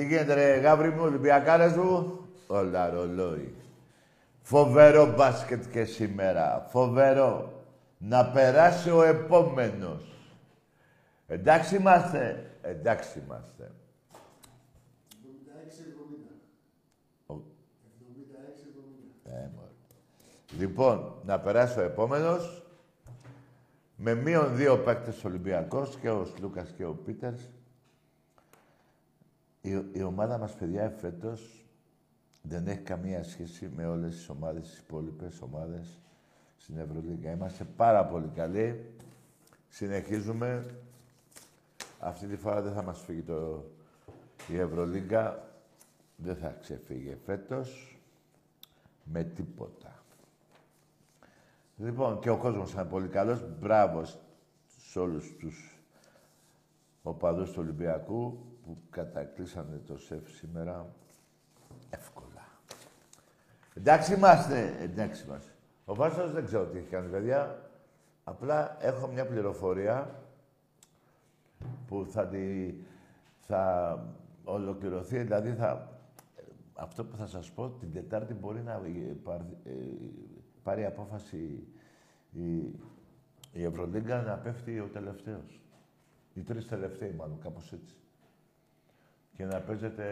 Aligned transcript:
Τι 0.00 0.06
γίνεται 0.06 0.34
ρε 0.34 0.56
Γάβρι 0.56 0.90
μου, 0.90 1.02
Ολυμπιακάρες 1.02 1.76
μου; 1.76 2.18
Όλα 2.46 2.90
ρολόι. 2.90 3.54
Φοβερό 4.42 5.14
μπάσκετ 5.14 5.64
και 5.70 5.84
σήμερα. 5.84 6.66
Φοβερό. 6.70 7.52
Να 7.98 8.26
περάσει 8.26 8.90
ο 8.90 9.02
επόμενος. 9.02 10.02
Εντάξει 11.26 11.76
είμαστε. 11.76 12.50
Εντάξει 12.62 13.18
είμαστε. 13.18 13.72
76-70. 15.12 16.32
Ο- 17.26 17.34
76-70. 17.34 19.30
Ε, 19.30 19.48
μωρέ. 19.54 19.70
Λοιπόν, 20.58 21.14
να 21.24 21.40
περάσει 21.40 21.78
ο 21.78 21.82
επόμενος. 21.82 22.62
Με 23.96 24.14
μείον 24.14 24.56
δύο 24.56 24.78
παίκτες 24.78 25.24
Ολυμπιακός 25.24 25.96
και 25.96 26.10
ο 26.10 26.24
Σλούκας 26.24 26.70
και 26.76 26.84
ο 26.84 26.92
Πίτερς. 27.04 27.48
Η, 29.60 29.84
η 29.92 30.02
ομάδα 30.02 30.38
μας, 30.38 30.54
παιδιά, 30.54 30.82
εφέτος 30.82 31.64
δεν 32.42 32.66
έχει 32.66 32.80
καμία 32.80 33.22
σχέση 33.22 33.70
με 33.76 33.86
όλες 33.86 34.14
τις 34.14 34.28
ομάδες, 34.28 34.68
τις 34.68 34.78
υπόλοιπες 34.78 35.40
ομάδες 35.40 35.98
στην 36.56 36.78
Ευρωλίγκα. 36.78 37.30
Είμαστε 37.30 37.64
πάρα 37.76 38.06
πολύ 38.06 38.28
καλοί. 38.34 38.94
Συνεχίζουμε. 39.68 40.74
Αυτή 41.98 42.26
τη 42.26 42.36
φορά 42.36 42.62
δεν 42.62 42.72
θα 42.72 42.82
μας 42.82 43.00
φύγει 43.00 43.22
το, 43.22 43.64
η 44.48 44.58
Ευρωλίγκα. 44.58 45.48
Δεν 46.16 46.36
θα 46.36 46.56
ξεφύγει 46.60 47.16
φέτος 47.24 47.98
με 49.04 49.24
τίποτα. 49.24 50.02
Λοιπόν, 51.76 52.20
και 52.20 52.30
ο 52.30 52.36
κόσμος 52.36 52.72
ήταν 52.72 52.88
πολύ 52.88 53.08
καλός. 53.08 53.44
Μπράβο 53.58 54.02
σε 54.88 54.98
όλους 54.98 55.36
τους 55.38 55.78
οπαδούς 57.02 57.50
του 57.50 57.58
Ολυμπιακού 57.62 58.49
που 58.70 58.82
κατακλείσανε 58.90 59.80
το 59.86 59.96
σεφ 59.96 60.30
σήμερα 60.30 60.86
εύκολα. 61.90 62.48
Εντάξει 63.74 64.14
είμαστε, 64.14 64.76
εντάξει 64.80 65.24
είμαστε. 65.26 65.50
Ο 65.84 65.94
Βάσος 65.94 66.32
δεν 66.32 66.44
ξέρω 66.44 66.66
τι 66.66 66.78
έχει 66.78 66.86
κάνει, 66.86 67.10
παιδιά. 67.10 67.70
Απλά 68.24 68.84
έχω 68.84 69.06
μια 69.06 69.26
πληροφορία 69.26 70.20
που 71.86 72.06
θα, 72.10 72.26
τη, 72.26 72.74
θα 73.40 74.04
ολοκληρωθεί, 74.44 75.18
δηλαδή 75.18 75.52
θα, 75.52 75.98
αυτό 76.74 77.04
που 77.04 77.16
θα 77.16 77.26
σας 77.26 77.50
πω, 77.50 77.68
την 77.68 77.92
Τετάρτη 77.92 78.34
μπορεί 78.34 78.62
να 78.62 78.72
ε, 78.72 79.16
πάρει, 79.22 79.44
ε, 79.64 79.70
πάρει 80.62 80.84
απόφαση 80.84 81.66
η, 82.32 82.56
η 83.52 83.64
Ευρωλίγκα 83.64 84.22
να 84.22 84.36
πέφτει 84.36 84.80
ο 84.80 84.88
τελευταίος. 84.92 85.60
Οι 86.34 86.40
τρεις 86.40 86.66
τελευταίοι 86.66 87.12
μάλλον, 87.12 87.38
κάπως 87.40 87.72
έτσι. 87.72 87.94
Και 89.40 89.46
να 89.46 89.60
παίζετε... 89.60 90.04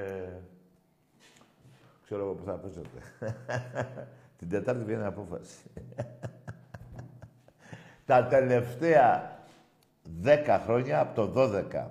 Ξέρω 2.05 2.23
εγώ 2.23 2.35
που 2.35 2.45
θα 2.45 2.53
παίζετε. 2.53 2.99
την 4.39 4.49
Τετάρτη 4.49 4.85
βγαίνει 4.85 5.05
απόφαση. 5.05 5.71
Τα 8.07 8.27
τελευταία 8.27 9.39
δέκα 10.21 10.59
χρόνια, 10.59 11.01
από 11.01 11.15
το 11.15 11.33
12 11.73 11.87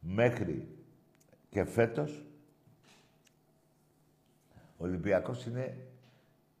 μέχρι 0.00 0.68
και 1.48 1.64
φέτος, 1.64 2.24
ο 4.76 4.84
Ολυμπιακός 4.84 5.46
είναι 5.46 5.76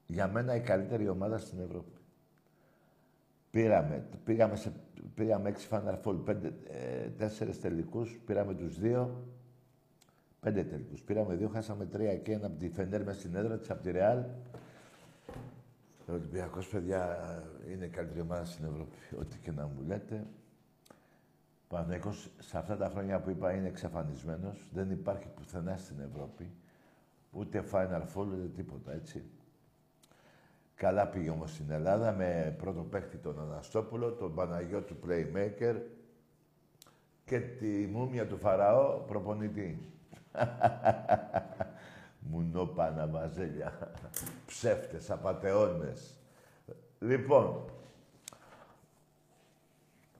για 0.06 0.28
μένα 0.28 0.54
η 0.54 0.60
καλύτερη 0.60 1.08
ομάδα 1.08 1.38
στην 1.38 1.60
Ευρώπη. 1.60 1.96
Πήραμε, 3.50 4.06
πήγαμε, 4.24 4.56
σε, 4.56 4.72
πήγαμε 5.14 5.48
έξι 5.48 5.68
Final 5.70 6.00
Four, 6.04 6.24
πέντε, 6.24 6.52
ε, 6.68 7.08
τέσσερις 7.08 7.60
τελικούς, 7.60 8.20
πήραμε 8.26 8.54
τους 8.54 8.78
δύο, 8.78 9.24
πέντε 10.46 10.64
τελικούς. 10.64 11.02
Πήραμε 11.02 11.34
δύο, 11.34 11.48
χάσαμε 11.48 11.86
τρία 11.86 12.16
και 12.16 12.32
ένα 12.32 12.46
από 12.46 12.58
τη 12.58 12.68
Φενέρ 12.68 13.04
μες 13.04 13.16
στην 13.16 13.34
έδρα 13.34 13.58
της, 13.58 13.70
από 13.70 13.82
τη 13.82 13.90
Ρεάλ. 13.90 14.24
Ο 16.08 16.12
Ολυμπιακός, 16.12 16.68
παιδιά, 16.68 17.18
είναι 17.72 17.84
η 17.84 17.88
καλύτερη 17.88 18.20
ομάδα 18.20 18.44
στην 18.44 18.64
Ευρώπη. 18.64 18.96
Ό,τι 19.20 19.38
και 19.38 19.50
να 19.50 19.66
μου 19.66 19.82
λέτε. 19.86 20.26
Ο 20.88 21.68
Παναθηναϊκός, 21.68 22.30
σε 22.38 22.58
αυτά 22.58 22.76
τα 22.76 22.88
χρόνια 22.88 23.20
που 23.20 23.30
είπα, 23.30 23.52
είναι 23.52 23.68
εξαφανισμένος. 23.68 24.70
Δεν 24.72 24.90
υπάρχει 24.90 25.28
πουθενά 25.34 25.76
στην 25.76 25.96
Ευρώπη. 26.00 26.50
Ούτε 27.30 27.64
Final 27.72 28.02
Four, 28.14 28.26
ούτε 28.26 28.50
τίποτα, 28.56 28.92
έτσι. 28.92 29.24
Καλά 30.74 31.08
πήγε 31.08 31.30
όμως 31.30 31.50
στην 31.52 31.70
Ελλάδα 31.70 32.12
με 32.12 32.54
πρώτο 32.58 32.82
παίκτη 32.82 33.16
τον 33.16 33.40
Αναστόπουλο, 33.40 34.12
τον 34.12 34.34
Παναγιώτου 34.34 34.96
Playmaker 35.06 35.76
και 37.24 37.40
τη 37.40 37.86
μούμια 37.86 38.26
του 38.26 38.36
Φαραώ 38.36 38.98
προπονητή. 39.06 39.95
Μουνόπανα 42.30 43.06
μαζέλια. 43.06 43.72
Ψεύτες, 44.46 45.10
απατεώνες. 45.10 46.14
Λοιπόν, 46.98 47.62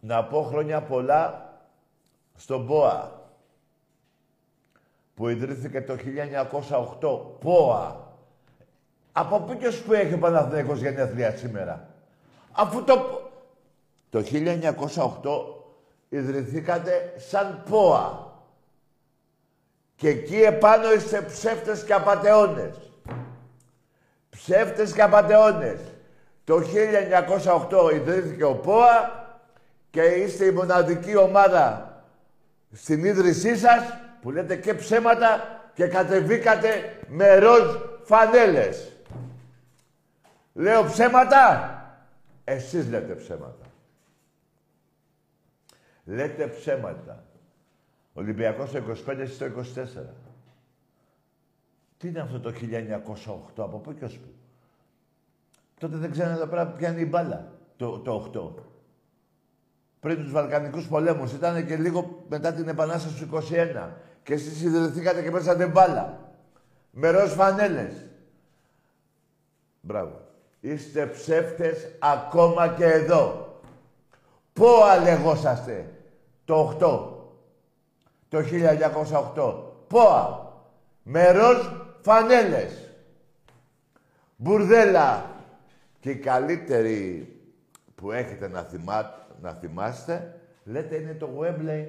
να 0.00 0.24
πω 0.24 0.42
χρόνια 0.42 0.82
πολλά 0.82 1.50
στον 2.34 2.66
ΠΟΑ 2.66 3.20
που 5.14 5.28
ιδρύθηκε 5.28 5.82
το 5.82 5.96
1908. 7.00 7.40
ΠΟΑ. 7.40 8.04
Από 9.12 9.38
ποιος 9.38 9.82
που 9.82 9.92
έχει 9.92 10.14
ο 10.14 10.18
Παναθηναϊκός 10.18 10.80
γενέθλια 10.80 11.36
σήμερα; 11.36 11.88
Αφού 12.52 12.84
το... 12.84 13.20
Το 14.10 14.24
1908 14.32 15.56
ιδρυθήκατε 16.08 17.14
σαν 17.16 17.62
ΠΟΑ. 17.70 18.34
Και 19.96 20.08
εκεί 20.08 20.36
επάνω 20.42 20.92
είστε 20.92 21.22
ψεύτες 21.22 21.84
και 21.84 21.92
απατεώνες. 21.92 22.90
Ψεύτες 24.30 24.92
και 24.92 25.02
απατεώνες. 25.02 25.80
Το 26.44 26.60
1908 26.60 27.92
ιδρύθηκε 27.94 28.44
ο 28.44 28.54
ΠΟΑ 28.54 29.24
και 29.90 30.02
είστε 30.02 30.44
η 30.44 30.50
μοναδική 30.50 31.16
ομάδα 31.16 31.94
στην 32.72 33.04
ίδρυσή 33.04 33.56
σας 33.56 33.82
που 34.20 34.30
λέτε 34.30 34.56
και 34.56 34.74
ψέματα 34.74 35.60
και 35.74 35.86
κατεβήκατε 35.86 36.98
με 37.08 37.38
ροζ 37.38 37.76
φανέλες. 38.02 38.92
Λέω 40.52 40.84
ψέματα; 40.84 41.70
Εσείς 42.44 42.88
λέτε 42.88 43.14
ψέματα. 43.14 43.66
Λέτε 46.04 46.46
ψέματα. 46.46 47.24
Ολυμπιακός 48.16 48.70
το 48.70 48.82
25 49.06 49.18
εσείς 49.18 49.38
το 49.38 49.44
24. 49.44 49.52
Τι 51.98 52.08
είναι 52.08 52.20
αυτό 52.20 52.40
το 52.40 52.52
1908, 53.56 53.62
από 53.64 53.78
πού 53.78 53.94
και 53.94 54.04
ως 54.04 54.18
πού; 54.18 54.28
Τότε 55.78 55.96
δεν 55.96 56.10
ξέρανε 56.10 56.34
εδώ 56.34 56.46
πέρα 56.46 56.66
ποια 56.66 56.90
είναι 56.90 57.00
η 57.00 57.06
μπάλα, 57.10 57.52
το, 57.76 57.98
το 57.98 58.30
8. 58.58 58.62
Πριν 60.00 60.16
τους 60.16 60.30
Βαλκανικούς 60.30 60.88
πολέμους, 60.88 61.32
ήταν 61.32 61.66
και 61.66 61.76
λίγο 61.76 62.24
μετά 62.28 62.52
την 62.52 62.68
Επανάσταση 62.68 63.24
του 63.24 63.36
21. 63.36 63.90
Και 64.22 64.32
εσείς 64.32 64.62
ιδρυθήκατε 64.62 65.22
και 65.22 65.30
πέσατε 65.30 65.66
μπάλα. 65.66 66.32
Με 66.90 67.10
ροζ 67.10 67.32
φανέλες. 67.32 68.06
Μπράβο. 69.80 70.20
Είστε 70.60 71.06
ψεύτες 71.06 71.88
ακόμα 71.98 72.68
και 72.68 72.84
εδώ. 72.84 73.54
Πού 74.52 74.66
αλεγόσαστε 74.90 75.90
το 76.44 76.78
8. 76.80 77.15
Το 78.36 78.42
1908. 79.36 79.54
Πόα. 79.88 80.52
Με 81.02 81.30
ροζ 81.30 81.66
φανέλες. 82.00 82.90
Μπουρδέλα. 84.36 85.30
Και 86.00 86.10
η 86.10 86.16
καλύτερη 86.16 87.28
που 87.94 88.12
έχετε 88.12 88.48
να, 88.48 88.62
θυμά, 88.62 89.28
να 89.40 89.52
θυμάστε, 89.52 90.40
λέτε 90.64 90.96
είναι 90.96 91.14
το 91.14 91.28
Wembley. 91.40 91.84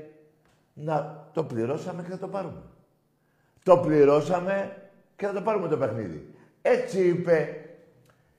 Να 0.73 1.27
το 1.33 1.43
πληρώσαμε 1.43 2.03
και 2.03 2.09
θα 2.09 2.17
το 2.17 2.27
πάρουμε. 2.27 2.61
Το 3.63 3.77
πληρώσαμε 3.77 4.81
και 5.15 5.25
θα 5.25 5.33
το 5.33 5.41
πάρουμε 5.41 5.67
το 5.67 5.77
παιχνίδι. 5.77 6.35
Έτσι 6.61 7.07
είπε 7.07 7.65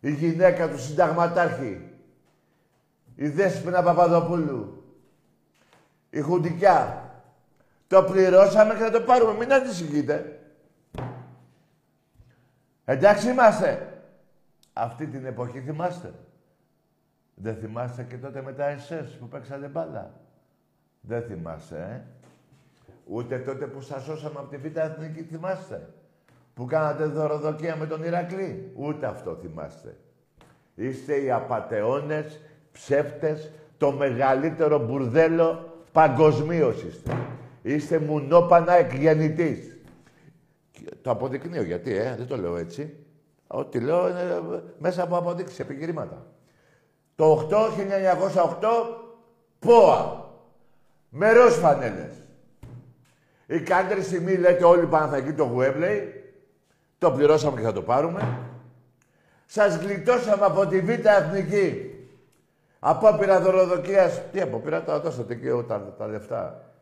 η 0.00 0.10
γυναίκα 0.10 0.69
του 0.69 0.78
συνταγματάρχη, 0.78 1.90
η 3.14 3.28
Δέσποινα 3.28 3.82
Παπαδοπούλου, 3.82 4.82
η 6.10 6.20
Χουντικιά. 6.20 7.07
Το 7.88 8.02
πληρώσαμε 8.02 8.75
και 8.75 8.81
θα 8.81 8.90
το 8.90 9.00
πάρουμε. 9.00 9.35
Μην 9.35 9.52
ανησυχείτε. 9.52 10.38
Εντάξει 12.85 13.31
είμαστε. 13.31 13.93
Αυτή 14.73 15.06
την 15.06 15.25
εποχή 15.26 15.61
θυμάστε. 15.61 16.12
Δεν 17.35 17.56
θυμάστε 17.56 18.02
και 18.02 18.17
τότε 18.17 18.43
με 18.43 18.52
τα 18.52 18.76
SS 18.76 19.06
που 19.20 19.29
παίξατε 19.29 19.67
μπάλα. 19.67 20.11
Δεν 21.00 21.23
θυμάστε, 21.23 21.76
ε. 21.76 22.02
Ούτε 23.06 23.38
τότε 23.38 23.67
που 23.67 23.81
σας 23.81 24.05
σώσαμε 24.05 24.38
από 24.38 24.49
τη 24.49 24.56
Β' 24.56 24.76
Εθνική 24.76 25.23
θυμάστε. 25.23 25.88
Που 26.55 26.64
κάνατε 26.64 27.05
δωροδοκία 27.05 27.76
με 27.76 27.87
τον 27.87 28.02
Ηρακλή. 28.02 28.73
Ούτε 28.75 29.06
αυτό 29.06 29.38
θυμάστε. 29.41 29.96
Είστε 30.75 31.23
οι 31.23 31.31
απατεώνες, 31.31 32.41
ψεύτες, 32.73 33.50
το 33.79 33.93
μεγαλύτερο 33.93 34.79
μπουρδέλο 34.79 35.82
παγκοσμίως 35.93 36.82
είστε. 36.82 37.17
Είστε 37.62 37.99
μουνόπανα 37.99 38.72
εκγεννητής. 38.72 39.76
Το 41.02 41.10
αποδεικνύω 41.10 41.62
γιατί, 41.62 41.96
ε, 41.96 42.14
δεν 42.16 42.26
το 42.26 42.37
λέω 42.37 42.56
έτσι. 42.56 42.96
Ό,τι 43.46 43.81
λέω 43.81 44.08
είναι 44.08 44.20
ε, 44.20 44.60
μέσα 44.78 45.02
από 45.02 45.16
αποδείξεις, 45.16 45.58
επιχειρήματα. 45.58 46.26
Το 47.14 47.49
8, 47.50 47.70
1908, 47.70 48.66
ΠΟΑ. 49.58 50.26
Με 51.08 51.32
ροζ 51.32 51.55
φανέλες. 51.55 52.14
Η 53.46 53.60
καλύτερη 53.60 54.02
στιγμή 54.02 54.37
λέτε 54.37 54.64
όλοι 54.64 54.87
Παναθακοί 54.87 55.32
το 55.32 55.44
Γουέμπλεϊ. 55.44 56.12
Το 56.99 57.10
πληρώσαμε 57.10 57.60
και 57.60 57.66
θα 57.66 57.72
το 57.72 57.82
πάρουμε. 57.82 58.38
Σας 59.46 59.76
γλιτώσαμε 59.76 60.44
από 60.44 60.66
τη 60.66 60.81
Β' 60.81 61.06
Εθνική. 61.06 61.94
Απόπειρα 62.78 63.40
δωροδοκίας. 63.40 64.22
Τι 64.32 64.40
απόπειρα, 64.40 64.82
τα 64.82 65.00
δώσατε 65.00 65.34
και 65.34 65.50
τα, 65.69 65.94
τα 65.99 66.06
λεφτά. 66.06 66.72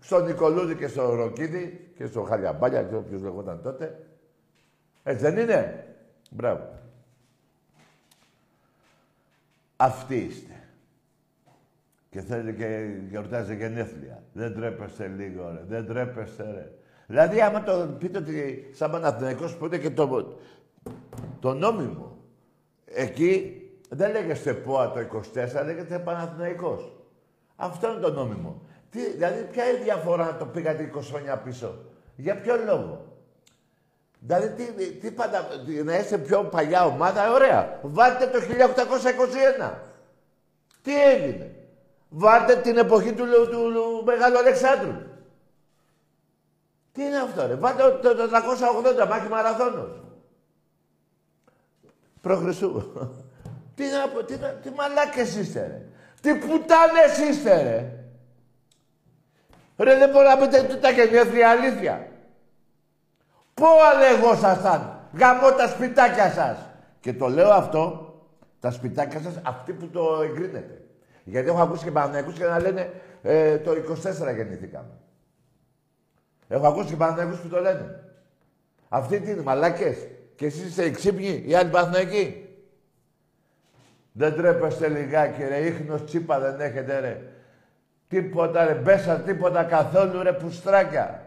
Στον 0.00 0.24
Νικολούδη 0.24 0.74
και 0.74 0.88
στο 0.88 1.14
Ροκίδη 1.14 1.92
και 1.96 2.06
στο 2.06 2.22
Χαλιαμπάλια 2.22 2.82
και 2.82 2.94
όποιος 2.94 3.22
λεγόταν 3.22 3.62
τότε. 3.62 4.06
Έτσι 5.02 5.22
δεν 5.22 5.36
είναι; 5.36 5.86
Μπράβο. 6.30 6.78
Αυτοί 9.76 10.16
είστε. 10.16 10.52
Και 12.10 12.20
θέλετε 12.20 12.52
και 12.52 12.98
γιορτάζετε 13.08 13.54
γενέθλια. 13.54 14.22
Δεν 14.32 14.54
τρέπεστε 14.54 15.06
λίγο, 15.06 15.50
ρε. 15.50 15.64
Δεν 15.68 15.86
τρέπεστε, 15.86 16.50
ρε. 16.50 16.72
Δηλαδή, 17.06 17.40
άμα 17.40 17.62
το 17.62 17.96
πείτε 17.98 18.18
ότι 18.18 18.68
σαν 18.72 18.90
Παναθηναϊκός 18.90 19.56
πείτε 19.56 19.78
και 19.78 19.90
το, 19.90 20.38
το 21.40 21.54
νόμιμο. 21.54 22.16
Εκεί 22.84 23.62
δεν 23.88 24.12
λέγεστε 24.12 24.54
ΠΟΑ 24.54 24.92
το 24.92 25.00
24, 25.00 25.64
λέγεται 25.64 25.98
Παναθηναϊκός. 25.98 26.96
Αυτό 27.56 27.90
είναι 27.90 28.00
το 28.00 28.12
νόμιμο. 28.12 28.62
Τι, 28.90 29.10
δηλαδή, 29.10 29.42
ποια 29.42 29.64
είναι 29.64 29.78
η 29.78 29.82
διαφορά 29.82 30.24
να 30.24 30.36
το 30.36 30.46
πήγατε 30.46 30.90
20 30.94 31.00
χρόνια 31.02 31.36
πίσω; 31.36 31.78
Για 32.16 32.40
ποιο 32.40 32.56
λόγο; 32.56 33.08
Δηλαδή, 34.20 34.48
τι, 34.48 34.92
τι 34.92 35.10
πάντα, 35.10 35.48
να 35.84 35.98
είστε 35.98 36.18
πιο 36.18 36.44
παλιά 36.44 36.84
ομάδα, 36.86 37.32
ωραία. 37.32 37.78
Βάλτε 37.82 38.26
το 38.26 38.38
1821. 39.60 39.72
Τι 40.82 41.04
έγινε; 41.04 41.54
Βάλτε 42.08 42.56
την 42.56 42.76
εποχή 42.76 43.12
του, 43.12 43.24
του, 43.24 43.70
του, 43.72 44.02
Μεγάλου 44.04 44.38
Αλεξάνδρου. 44.38 44.94
Τι 46.92 47.02
είναι 47.02 47.16
αυτό, 47.16 47.46
ρε; 47.46 47.54
Βάλτε 47.54 47.82
το, 48.02 48.14
το 48.14 48.28
480 49.04 49.08
μάχη 49.08 49.28
μαραθώνος. 49.28 50.02
Προ 52.20 52.38
τι, 53.74 53.84
να, 53.84 54.24
τι, 54.24 54.34
τι 54.62 54.70
μαλάκες 54.70 55.36
είστε, 55.36 55.60
ρε; 55.60 55.86
Τι 56.20 56.38
πουτάνες 56.38 57.18
είστε, 57.28 57.62
ρε; 57.62 57.97
Ρε, 59.78 59.96
δεν 59.96 60.10
μπορεί 60.10 60.26
να 60.26 60.36
πείτε 60.36 60.74
τα 60.74 60.90
γενέθλια 60.90 61.50
αλήθεια. 61.50 62.06
Πού 63.54 63.66
αλεγόσασταν. 63.94 65.00
Γαμώ 65.18 65.50
τα 65.50 65.68
σπιτάκια 65.68 66.30
σας. 66.30 66.58
Και 67.00 67.12
το 67.12 67.28
λέω 67.28 67.50
αυτό, 67.50 68.14
τα 68.60 68.70
σπιτάκια 68.70 69.20
σας, 69.20 69.40
αυτοί 69.42 69.72
που 69.72 69.88
το 69.88 70.22
εγκρίνετε. 70.22 70.82
Γιατί 71.24 71.48
έχω 71.48 71.62
ακούσει 71.62 71.84
και 71.84 71.90
Παναθηναϊκούς 71.90 72.34
και 72.34 72.44
να 72.44 72.60
λένε 72.60 72.90
ε, 73.22 73.58
το 73.58 73.70
24 73.70 74.34
γεννηθήκαμε. 74.34 74.90
Έχω 76.48 76.66
ακούσει 76.66 76.88
και 76.88 76.96
Παναθηναϊκούς 76.96 77.38
που 77.38 77.48
το 77.48 77.60
λένε. 77.60 78.04
Αυτοί 78.88 79.20
τι 79.20 79.30
είναι, 79.30 79.42
μαλάκες. 79.42 79.96
Και 80.36 80.46
εσείς 80.46 80.64
είστε 80.64 80.84
εξύπνοι, 80.84 81.42
οι 81.46 81.54
άλλοι 81.54 81.70
Παναθηναϊκοί. 81.70 82.48
Δεν 84.12 84.34
τρέπεστε 84.34 84.88
λιγάκι 84.88 85.44
ρε, 85.44 85.58
ίχνος 85.58 86.04
τσίπα 86.04 86.38
δεν 86.38 86.60
έχετε 86.60 87.00
ρε. 87.00 87.22
Τίποτα 88.08 88.64
ρε, 88.64 88.74
μπέσα 88.74 89.20
τίποτα 89.20 89.64
καθόλου 89.64 90.22
ρε, 90.22 90.32
πουστράκια. 90.32 91.26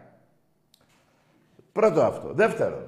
Πρώτο 1.72 2.02
αυτό. 2.02 2.32
Δεύτερο. 2.32 2.86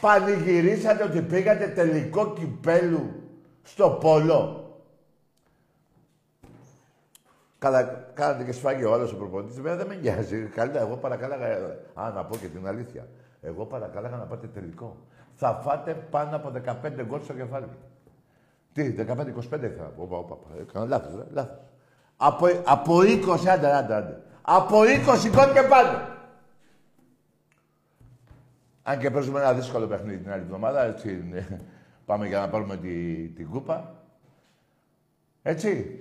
Πανηγυρίσατε 0.00 1.04
ότι 1.04 1.22
πήγατε 1.22 1.66
τελικό 1.66 2.32
κυπέλου 2.32 3.22
στο 3.62 3.90
Πόλο. 3.90 4.56
Καλά, 7.58 7.84
κάνατε 8.14 8.44
και 8.44 8.52
σφάγει 8.52 8.84
ο 8.84 8.92
άλλο 8.92 9.10
ο 9.12 9.14
προπονητής. 9.14 9.54
Βέβαια 9.54 9.76
δεν 9.76 9.86
με 9.86 9.94
νοιάζει. 9.94 10.42
Καλύτερα, 10.42 10.84
εγώ 10.84 10.96
παρακάλαγα. 10.96 11.46
Α, 11.94 12.10
να 12.14 12.24
πω 12.24 12.36
και 12.36 12.48
την 12.48 12.66
αλήθεια. 12.66 13.08
Εγώ 13.40 13.66
παρακάλαγα 13.66 14.16
να 14.16 14.24
πάτε 14.24 14.46
τελικό. 14.46 14.96
Θα 15.34 15.60
φάτε 15.64 15.94
πάνω 16.10 16.36
από 16.36 16.52
15 16.82 17.04
γκολ 17.06 17.20
στο 17.20 17.32
κεφάλι. 17.32 17.66
Τι, 18.72 18.94
15-25 18.98 19.04
θα 19.50 19.84
πω. 19.96 20.02
Όπα, 20.02 20.16
όπα. 20.16 20.36
Έκανα 20.60 20.84
λάθος, 20.84 21.26
λάθος. 21.30 21.58
Από, 22.24 22.46
από 22.64 22.98
20, 22.98 23.46
άντε, 23.48 23.74
άντε, 23.74 23.94
άντε. 23.94 24.22
Από 24.42 24.80
20 24.80 24.84
γκολ 25.28 25.52
και 25.52 25.62
πάνω. 25.62 26.08
Αν 28.82 28.98
και 28.98 29.10
παίζουμε 29.10 29.40
ένα 29.40 29.52
δύσκολο 29.52 29.86
παιχνίδι 29.86 30.22
την 30.22 30.32
άλλη 30.32 30.42
εβδομάδα, 30.42 30.84
έτσι 30.84 31.10
είναι. 31.10 31.60
Πάμε 32.06 32.26
για 32.26 32.40
να 32.40 32.48
πάρουμε 32.48 32.76
τη, 32.76 33.28
την 33.28 33.50
κούπα. 33.50 33.94
Έτσι. 35.42 36.00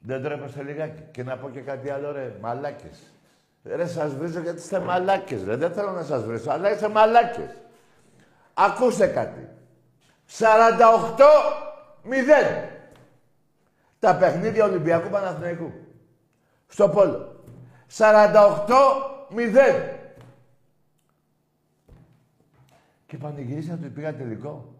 Δεν 0.00 0.22
τρέπεστε 0.22 0.62
λιγάκι. 0.62 1.02
Και 1.10 1.22
να 1.22 1.36
πω 1.36 1.50
και 1.50 1.60
κάτι 1.60 1.90
άλλο, 1.90 2.12
ρε, 2.12 2.36
μαλάκες. 2.40 2.98
Ρε, 3.64 3.86
σας 3.86 4.14
βρίζω 4.14 4.40
γιατί 4.40 4.58
είστε 4.58 4.80
μαλάκες, 4.80 5.44
ρε. 5.44 5.56
Δεν 5.56 5.72
θέλω 5.72 5.90
να 5.90 6.02
σας 6.02 6.24
βρίσω, 6.24 6.50
αλλά 6.50 6.72
είστε 6.72 6.88
μαλάκες. 6.88 7.50
Ακούστε 8.54 9.06
κάτι. 9.06 9.48
48-0. 10.38 12.77
Τα 13.98 14.16
παιχνίδια 14.16 14.64
Ολυμπιακού 14.64 15.08
Παναθηναϊκού. 15.08 15.72
Στο 16.66 16.88
Πόλο. 16.88 17.44
48-0. 17.96 18.28
Και 23.06 23.16
πανηγυρίσατε 23.16 23.78
ότι 23.84 23.88
πήγα 23.88 24.14
τελικό. 24.14 24.74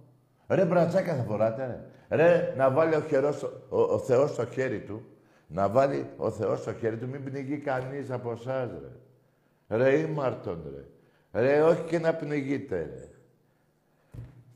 Ρε 0.49 0.65
μπρατσάκια 0.65 1.15
θα 1.15 1.23
φοράτε, 1.23 1.67
ρε. 1.67 1.85
Ρε, 2.17 2.55
να 2.57 2.71
βάλει 2.71 2.95
ο, 2.95 3.01
χερός, 3.01 3.43
ο, 3.69 3.81
ο 3.81 3.99
Θεός 3.99 4.31
στο 4.31 4.47
χέρι 4.47 4.81
του. 4.81 5.03
Να 5.47 5.69
βάλει 5.69 6.11
ο 6.17 6.31
Θεός 6.31 6.61
στο 6.61 6.75
χέρι 6.75 6.97
του. 6.97 7.09
Μην 7.09 7.25
πνιγεί 7.25 7.59
κανείς 7.59 8.11
από 8.11 8.31
εσάς, 8.31 8.71
ρε. 9.69 9.77
Ρε 9.77 9.99
ήμαρτον, 9.99 10.73
ρε. 10.75 10.85
Ρε, 11.41 11.63
όχι 11.63 11.83
και 11.83 11.99
να 11.99 12.15
πνιγείτε, 12.15 12.77
ρε. 12.77 13.09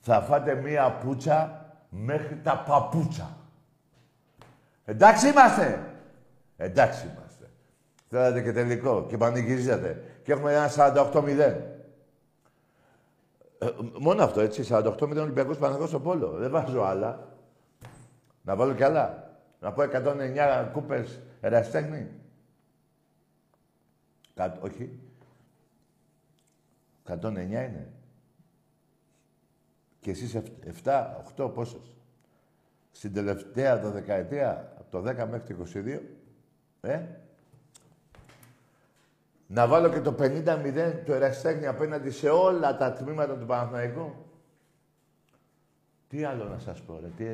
Θα 0.01 0.21
φάτε 0.21 0.55
μία 0.55 0.93
πουτσα 0.93 1.67
μέχρι 1.91 2.37
τα 2.37 2.65
παπούτσα. 2.67 3.37
Εντάξει 4.93 5.29
είμαστε. 5.29 5.95
Εντάξει 6.57 7.07
είμαστε. 7.07 7.51
Θέλατε 8.09 8.43
και 8.43 8.53
τελικό 8.53 9.07
και 9.09 9.17
πανηγυρίζατε. 9.17 10.03
Και 10.23 10.33
έχουμε 10.33 10.53
ένα 10.53 10.71
48-0. 10.77 11.39
Ε, 13.59 13.69
μόνο 13.99 14.23
αυτό, 14.23 14.41
έτσι. 14.41 14.65
48 14.69 15.07
με 15.07 15.15
τον 15.15 15.19
Ολυμπιακός 15.19 15.59
Παναγό 15.59 15.87
στο 15.87 16.01
Πόλο. 16.01 16.29
Δεν 16.29 16.51
βάζω 16.51 16.83
άλλα. 16.83 17.29
Να 18.43 18.57
βάλω 18.57 18.75
κι 18.75 18.83
άλλα. 18.83 19.37
Να 19.61 19.73
πω 19.73 19.83
109 19.83 20.71
κούπες 20.73 21.21
εραστέχνη. 21.41 22.09
Κα, 24.35 24.59
όχι. 24.61 24.99
109 27.09 27.37
είναι. 27.37 27.93
Και 30.01 30.11
εσείς 30.11 30.37
7, 30.85 31.25
8 31.37 31.53
πόσες. 31.55 31.97
Στην 32.93 33.13
τελευταία 33.13 33.81
το 33.81 33.91
δεκαετία, 33.91 34.51
από 34.51 34.72
το 34.93 34.99
10 34.99 35.27
μέχρι 35.31 35.55
το 35.55 35.67
22, 35.75 36.01
ε, 36.81 37.01
να 39.47 39.67
βάλω 39.67 39.89
και 39.89 40.01
το 40.01 40.15
50-0 40.19 41.03
του 41.05 41.13
Εραστέχνη 41.13 41.67
απέναντι 41.67 42.11
σε 42.11 42.29
όλα 42.29 42.77
τα 42.77 42.93
τμήματα 42.93 43.37
του 43.39 43.47
Παναθηναϊκού. 43.47 44.13
Τι 46.09 46.25
άλλο 46.25 46.45
να 46.45 46.59
σας 46.59 46.83
πω, 46.83 46.99
ρε. 47.01 47.09
Τι, 47.17 47.25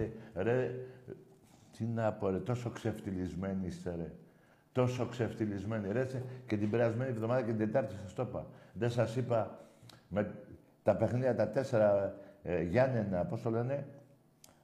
ρε, 0.42 0.74
τι 1.76 1.84
να 1.84 2.12
πω, 2.12 2.28
ρε. 2.28 2.38
Τόσο 2.38 2.70
ξεφτυλισμένοι 2.70 3.66
είστε, 3.66 3.94
ρε. 3.96 4.12
Τόσο 4.72 5.06
ξεφτυλισμένοι, 5.06 5.92
ρε. 5.92 6.06
Και 6.46 6.56
την 6.56 6.70
περασμένη 6.70 7.10
εβδομάδα 7.10 7.40
και 7.40 7.52
την 7.52 7.58
Τετάρτη 7.58 7.94
σας 8.02 8.14
το 8.14 8.22
είπα. 8.22 8.46
Δεν 8.72 8.90
σας 8.90 9.16
είπα 9.16 9.58
με 10.08 10.34
τα 10.82 10.96
παιχνίδια 10.96 11.34
τα 11.34 11.48
τέσσερα 11.48 12.14
ε, 12.42 12.62
Γιάννενα, 12.62 13.24
πώς 13.24 13.42
το 13.42 13.50
λένε. 13.50 13.86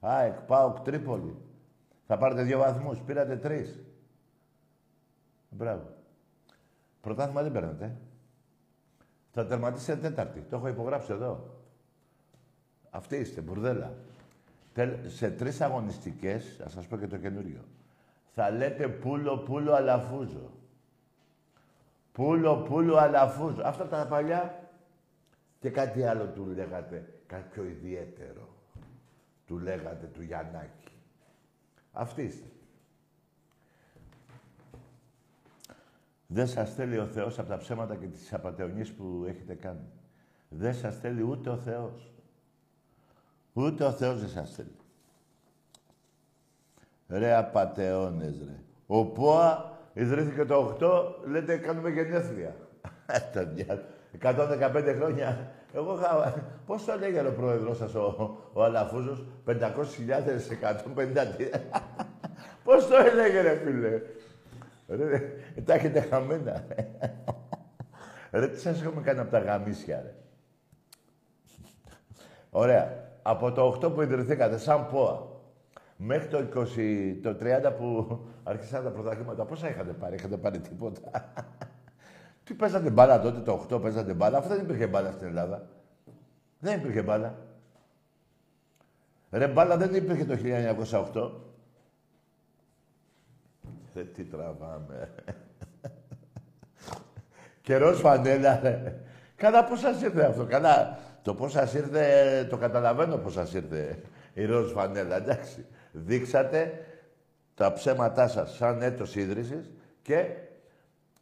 ΑΕΚ, 0.00 0.40
ΠΑΟΚ, 0.40 0.80
Τρίπολη. 0.80 1.36
Θα 2.06 2.18
πάρετε 2.18 2.42
δύο 2.42 2.58
βαθμούς, 2.58 3.00
πήρατε 3.00 3.37
τρεις. 3.37 3.78
Μπράβο. 5.49 5.96
Πρωτάθλημα 7.00 7.42
δεν 7.42 7.52
παίρνετε. 7.52 7.96
Θα 9.32 9.46
τερματίσετε 9.46 10.00
τέταρτη. 10.00 10.40
Το 10.40 10.56
έχω 10.56 10.68
υπογράψει 10.68 11.12
εδώ. 11.12 11.62
Αυτή 12.90 13.16
είστε, 13.16 13.40
μπουρδέλα. 13.40 13.94
Σε 15.06 15.30
τρεις 15.30 15.61
αγωνιστικές, 15.61 16.56
θα 16.58 16.68
σας 16.68 16.87
πω 16.87 16.96
και 16.96 17.06
το 17.06 17.16
καινούριο, 17.16 17.61
θα 18.34 18.50
λέτε 18.50 18.88
πούλο, 18.88 19.38
πούλο, 19.38 19.73
αλαφούζο. 19.73 20.50
Πούλο, 22.12 22.56
πούλο, 22.56 22.96
αλαφούζο. 22.96 23.62
Αυτά 23.64 23.87
τα 23.87 24.06
παλιά 24.06 24.68
και 25.61 25.70
κάτι 25.70 26.02
άλλο 26.02 26.26
του 26.26 26.46
λέγατε, 26.46 27.14
κάτι 27.26 27.49
πιο 27.50 27.64
ιδιαίτερο. 27.64 28.49
Του 29.46 29.58
λέγατε 29.58 30.06
του 30.06 30.23
Γιαννάκη. 30.23 30.93
Αυτής 31.96 32.34
είστε. 32.34 32.48
Δεν 36.26 36.46
σας 36.46 36.74
θέλει 36.74 36.98
ο 36.98 37.06
Θεός 37.06 37.38
από 37.38 37.48
τα 37.48 37.56
ψέματα 37.56 37.96
και 37.96 38.06
τις 38.06 38.32
απαταιωνίες 38.32 38.92
που 38.92 39.24
έχετε 39.28 39.54
κάνει. 39.54 39.88
Δεν 40.48 40.74
σας 40.74 40.98
θέλει 40.98 41.22
ούτε 41.22 41.50
ο 41.50 41.56
Θεός. 41.56 42.12
Ούτε 43.52 43.84
ο 43.84 43.92
Θεός 43.92 44.20
δεν 44.20 44.28
σας 44.28 44.54
θέλει. 44.54 44.76
Ρε 47.08 47.34
απατεώνες, 47.34 48.38
ρε. 48.44 48.58
Ο 48.86 49.06
ΠΟΑ 49.06 49.78
ιδρύθηκε 49.92 50.44
το 50.44 50.76
8, 50.80 51.26
λέτε 51.26 51.56
κάνουμε 51.56 51.90
γενέθλια. 51.90 52.56
Τα 53.32 53.52
115 54.20 54.94
χρόνια. 54.96 55.52
Εγώ 55.75 55.95
είχα... 55.95 56.35
Πώς 56.66 56.85
το 56.85 56.93
έλεγε 56.93 57.21
ο 57.21 57.33
πρόεδρος 57.33 57.76
σας, 57.76 57.95
ο, 57.95 58.37
ο 58.52 58.64
Αλαφούζος, 58.64 59.25
500.000, 59.47 59.54
150... 60.97 61.61
Πώς 62.64 62.87
το 62.87 62.97
έλεγε, 62.97 63.40
ρε 63.40 63.54
φίλε; 63.54 64.00
Ρε, 64.88 65.21
τα 65.64 65.75
έχετε 65.75 66.00
χαμένα. 66.00 66.64
Ρε, 68.31 68.49
τι 68.49 68.61
σας 68.61 68.83
έχουμε 68.83 69.02
κάνει 69.02 69.21
από 69.21 69.31
τα 69.31 69.38
γαμίσια, 69.38 70.02
ρε; 70.02 70.14
Ωραία. 72.50 73.02
Από 73.23 73.52
το 73.52 73.78
8 73.83 73.95
που 73.95 74.02
ιδρυθήκατε, 74.02 74.59
σαν 74.59 74.87
ΠΟΑ, 74.87 75.26
μέχρι 75.97 76.28
το 76.28 76.38
20, 76.38 77.19
το 77.23 77.37
30 77.40 77.73
που 77.78 78.19
άρχισαν 78.43 78.85
τα 78.85 78.90
πρωταθλήματα, 78.90 79.45
πόσα 79.45 79.69
είχατε 79.69 79.93
πάρει, 79.93 80.14
είχατε 80.14 80.37
πάρει 80.37 80.59
τίποτα; 80.59 81.00
Τι 82.44 82.54
παίζατε 82.54 82.90
μπάλα 82.90 83.20
τότε, 83.20 83.40
το 83.40 83.66
8 83.70 83.82
παίζατε 83.82 84.14
μπάλα, 84.14 84.38
αφού 84.38 84.48
δεν 84.48 84.60
υπήρχε 84.60 84.86
μπάλα 84.86 85.10
στην 85.10 85.26
Ελλάδα. 85.26 85.68
Δεν 86.58 86.78
υπήρχε 86.78 87.02
μπάλα. 87.02 87.38
Ρε 89.30 89.48
μπάλα 89.48 89.76
δεν 89.76 89.94
υπήρχε 89.94 90.24
το 90.24 90.36
1908. 91.14 91.30
Ε, 93.94 94.02
τι 94.02 94.24
τραβάμε. 94.24 95.14
Καιρός 97.62 98.00
φανέλα, 98.00 98.60
ρε. 98.62 99.00
Καλά, 99.36 99.64
πώς 99.64 99.80
σας 99.80 100.02
ήρθε 100.02 100.24
αυτό; 100.24 100.44
Καλά, 100.44 100.98
το 101.22 101.34
πώς 101.34 101.52
σας 101.52 101.74
ήρθε, 101.74 102.46
το 102.50 102.56
καταλαβαίνω 102.56 103.16
πώς 103.16 103.32
σας 103.32 103.54
ήρθε 103.54 104.02
η 104.34 104.44
ροζ 104.44 104.72
φανέλα, 104.72 105.16
εντάξει. 105.16 105.66
Δείξατε 105.92 106.86
τα 107.54 107.72
ψέματά 107.72 108.28
σας 108.28 108.56
σαν 108.56 108.82
έτος 108.82 109.14
ίδρυσης 109.14 109.70
και 110.02 110.26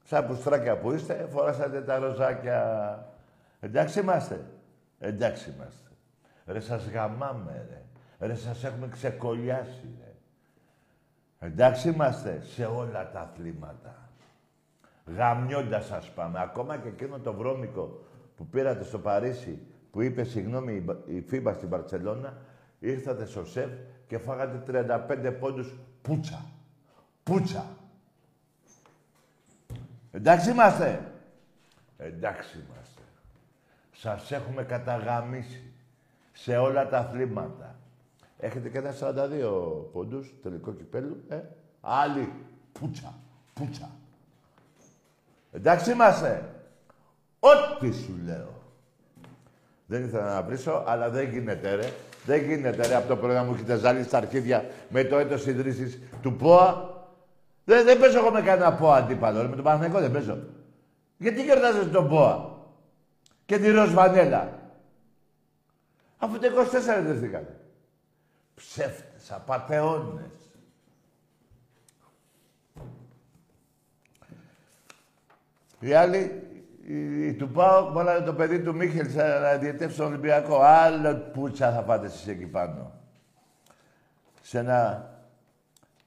σαν 0.03 0.27
πουστράκια 0.27 0.79
που 0.79 0.93
είστε, 0.93 1.29
φοράσατε 1.31 1.81
τα 1.81 1.99
ροζάκια. 1.99 3.07
Εντάξει 3.61 4.01
είμαστε. 4.01 4.45
Εντάξει 4.99 5.51
είμαστε. 5.51 5.91
Ρε 6.47 6.61
σας 6.61 6.89
γαμάμε, 6.89 7.67
ρε. 7.69 7.83
Ρε 8.27 8.35
σας 8.35 8.65
έχουμε 8.65 8.89
ξεκολλιάσει, 8.89 9.89
ρε. 9.99 10.13
Εντάξει 11.47 11.89
είμαστε 11.89 12.41
σε 12.43 12.65
όλα 12.65 13.11
τα 13.11 13.21
αθλήματα. 13.21 14.11
Γαμώντας 15.17 15.87
σας 15.87 16.11
πάμε. 16.11 16.41
Ακόμα 16.41 16.77
και 16.77 16.89
εκείνο 16.89 17.19
το 17.19 17.33
βρώμικο 17.33 18.05
που 18.37 18.47
πήρατε 18.47 18.85
στο 18.85 18.99
Παρίσι, 18.99 19.59
που 19.91 20.01
είπε 20.01 20.25
συγγνώμη 20.25 20.85
η 21.07 21.21
Φίμπα 21.21 21.53
στην 21.53 21.69
Μπαρτσελόνα, 21.69 22.37
ήρθατε 22.79 23.25
στο 23.25 23.45
ΣΕΦ 23.45 23.71
και 24.07 24.19
φάγατε 24.19 24.63
35 24.67 25.37
πόντους 25.41 25.75
πούτσα. 26.03 26.45
Πούτσα. 27.23 27.65
Εντάξει 30.13 30.51
είμαστε. 30.51 31.13
Εντάξει 31.97 32.59
είμαστε. 32.59 33.03
Σας 33.93 34.33
έχουμε 34.33 34.63
καταγαμίσει 34.63 35.73
σε 36.33 36.57
όλα 36.57 36.89
τα 36.89 36.99
αθλήματα. 36.99 37.75
Έχετε 38.39 38.69
και 38.69 38.79
ένα 38.79 38.95
42 39.01 39.91
πόντους, 39.93 40.35
τελικό 40.43 40.73
κυπέλου, 40.73 41.25
ε. 41.29 41.41
Άλλοι. 41.81 42.33
Πούτσα. 42.73 43.15
Πούτσα. 43.55 43.91
Εντάξει 45.53 45.91
είμαστε. 45.91 46.55
Ό,τι 47.41 47.93
σου 47.93 48.19
λέω. 48.25 48.61
Δεν 49.87 50.05
ήθελα 50.05 50.35
να 50.35 50.43
βρίσω, 50.43 50.85
αλλά 50.87 51.11
δεν 51.11 51.29
γίνεται, 51.29 51.75
ρε. 51.75 51.93
Δεν 52.25 52.45
γίνεται, 52.45 52.87
ρε, 52.87 52.95
από 52.95 53.09
το 53.09 53.17
πρωί 53.17 53.35
να 53.35 53.45
μου 53.45 53.55
έχετε 53.55 53.77
ζάλει 53.77 54.03
στα 54.03 54.17
αρχίδια 54.17 54.65
με 54.89 55.05
το 55.05 55.19
έτος 55.19 55.47
ιδρύσης 55.47 55.99
του 56.23 56.37
ΠΟΑ. 56.37 56.92
Δεν, 57.65 57.85
δεν 57.85 57.99
παίζω 57.99 58.19
εγώ 58.19 58.31
με 58.31 58.43
κανένα 58.43 58.75
ΠΟΑ 58.75 58.97
αντίπαλο, 58.97 59.43
ρε. 59.43 59.49
με 59.49 59.55
τον 59.55 59.65
Παναγενικό 59.65 60.01
δεν 60.01 60.13
παίζω. 60.13 60.39
Γιατί 61.17 61.45
κερδάζετε 61.45 61.87
τον 61.87 62.09
ΠΟΑ 62.09 62.59
και 63.47 63.59
τη 63.59 63.71
Ροζ 63.71 63.93
Βανέλα; 63.93 64.59
Αφού 66.19 66.39
το 66.39 66.49
24 66.99 67.01
ιδρυθήκατε. 67.01 67.57
Ψεύτες, 68.55 69.33
απατεώνες. 69.33 70.33
Οι 75.81 75.95
άλλοι 75.95 76.43
η, 76.87 77.33
του 77.33 77.49
πάω, 77.49 77.93
βάλανε 77.93 78.25
το 78.25 78.35
παιδί 78.35 78.61
του 78.61 78.75
Μίχελ 78.75 79.07
να 79.15 79.57
διαιτεύσει 79.57 79.97
τον 79.97 80.07
Ολυμπιακό. 80.07 80.61
Άλλο 80.61 81.15
πουτσα 81.15 81.73
θα 81.73 81.83
πάτε 81.83 82.07
εσείς 82.07 82.27
εκεί 82.27 82.47
πάνω. 82.47 82.93
Σε 84.43 84.59
ένα... 84.59 85.11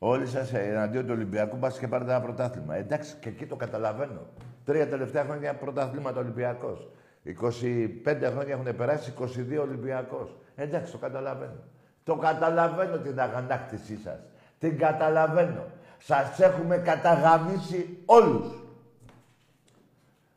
Όλοι 0.08 0.28
σας 0.28 0.54
εναντίον 0.54 1.06
του 1.06 1.14
Ολυμπιακού 1.16 1.58
πας 1.58 1.80
και 1.80 1.88
πάρετε 1.88 2.12
ένα 2.12 2.22
πρωτάθλημα. 2.22 2.76
Εντάξει, 2.76 3.16
και 3.20 3.30
εκεί 3.30 3.46
το 3.46 3.56
καταλαβαίνω. 3.56 4.20
Τρία 4.66 4.88
τελευταία 4.88 5.24
χρόνια 5.24 5.54
πρωτάθλημα 5.54 6.14
Ολυμπιακός. 6.18 6.88
25 7.24 8.32
χρόνια 8.32 8.54
έχουν 8.54 8.76
περάσει, 8.76 9.14
22 9.20 9.62
Ολυμπιακός. 9.62 10.36
Εντάξει, 10.56 10.92
το 10.92 10.98
καταλαβαίνω. 10.98 11.64
Το 12.04 12.16
καταλαβαίνω 12.16 12.98
την 12.98 13.20
αγανάκτησή 13.20 13.98
σας. 13.98 14.20
Την 14.60 14.78
καταλαβαίνω. 14.78 15.66
Σας 15.98 16.40
έχουμε 16.40 16.78
καταγαμίσει 16.78 17.98
όλους. 18.06 18.64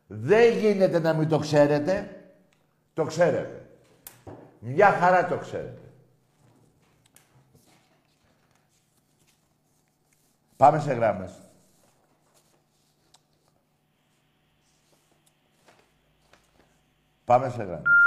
Δεν 0.07 0.57
γίνεται 0.57 0.99
να 0.99 1.13
μην 1.13 1.27
το 1.27 1.37
ξέρετε. 1.37 2.09
Το 2.93 3.03
ξέρετε. 3.03 3.65
Μια 4.59 4.87
χαρά 4.87 5.25
το 5.25 5.37
ξέρετε. 5.37 5.88
Πάμε 10.59 10.79
σε 10.79 10.93
γράμμες. 10.93 11.31
Πάμε 17.25 17.49
σε 17.49 17.63
γράμμες. 17.63 17.97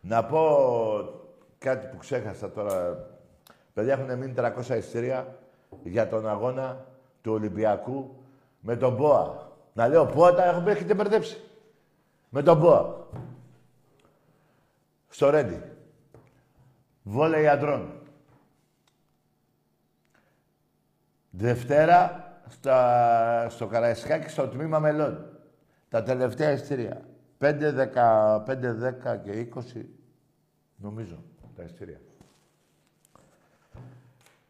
Να 0.00 0.24
πω 0.24 0.40
κάτι 1.58 1.86
που 1.86 1.96
ξέχασα 1.96 2.50
τώρα. 2.50 3.06
Παιδιά 3.72 3.92
έχουν 3.92 4.18
μείνει 4.18 4.34
300 4.36 4.76
εισιτήρια 4.76 5.38
για 5.82 6.08
τον 6.08 6.28
αγώνα 6.28 6.86
του 7.22 7.32
Ολυμπιακού 7.32 8.16
με 8.60 8.76
τον 8.76 8.96
ΠΟΑ. 8.96 9.52
Να 9.72 9.88
λέω 9.88 10.06
ΠΟΑ 10.06 10.34
τα 10.34 10.44
έχουμε, 10.44 10.70
έχετε 10.70 10.94
μπερδέψει. 10.94 11.40
Με 12.28 12.42
τον 12.42 12.60
ΠΟΑ. 12.60 13.06
Στο 15.08 15.30
Ρέντι. 15.30 15.62
Βόλεϊ 17.02 17.48
αντρών. 17.48 18.01
Δευτέρα 21.34 22.32
στα, 22.48 23.46
στο 23.50 23.66
Καραϊσκάκι 23.66 24.30
στο 24.30 24.48
τμήμα 24.48 24.78
μελών. 24.78 25.38
Τα 25.88 26.02
τελευταία 26.02 26.50
ειστήρια. 26.50 27.00
5, 27.38 27.88
10, 27.94 28.44
5, 28.44 28.74
10 29.04 29.18
και 29.22 29.48
20 29.54 29.82
νομίζω 30.76 31.22
τα 31.56 31.62
ειστήρια. 31.62 32.00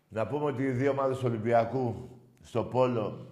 Να 0.08 0.26
πούμε 0.26 0.44
ότι 0.44 0.62
οι 0.62 0.70
δύο 0.70 0.90
ομάδες 0.90 1.22
Ολυμπιακού 1.22 2.08
στο 2.42 2.64
Πόλο 2.64 3.26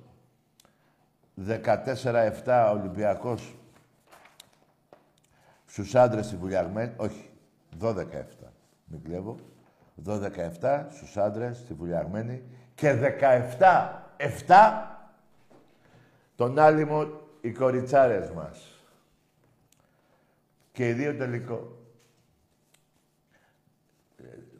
14-7 1.47 2.71
Ολυμπιακός 2.73 3.55
στους 5.67 5.95
άντρες 5.95 6.27
στη 6.27 6.37
Βουλιαγμένη, 6.37 6.93
όχι, 6.97 7.31
12-7, 7.81 8.05
μην 8.85 9.03
κλέβω, 9.03 9.37
12-7 10.07 10.87
στους 10.91 11.17
άντρες 11.17 11.57
στη 11.57 11.75
Βουλιαγμένη 11.75 12.43
και 12.75 13.17
17-7 14.47 14.91
τον 16.37 16.59
άλυμο 16.59 17.07
οι 17.41 17.53
κοριτσάρες 17.53 18.31
μας. 18.31 18.85
Και 20.73 20.89
οι 20.89 20.93
δύο 20.93 21.17
τελικό. 21.17 21.77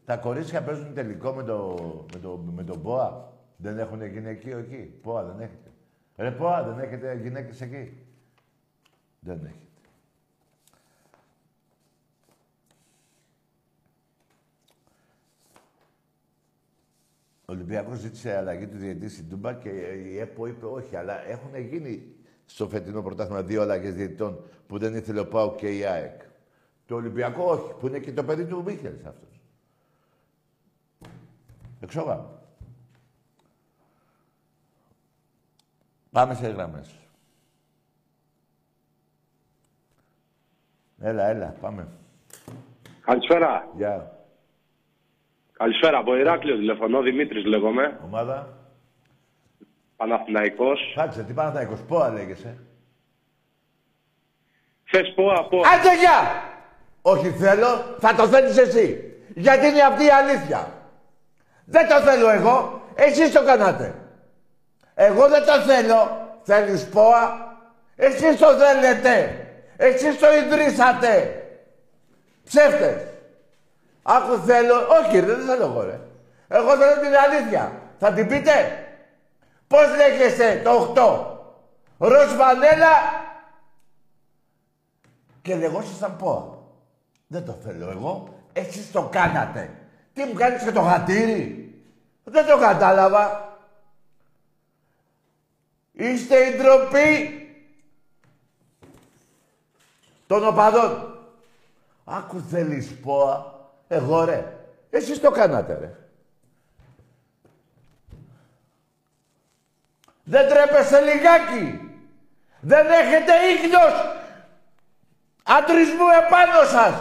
Τα 0.05 0.17
κορίτσια 0.17 0.63
παίζουν 0.63 0.93
τελικό 0.93 1.31
με 1.31 1.43
το, 1.43 1.75
με 2.13 2.19
το, 2.19 2.37
με 2.37 2.63
το 2.63 2.77
ΠΟΑ. 2.77 3.33
Δεν 3.57 3.79
έχουν 3.79 4.05
γυναικείο 4.05 4.57
εκεί. 4.57 4.99
ΠΟΑ 5.01 5.23
δεν 5.23 5.39
έχετε. 5.39 5.71
Ρε 6.17 6.31
ΠΟΑ, 6.31 6.63
δεν 6.63 6.79
έχετε 6.79 7.13
γυναίκες 7.13 7.61
εκεί. 7.61 7.97
Δεν 9.19 9.45
έχετε. 9.45 9.70
Ο 17.51 17.53
Ολυμπιακός 17.53 17.97
ζήτησε 17.97 18.37
αλλαγή 18.37 18.67
του 18.67 18.77
διαιτητή 18.77 19.09
στην 19.09 19.29
Τούμπα 19.29 19.53
και 19.53 19.69
η 19.69 20.19
ΕΠΟ 20.19 20.45
είπε 20.47 20.65
όχι, 20.65 20.95
αλλά 20.95 21.27
έχουν 21.27 21.55
γίνει 21.55 22.15
στο 22.45 22.67
φετινό 22.67 23.01
πρωτάθλημα 23.01 23.43
δύο 23.43 23.61
αλλαγές 23.61 23.93
διαιτητών 23.93 24.43
που 24.67 24.77
δεν 24.77 24.95
ήθελε 24.95 25.19
ο 25.19 25.27
ΠΑΟ 25.27 25.55
και 25.55 25.77
η 25.77 25.85
ΑΕΚ. 25.85 26.21
Το 26.85 26.95
Ολυμπιακό 26.95 27.43
όχι, 27.43 27.73
που 27.79 27.87
είναι 27.87 27.99
και 27.99 28.13
το 28.13 28.23
παιδί 28.23 28.45
του 28.45 28.63
Μίχελ 28.63 28.93
αυτός. 29.05 29.41
Εξόγαμε. 31.79 32.25
Πάμε 36.11 36.33
σε 36.33 36.47
γραμμές. 36.47 36.95
Έλα, 40.99 41.27
έλα, 41.27 41.55
πάμε. 41.61 41.87
Καλησπέρα. 43.01 43.69
Γεια. 43.75 44.20
Καλησπέρα. 45.61 45.97
Από 45.97 46.15
Ηράκλειο 46.15 46.55
τηλεφωνώ. 46.55 47.01
Δημήτρης 47.01 47.45
λέγομαι. 47.45 47.99
Ομάδα. 48.05 48.47
Παναθηναϊκός. 49.95 50.93
Κάτσε, 50.95 51.23
τι 51.23 51.33
Παναθηναϊκός, 51.33 51.79
πόα 51.87 52.09
λέγεσαι. 52.09 52.57
Θες 54.83 55.13
πω 55.15 55.31
από... 55.31 55.57
Άντε 55.57 55.97
γεια! 55.97 56.43
Όχι 57.01 57.29
θέλω, 57.29 57.95
θα 57.99 58.15
το 58.15 58.27
θέλεις 58.27 58.57
εσύ. 58.57 59.13
Γιατί 59.35 59.67
είναι 59.67 59.81
αυτή 59.81 60.05
η 60.05 60.09
αλήθεια. 60.09 60.71
Δεν 61.65 61.87
το 61.87 61.95
θέλω 61.95 62.29
εγώ, 62.29 62.81
εσείς 62.95 63.31
το 63.31 63.43
κάνατε. 63.43 63.95
Εγώ 64.95 65.27
δεν 65.27 65.45
το 65.45 65.53
θέλω. 65.53 66.29
Θέλεις 66.43 66.89
πόα, 66.89 67.55
εσείς 67.95 68.37
το 68.37 68.47
θέλετε. 68.47 69.45
Εσείς 69.77 70.19
το 70.19 70.27
ιδρύσατε. 70.33 71.43
Ψεύτες. 72.43 73.10
Άκου 74.03 74.37
θέλω, 74.37 74.75
όχι 74.75 75.19
ρε, 75.19 75.25
δεν 75.25 75.45
θέλω 75.45 75.65
εγώ 75.65 75.81
ρε. 75.81 75.99
Εγώ 76.47 76.77
θέλω 76.77 77.01
την 77.01 77.15
αλήθεια. 77.15 77.81
Θα 77.99 78.13
την 78.13 78.27
πείτε. 78.27 78.85
Πώς 79.67 79.95
λέγεσαι 79.95 80.61
το 80.63 80.93
8. 80.95 81.25
Ροζ 81.97 82.35
Βανέλα 82.35 82.91
και 85.41 85.55
λεγόσασταν 85.55 86.17
ΠΟΑ. 86.17 86.57
Δεν 87.27 87.45
το 87.45 87.51
θέλω 87.51 87.89
εγώ. 87.89 88.39
Εσείς 88.53 88.91
το 88.91 89.07
κάνατε. 89.11 89.75
Τι 90.13 90.23
μου 90.23 90.33
κάνεις 90.33 90.63
και 90.63 90.71
το 90.71 90.81
χατήρι. 90.81 91.73
Δεν 92.23 92.45
το 92.45 92.57
κατάλαβα. 92.57 93.55
Είστε 95.91 96.37
η 96.37 96.57
ντροπή 96.57 97.39
των 100.27 100.47
οπαδών. 100.47 101.19
Άκου 102.05 102.41
θέλεις 102.49 102.99
ΠΟΑ. 103.01 103.50
Εγώ 103.91 104.23
ρε. 104.23 104.57
Εσείς 104.89 105.19
το 105.19 105.31
κάνατε 105.31 105.77
ρε. 105.79 105.95
Δεν 110.23 110.49
τρέπεστε 110.49 111.01
λιγάκι. 111.01 111.79
Δεν 112.59 112.87
έχετε 112.91 113.33
ίχνος 113.35 113.93
αντρισμού 115.43 116.07
επάνω 116.25 116.63
σας. 116.63 116.93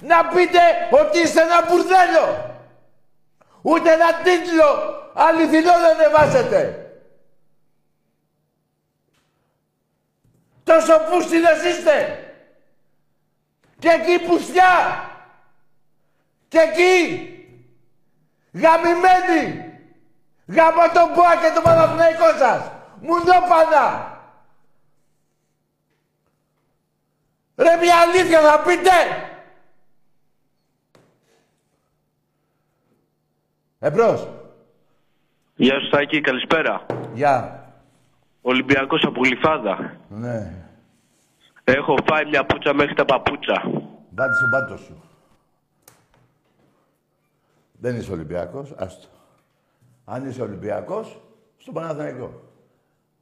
Να 0.00 0.26
πείτε 0.26 0.58
ότι 0.90 1.18
είστε 1.18 1.40
ένα 1.40 1.62
μπουρδέλο. 1.62 2.54
Ούτε 3.62 3.92
ένα 3.92 4.14
τίτλο 4.14 4.64
αληθινό 5.14 5.72
δεν 5.72 5.94
ανεβάσετε. 5.94 6.90
Τόσο 10.64 11.00
πούστιδες 11.10 11.64
είστε. 11.64 12.24
Και 13.78 13.88
εκεί 13.88 14.24
πουστιά. 14.24 15.04
Και 16.50 16.58
εκεί. 16.58 16.94
Γαμημένοι. 18.52 19.64
Γαμώ 20.46 20.82
τον 20.94 21.08
Ποά 21.14 21.36
και 21.40 21.50
τον 21.54 21.62
Παναθηναϊκό 21.62 22.28
σας. 22.38 22.70
Μουνόπανα. 23.00 23.86
Ρε 27.56 27.76
μια 27.76 27.96
αλήθεια 27.96 28.40
θα 28.40 28.60
πείτε. 28.60 28.90
Εμπρός. 33.78 34.28
Γεια 35.54 35.80
σου 35.80 35.88
Σάκη, 35.88 36.20
καλησπέρα. 36.20 36.86
Γεια. 37.12 37.64
Ολυμπιακός 38.42 39.02
από 39.04 39.20
Γλυφάδα. 39.24 39.96
Ναι. 40.08 40.54
Έχω 41.64 41.94
φάει 42.06 42.24
μια 42.26 42.44
πουτσα 42.44 42.74
μέχρι 42.74 42.94
τα 42.94 43.04
παπούτσα. 43.04 43.62
Μπάτε 44.10 44.34
στον 44.34 44.50
πάτο 44.50 44.76
σου. 44.76 45.09
Δεν 47.80 47.96
είσαι 47.96 48.12
Ολυμπιακός, 48.12 48.72
άστο. 48.76 49.08
Αν 50.04 50.28
είσαι 50.28 50.42
Ολυμπιακός, 50.42 51.20
στον 51.56 51.74
Παναθηναϊκό. 51.74 52.42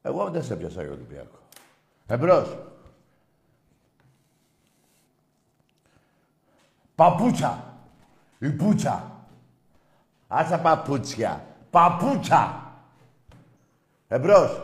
Εγώ 0.02 0.30
δεν 0.30 0.42
σε 0.42 0.56
πιάσα 0.56 0.82
για 0.82 0.92
Ολυμπιακό. 0.92 1.38
Εμπρός. 2.06 2.56
Παπούτσα. 6.94 7.74
Η 8.38 8.50
πουτσα. 8.50 9.26
Άσα 10.28 10.60
παπούτσια. 10.60 11.46
Παπούτσα. 11.70 12.72
Εμπρός. 14.08 14.62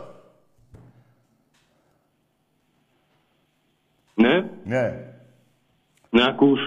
Ναι, 4.13 4.41
Ναι. 4.65 5.13
ναι 6.09 6.23
ακούς. 6.23 6.59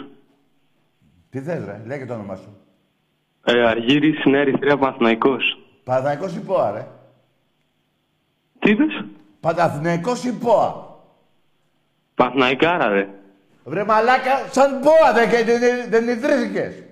Τι 1.31 1.41
θες 1.41 1.64
ρε, 1.64 1.83
λέγε 1.87 2.07
το 2.07 2.14
όνομά 2.14 2.37
σου. 2.37 2.58
Ε, 3.51 3.67
Αργύρης, 3.67 4.25
Νέα 4.25 4.41
Ερυθρέα, 4.41 4.77
Παναθηναϊκός. 4.77 5.59
Παναθηναϊκός 5.85 6.35
ή 6.35 6.41
ΠΟΑ 6.41 6.71
ρε; 6.71 6.87
Τι 8.59 8.71
είπες; 8.71 9.05
Παναθηναϊκός 9.41 10.25
ή 10.25 10.33
ΠΟΑ; 10.33 10.99
Παναθηναϊκάρα 12.15 12.89
ρε. 12.89 13.09
Βρε 13.65 13.85
μαλάκα, 13.85 14.47
σαν 14.51 14.81
ΠΟΑ 14.81 15.13
δεν, 15.13 15.31
δεν, 15.45 15.59
δεν, 15.61 15.89
δεν 15.89 16.09
ιδρύθηκες. 16.09 16.83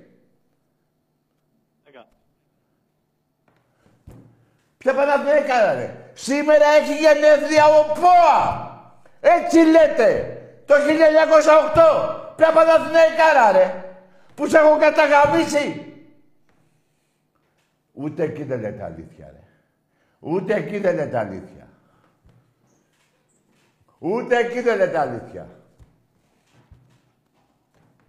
Ποια 4.79 4.95
Παναθηναϊκάρα 4.95 5.75
ρε; 5.75 6.11
Σήμερα 6.14 6.64
έχει 6.81 6.95
γενέθλια 6.95 7.64
ο 7.66 7.92
ΠΟΑ. 8.01 8.71
Έτσι 9.21 9.59
λέτε. 9.59 10.38
Το 10.66 10.75
1908. 10.75 12.35
Ποια 12.37 12.53
Παναθηναϊκάρα 12.53 13.53
ρε; 13.53 13.85
Που 14.35 14.47
σε 14.47 14.59
έχω 14.59 14.79
καταγαμίσει. 14.79 15.95
Ούτε 17.98 18.22
εκεί 18.22 18.42
δεν 18.42 18.61
λέτε 18.61 18.85
αλήθεια 18.85 19.26
ρε. 19.32 19.42
Ούτε 20.18 20.54
εκεί 20.54 20.78
δεν 20.78 20.94
λέτε 20.94 21.18
αλήθεια. 21.18 21.68
Ούτε 23.98 24.37
εκεί 24.37 24.61
δεν 24.61 24.76
λέτε 24.76 24.98
αλήθεια. 24.98 25.48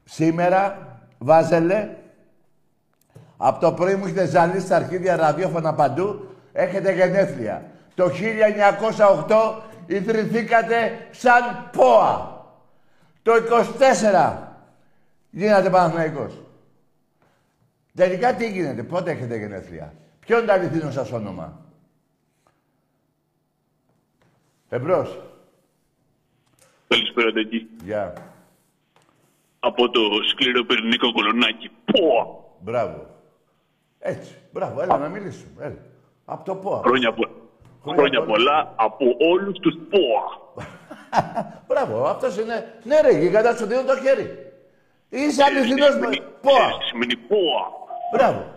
Σήμερα, 0.04 0.88
Βάζελε, 1.18 1.96
από 3.38 3.60
το 3.60 3.74
πρωί 3.74 3.96
μου 3.96 4.06
έχετε 4.06 4.26
ζαλίσει 4.26 4.66
στα 4.66 4.76
αρχίδια 4.76 5.16
ραδιόφωνα 5.16 5.74
παντού, 5.74 6.36
έχετε 6.54 6.94
γενέθλια. 6.94 7.72
Το 7.96 8.12
1908 9.28 9.62
ιδρυθήκατε 9.86 11.08
σαν 11.12 11.70
ΠΟΑ. 11.72 12.46
Το 13.22 13.32
24 13.34 14.38
γίνατε 15.30 15.70
Παναθηναϊκός. 15.70 16.47
Τελικά 17.98 18.36
τι 18.36 18.52
γίνεται, 18.52 18.84
πότε 18.84 19.12
έχετε 19.12 19.38
γενέθλια; 19.38 19.94
Ποιο 20.20 20.38
είναι 20.38 20.48
το 20.48 20.54
αληθινό 20.54 20.92
σας 20.92 21.12
όνομα; 21.12 21.62
Εμπρός. 24.70 25.20
Καλησπέρα, 26.88 27.32
Τέκη. 27.32 27.68
Γεια. 27.84 28.14
Από 29.60 29.90
το 29.90 30.02
σκληρό 30.30 30.64
πυρηνικό 30.64 31.12
κολονάκι. 31.12 31.70
Πω! 31.86 32.56
Μπράβο. 32.60 33.06
Έτσι. 34.00 34.36
Μπράβο. 34.52 34.82
Έλα 34.82 34.98
να 34.98 35.08
μιλήσουμε. 35.08 35.66
Έλα. 35.66 35.82
Από 36.26 36.46
το 36.46 36.56
ΠΟΑ. 36.56 36.82
Χρόνια, 36.82 37.14
πο... 37.14 37.30
Χρόνια 37.92 38.24
πολλά 38.24 38.74
από 38.76 39.06
όλους 39.32 39.60
τους 39.60 39.76
ΠΟΑ. 39.90 40.66
Μπράβο. 41.68 42.04
Αυτός 42.08 42.38
είναι... 42.38 42.80
Ναι 42.84 43.02
ρε, 43.02 43.20
γίγαντα 43.20 43.56
σου 43.56 43.66
δίνω 43.66 43.84
το 43.84 43.98
χέρι. 43.98 44.52
Είσαι 45.10 45.44
αληθινός 45.44 45.98
με... 45.98 46.08
ΠΟΑ. 46.42 46.70
Σημαίνει 46.90 47.16
ΠΟΑ. 47.16 47.86
Μπράβο. 48.12 48.56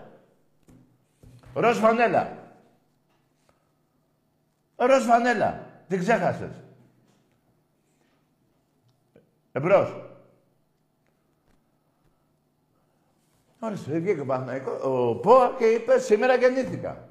Ροζ 1.55 1.79
φανέλα. 1.79 2.37
Ροζ 4.77 5.05
φανέλα. 5.05 5.67
Την 5.89 5.99
ξέχασες. 5.99 6.63
Εμπρός. 9.53 10.11
Ορίστε, 13.59 13.99
βγήκε 13.99 14.21
ο 14.21 14.27
Παναθηναϊκός, 14.27 14.83
ο 14.83 15.15
ΠΟΑ 15.15 15.55
και 15.59 15.65
είπε 15.65 15.99
σήμερα 15.99 16.35
γεννήθηκα. 16.35 17.09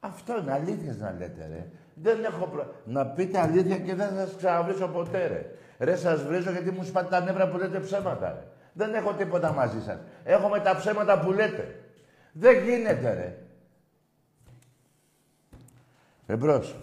Αυτό 0.00 0.38
είναι 0.38 0.52
αλήθεια 0.52 0.94
να 0.98 1.12
λέτε, 1.12 1.46
ρε. 1.46 1.70
Δεν 1.94 2.24
έχω 2.24 2.46
προ... 2.46 2.74
Να 2.84 3.06
πείτε 3.06 3.40
αλήθεια 3.40 3.78
και 3.78 3.94
δεν 3.94 4.08
θα 4.08 4.14
σας 4.14 4.36
ξαναβρίσω 4.36 4.88
ποτέ, 4.88 5.26
ρε. 5.26 5.50
Ρε, 5.78 5.96
σας 5.96 6.22
βρίζω 6.22 6.50
γιατί 6.50 6.70
μου 6.70 6.84
σπάτε 6.84 7.08
τα 7.08 7.20
νεύρα 7.20 7.48
που 7.48 7.56
λέτε 7.56 7.80
ψέματα, 7.80 8.32
ρε. 8.32 8.46
Δεν 8.78 8.94
έχω 8.94 9.12
τίποτα 9.12 9.52
μαζί 9.52 9.82
σας. 9.82 9.98
Έχω 10.24 10.48
με 10.48 10.60
τα 10.60 10.76
ψέματα 10.76 11.20
που 11.20 11.32
λέτε. 11.32 11.80
Δεν 12.32 12.62
γίνεται, 12.64 13.12
ρε. 13.12 13.38
Εμπρός. 16.26 16.76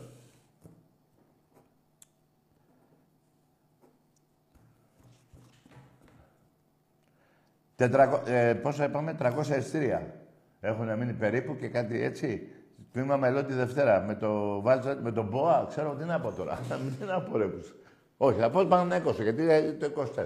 Τετρακο... 7.76 8.22
Ε, 8.26 8.54
πόσα 8.54 8.84
είπαμε, 8.86 9.16
300 9.20 9.50
εστία. 9.50 10.16
Έχουν 10.62 10.98
μείνει 10.98 11.14
περίπου 11.14 11.56
και 11.56 11.68
κάτι 11.68 12.04
έτσι; 12.04 12.50
Τμήμα 12.92 13.18
μελό 13.18 13.46
τη 13.46 13.54
Δευτέρα. 13.54 14.02
Με 14.02 14.16
το 14.16 14.62
Βάζα, 14.62 14.96
με 14.96 15.12
τον 15.12 15.28
Μπόα, 15.28 15.66
ξέρω 15.70 15.96
τι 15.96 16.04
να 16.04 16.20
πω 16.20 16.32
τώρα. 16.32 16.60
Τι 17.00 17.06
να 17.06 17.22
πω 17.22 17.38
ρε. 17.38 17.46
πούς. 17.46 17.76
Όχι, 18.18 18.40
θα 18.40 18.50
πω 18.50 18.66
Παναθηναϊκός, 18.66 19.20
γιατί 19.20 19.42
είναι 19.42 19.78
το 19.80 19.92
24. 20.16 20.26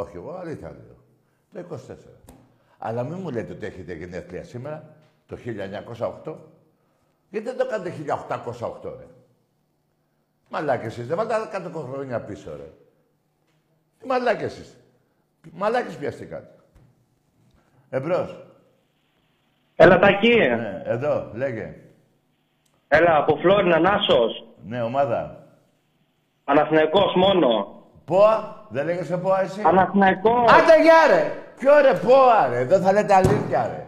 Όχι, 0.00 0.16
εγώ 0.16 0.32
αλήθεια 0.32 0.70
λέω. 0.70 0.87
Το 1.52 1.64
24. 1.88 1.94
Αλλά 2.78 3.02
μην 3.02 3.18
μου 3.18 3.30
λέτε 3.30 3.52
ότι 3.52 3.66
έχετε 3.66 3.94
γενέθλια 3.94 4.44
σήμερα, 4.44 4.96
το 5.26 5.36
1908. 5.36 6.34
Γιατί 7.30 7.46
δεν 7.46 7.56
το 7.56 7.66
κάνετε 7.66 7.90
1808, 8.82 8.96
ρε; 8.98 9.06
Μαλάκες 10.50 10.96
είστε, 10.96 11.14
βάλτε 11.14 11.34
άλλα 11.34 11.46
κάτω 11.46 11.78
χρόνια 11.78 12.20
πίσω, 12.20 12.56
ρε. 12.56 12.70
Τι 13.98 14.06
μαλάκες 14.06 14.58
είστε. 14.58 14.76
Μαλάκες 15.52 15.96
πιαστήκατε. 15.96 16.54
Εμπρός. 17.90 18.46
Έλα 19.76 19.98
Τακί. 19.98 20.36
Ναι, 20.36 20.82
εδώ, 20.84 21.30
λέγε. 21.34 21.74
Έλα 22.88 23.16
από 23.16 23.36
Φλόρινα 23.36 23.78
Νάσος. 23.78 24.46
Ναι, 24.64 24.82
ομάδα. 24.82 25.46
Παναθηναϊκός 26.44 27.14
μόνο. 27.14 27.77
Πόα, 28.08 28.66
δεν 28.68 28.84
λέγεσαι 28.84 29.16
Πόα 29.16 29.40
εσύ; 29.40 29.60
Παναθηναϊκός. 29.60 30.52
Άντε 30.52 30.82
γεια 30.82 31.06
ρε. 31.10 31.32
Ποιο 31.58 31.80
ρε 31.80 31.94
Πόα 31.94 32.48
ρε, 32.48 32.64
δεν 32.64 32.82
θα 32.82 32.92
λέτε 32.92 33.14
αλήθεια 33.14 33.66
ρε. 33.66 33.86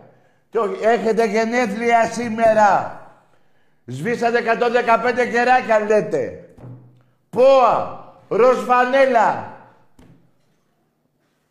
Και 0.51 0.59
όχι, 0.59 0.85
έχετε 0.85 1.27
γενέθλια 1.27 2.05
σήμερα. 2.05 3.01
Σβήσατε 3.85 4.39
115 4.39 5.31
κεράκια 5.31 5.81
λέτε. 5.81 6.55
Πόα, 7.31 8.05
ροζ 8.29 8.59
φανέλα. 8.59 9.57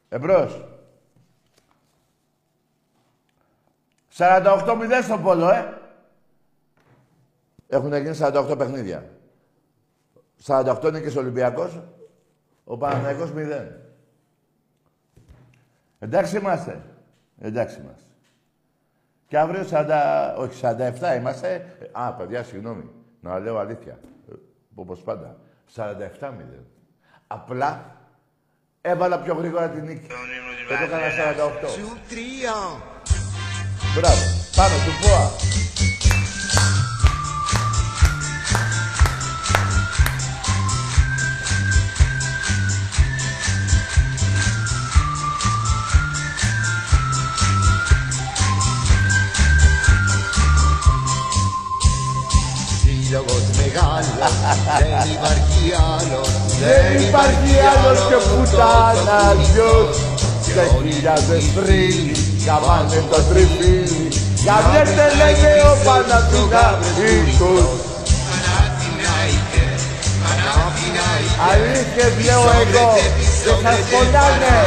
Εμπρός. 0.10 0.64
48-0 4.18 5.02
στο 5.04 5.18
πόλο, 5.18 5.50
ε. 5.50 5.74
Έχουν 7.68 7.94
γίνει 7.94 8.18
48 8.20 8.58
παιχνίδια. 8.58 9.04
48 10.46 10.84
είναι 10.84 11.00
και 11.00 11.10
στο 11.10 11.20
Ολυμπιακός. 11.20 11.80
Ο 12.72 12.78
Παναθηναϊκός 12.78 13.32
0. 13.36 13.68
Εντάξει 16.00 16.38
είμαστε. 16.38 16.82
Εντάξει 17.40 17.80
είμαστε. 17.80 18.08
Και 19.28 19.38
αύριο 19.38 19.66
40, 19.72 20.36
όχι 20.38 20.60
47 20.62 21.16
είμαστε. 21.18 21.78
Α, 21.92 22.14
παιδιά, 22.14 22.44
συγγνώμη. 22.44 22.90
Να 23.22 23.40
λέω 23.40 23.58
αλήθεια. 23.58 24.00
Ε, 24.30 24.34
Όπως 24.76 25.00
πάντα. 25.02 25.38
47-0. 25.76 25.90
Απλά 27.28 27.96
έβαλα 28.82 29.20
πιο 29.20 29.34
γρήγορα 29.34 29.70
την 29.70 29.84
νίκη. 29.84 30.08
Και 30.08 30.76
το 30.78 30.84
έκανα 30.84 31.08
48. 31.10 31.68
Μπράβο. 33.96 34.24
Πάνω 34.56 34.76
του 34.86 34.94
ΠΟΑ. 35.02 35.49
Δεν 54.80 55.10
υπάρχει 55.16 55.64
άλλος 55.94 56.30
Δεν 56.62 56.94
υπάρχει 57.08 57.52
άλλος 57.72 58.00
και 58.10 58.18
πουτάνα 58.28 59.22
δυος 59.54 59.96
Σε 60.46 60.64
χιλιάδες 60.72 61.46
πριν 61.56 61.96
καμάνε 62.46 63.00
το 63.12 63.20
τριφύλι. 63.30 64.08
Καμιέται 64.46 65.08
λέγε 65.20 65.54
ο 65.72 65.74
Παναθηναϊκός. 65.86 67.70
Αλήθειες 71.50 72.14
λέω 72.26 72.44
εγώ. 72.62 72.88
Και 73.44 73.54
σας 73.62 73.80
πονάνε 73.90 74.58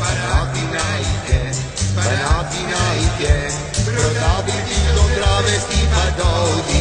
Παναθηναϊκές, 0.00 1.54
Παναθηναϊκές. 1.96 3.52
Πρωτάθλητη 3.86 4.78
των 4.96 5.08
τραβεστή 5.16 5.80
παντόδινε 5.92 6.75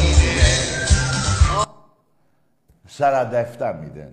47-0. 2.98 4.10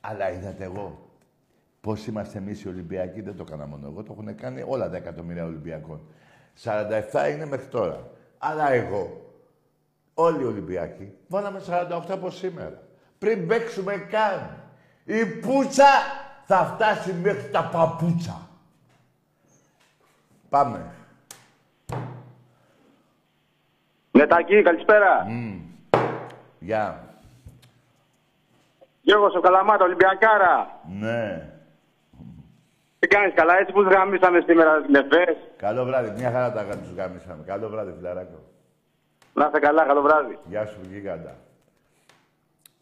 Αλλά 0.00 0.32
είδατε 0.32 0.64
εγώ. 0.64 1.08
Πώς 1.80 2.06
είμαστε 2.06 2.38
εμείς 2.38 2.62
οι 2.62 2.68
Ολυμπιακοί, 2.68 3.20
δεν 3.20 3.36
το 3.36 3.44
έκανα 3.46 3.66
μόνο 3.66 3.86
εγώ, 3.86 4.02
το 4.02 4.16
έχουν 4.18 4.36
κάνει 4.36 4.64
όλα 4.66 4.90
τα 4.90 4.96
εκατομμύρια 4.96 5.44
Ολυμπιακών. 5.44 6.00
47 6.62 7.30
είναι 7.32 7.46
μέχρι 7.46 7.66
τώρα. 7.66 8.10
Αλλά 8.38 8.70
εγώ, 8.72 9.30
όλοι 10.14 10.42
οι 10.42 10.46
Ολυμπιακοί, 10.46 11.12
βάλαμε 11.28 11.60
48 11.68 12.02
από 12.10 12.30
σήμερα. 12.30 12.82
Πριν 13.18 13.46
παίξουμε 13.46 13.96
καν. 13.96 14.62
Η 15.04 15.26
πουτσα 15.26 15.88
θα 16.44 16.64
φτάσει 16.64 17.12
μέχρι 17.12 17.50
τα 17.50 17.64
παπούτσα. 17.64 18.48
Πάμε. 20.48 20.92
Νετακή, 24.10 24.62
καλησπέρα. 24.62 25.26
Γεια. 26.58 27.03
Γιώργος, 29.06 29.34
ο 29.34 29.40
Καλαμάτα, 29.40 29.84
Ολυμπιακάρα. 29.84 30.80
Ναι. 31.00 31.48
Τι 32.98 33.06
κάνεις 33.06 33.34
καλά, 33.34 33.58
έτσι 33.58 33.72
που 33.72 33.80
γαμίσαμε 33.80 34.40
σήμερα 34.46 34.80
τις 34.80 34.90
λεφές. 34.90 35.36
Καλό 35.56 35.84
βράδυ. 35.84 36.10
Μια 36.20 36.30
χαρά 36.30 36.52
τα 36.52 36.64
τους 36.64 36.94
γάμισαμε. 36.96 37.42
Καλό 37.46 37.68
βράδυ, 37.68 37.92
φιλαράκο. 37.96 38.38
Να 39.32 39.44
είστε 39.44 39.58
καλά, 39.58 39.84
καλό 39.84 40.02
βράδυ. 40.02 40.38
Γεια 40.44 40.66
σου, 40.66 40.78
γίγαντα. 40.90 41.36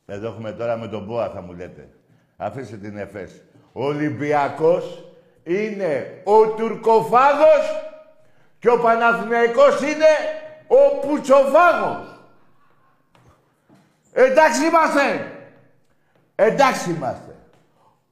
Εδώ 0.07 0.27
έχουμε 0.29 0.53
τώρα 0.53 0.77
με 0.77 0.89
τον 0.89 1.05
Μπόα, 1.05 1.29
θα 1.29 1.41
μου 1.41 1.53
λέτε. 1.53 1.89
Αφήστε 2.37 2.77
την 2.77 2.97
ΕΦΕΣ. 2.97 3.43
Ο 3.73 3.85
Ολυμπιακός 3.85 5.05
είναι 5.43 6.23
ο 6.25 6.47
Τουρκοφάγος 6.47 7.93
και 8.59 8.71
ο 8.71 8.79
Παναθηναϊκός 8.81 9.81
είναι 9.81 10.13
ο 10.67 11.07
Πουτσοφάγος. 11.07 12.21
Εντάξει 14.13 14.67
είμαστε. 14.67 15.32
Εντάξει 16.35 16.91
είμαστε. 16.91 17.35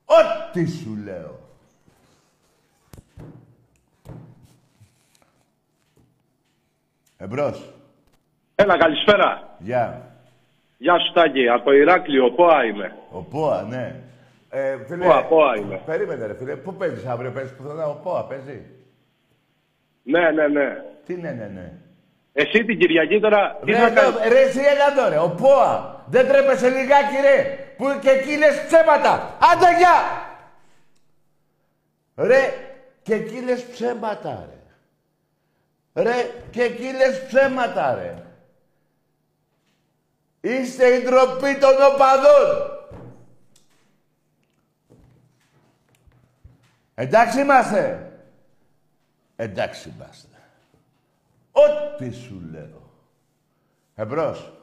Ό,τι 0.05 0.67
σου 0.71 0.99
λέω. 1.05 1.39
Εμπρός. 7.19 7.73
Έλα, 8.55 8.79
καλησπέρα. 8.79 9.57
Γεια. 9.59 10.03
Γεια 10.79 10.99
σου, 10.99 11.13
Τάκη. 11.13 11.49
Από 11.49 11.73
Ηράκλειο, 11.73 12.31
Πόα 12.31 12.65
είμαι. 12.65 12.93
Ο 13.11 13.23
Πόα, 13.23 13.63
ναι. 13.63 13.95
Ε, 14.51 14.77
φίλε, 14.87 15.05
Πόα, 15.05 15.25
Πόα 15.25 15.57
είμαι. 15.57 15.83
Περίμενε 15.87 16.27
ρε 16.27 16.35
φίλε. 16.35 16.57
Πού 16.57 16.75
παίζεις 16.75 17.05
αύριο, 17.07 17.31
παίζεις 17.31 17.53
πουθενά; 17.55 17.87
Ο 17.87 17.95
Πόα 17.95 18.25
παίζει; 18.25 18.63
Ναι, 20.03 20.31
ναι, 20.31 20.49
ναι. 20.49 20.83
Τι 21.07 21.15
ναι, 21.15 21.31
ναι, 21.31 21.47
ναι. 21.55 21.73
Εσύ 22.33 22.65
την 22.65 22.79
Κυριακή 22.79 23.21
τώρα 23.21 23.59
τι 23.65 23.71
Ρε, 23.71 23.77
θα 23.79 23.89
ρε, 23.89 23.95
κάνεις. 23.95 24.19
ρε, 24.29 24.41
εσύ 24.41 24.59
έλα 24.59 24.91
εδώ, 24.93 25.09
ρε. 25.09 25.19
Ο 25.19 25.31
Πόα. 25.31 26.05
Δεν 26.07 26.29
τρέπεσαι 26.29 26.69
λιγάκι, 26.69 27.15
ρε. 27.23 27.60
Που 27.81 27.99
και 28.01 28.11
εκεί 28.11 28.37
λες 28.37 28.67
ψέματα. 28.67 29.39
Άντε, 29.41 29.77
γεια. 29.77 30.29
Ρε, 32.15 32.55
και 33.03 33.15
εκεί 33.15 33.41
λες 33.41 33.65
ψέματα, 33.65 34.49
ρε. 34.51 36.03
Ρε, 36.03 36.31
και 36.51 36.63
εκεί 36.63 36.93
λες 36.93 37.27
ψέματα, 37.27 37.95
ρε. 37.95 38.23
Είστε 40.41 40.87
η 40.87 41.03
ντροπή 41.03 41.59
των 41.59 41.75
οπαδών. 41.93 42.71
Εντάξει 46.95 47.41
είμαστε. 47.41 48.13
Εντάξει 49.37 49.89
είμαστε. 49.89 50.37
Ό,τι 51.53 52.11
σου 52.13 52.43
λέω. 52.51 52.91
Εμπρός. 53.95 54.60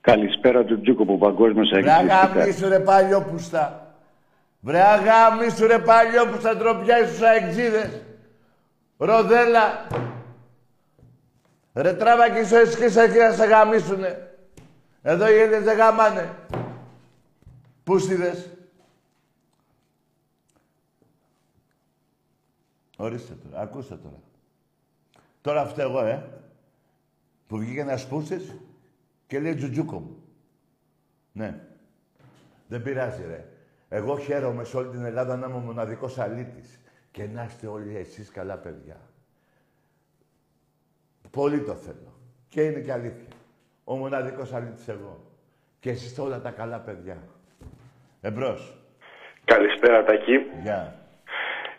Καλησπέρα 0.00 0.64
του 0.64 0.80
Τζούκο 0.80 1.04
που 1.04 1.18
παγκόσμιος 1.18 1.70
Βρε 1.70 1.92
αγάμισου 1.92 2.68
ρε 2.68 2.80
παλιόπουστα. 2.80 3.94
Βρε 4.60 4.82
αγάμισου 4.82 5.66
ρε 5.66 5.78
παλιόπουστα 5.78 6.56
ντροπιά 6.56 7.06
στους 7.06 7.22
αεξίδες. 7.22 8.02
Ροδέλα. 8.96 9.86
Ρε 11.74 11.94
τράβα 11.94 12.30
και 12.30 12.38
είσαι 12.38 12.70
σκίσα 12.70 13.02
εκεί 13.02 13.18
να 13.18 13.32
σε 13.32 13.44
γαμίσουνε. 13.44 14.32
Εδώ 15.02 15.30
οι 15.30 15.34
Έλληνες 15.34 15.62
δεν 15.62 15.76
γαμάνε. 15.76 16.34
Πούστιδες. 17.84 18.50
Ορίστε 22.96 23.34
τώρα, 23.34 23.62
ακούστε 23.62 23.94
τώρα. 23.94 24.20
Τώρα 25.40 25.66
φταίω, 25.66 26.06
ε. 26.06 26.22
Που 27.46 27.58
βγήκε 27.58 27.80
ένας 27.80 28.06
πούστης 28.06 28.54
και 29.28 29.40
λέει 29.40 29.54
τζουτζούκο 29.54 29.98
μου. 29.98 30.22
Ναι. 31.32 31.60
Δεν 32.68 32.82
πειράζει, 32.82 33.24
ρε. 33.26 33.44
Εγώ 33.88 34.18
χαίρομαι 34.18 34.64
σε 34.64 34.76
όλη 34.76 34.88
την 34.88 35.04
Ελλάδα 35.04 35.36
να 35.36 35.46
είμαι 35.46 35.56
ο 35.56 35.58
μοναδικός 35.58 36.18
αλήτης. 36.18 36.80
Και 37.10 37.26
να 37.26 37.44
είστε 37.44 37.66
όλοι 37.66 37.96
εσείς 37.96 38.30
καλά 38.30 38.56
παιδιά. 38.56 38.96
Πολύ 41.30 41.60
το 41.60 41.74
θέλω. 41.74 42.12
Και 42.48 42.62
είναι 42.62 42.80
και 42.80 42.92
αλήθεια. 42.92 43.28
Ο 43.84 43.96
μοναδικός 43.96 44.52
αλήτης 44.52 44.88
εγώ. 44.88 45.20
Και 45.80 45.90
εσείς 45.90 46.06
είστε 46.06 46.20
όλα 46.20 46.40
τα 46.40 46.50
καλά 46.50 46.78
παιδιά. 46.78 47.16
Εμπρός. 48.20 48.76
Καλησπέρα, 49.44 50.04
Τάκη. 50.04 50.36
Γεια. 50.62 50.94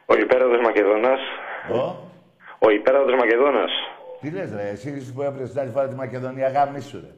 Ο 0.05 0.15
υπέραδος 0.15 0.62
Μακεδόνας. 0.62 1.19
Ο; 1.71 2.09
Ο 2.59 2.69
υπέραδος 2.69 3.15
Μακεδόνας. 3.15 3.71
Τι 4.21 4.29
λες 4.29 4.51
ρε, 4.51 4.69
εσύ 4.69 5.13
που 5.13 5.21
έπρεπε 5.21 5.49
την 5.49 5.59
άλλη 5.59 5.71
φορά 5.71 5.88
τη 5.88 5.95
Μακεδονία, 5.95 6.49
γάμισου 6.49 6.99
ρε. 6.99 7.13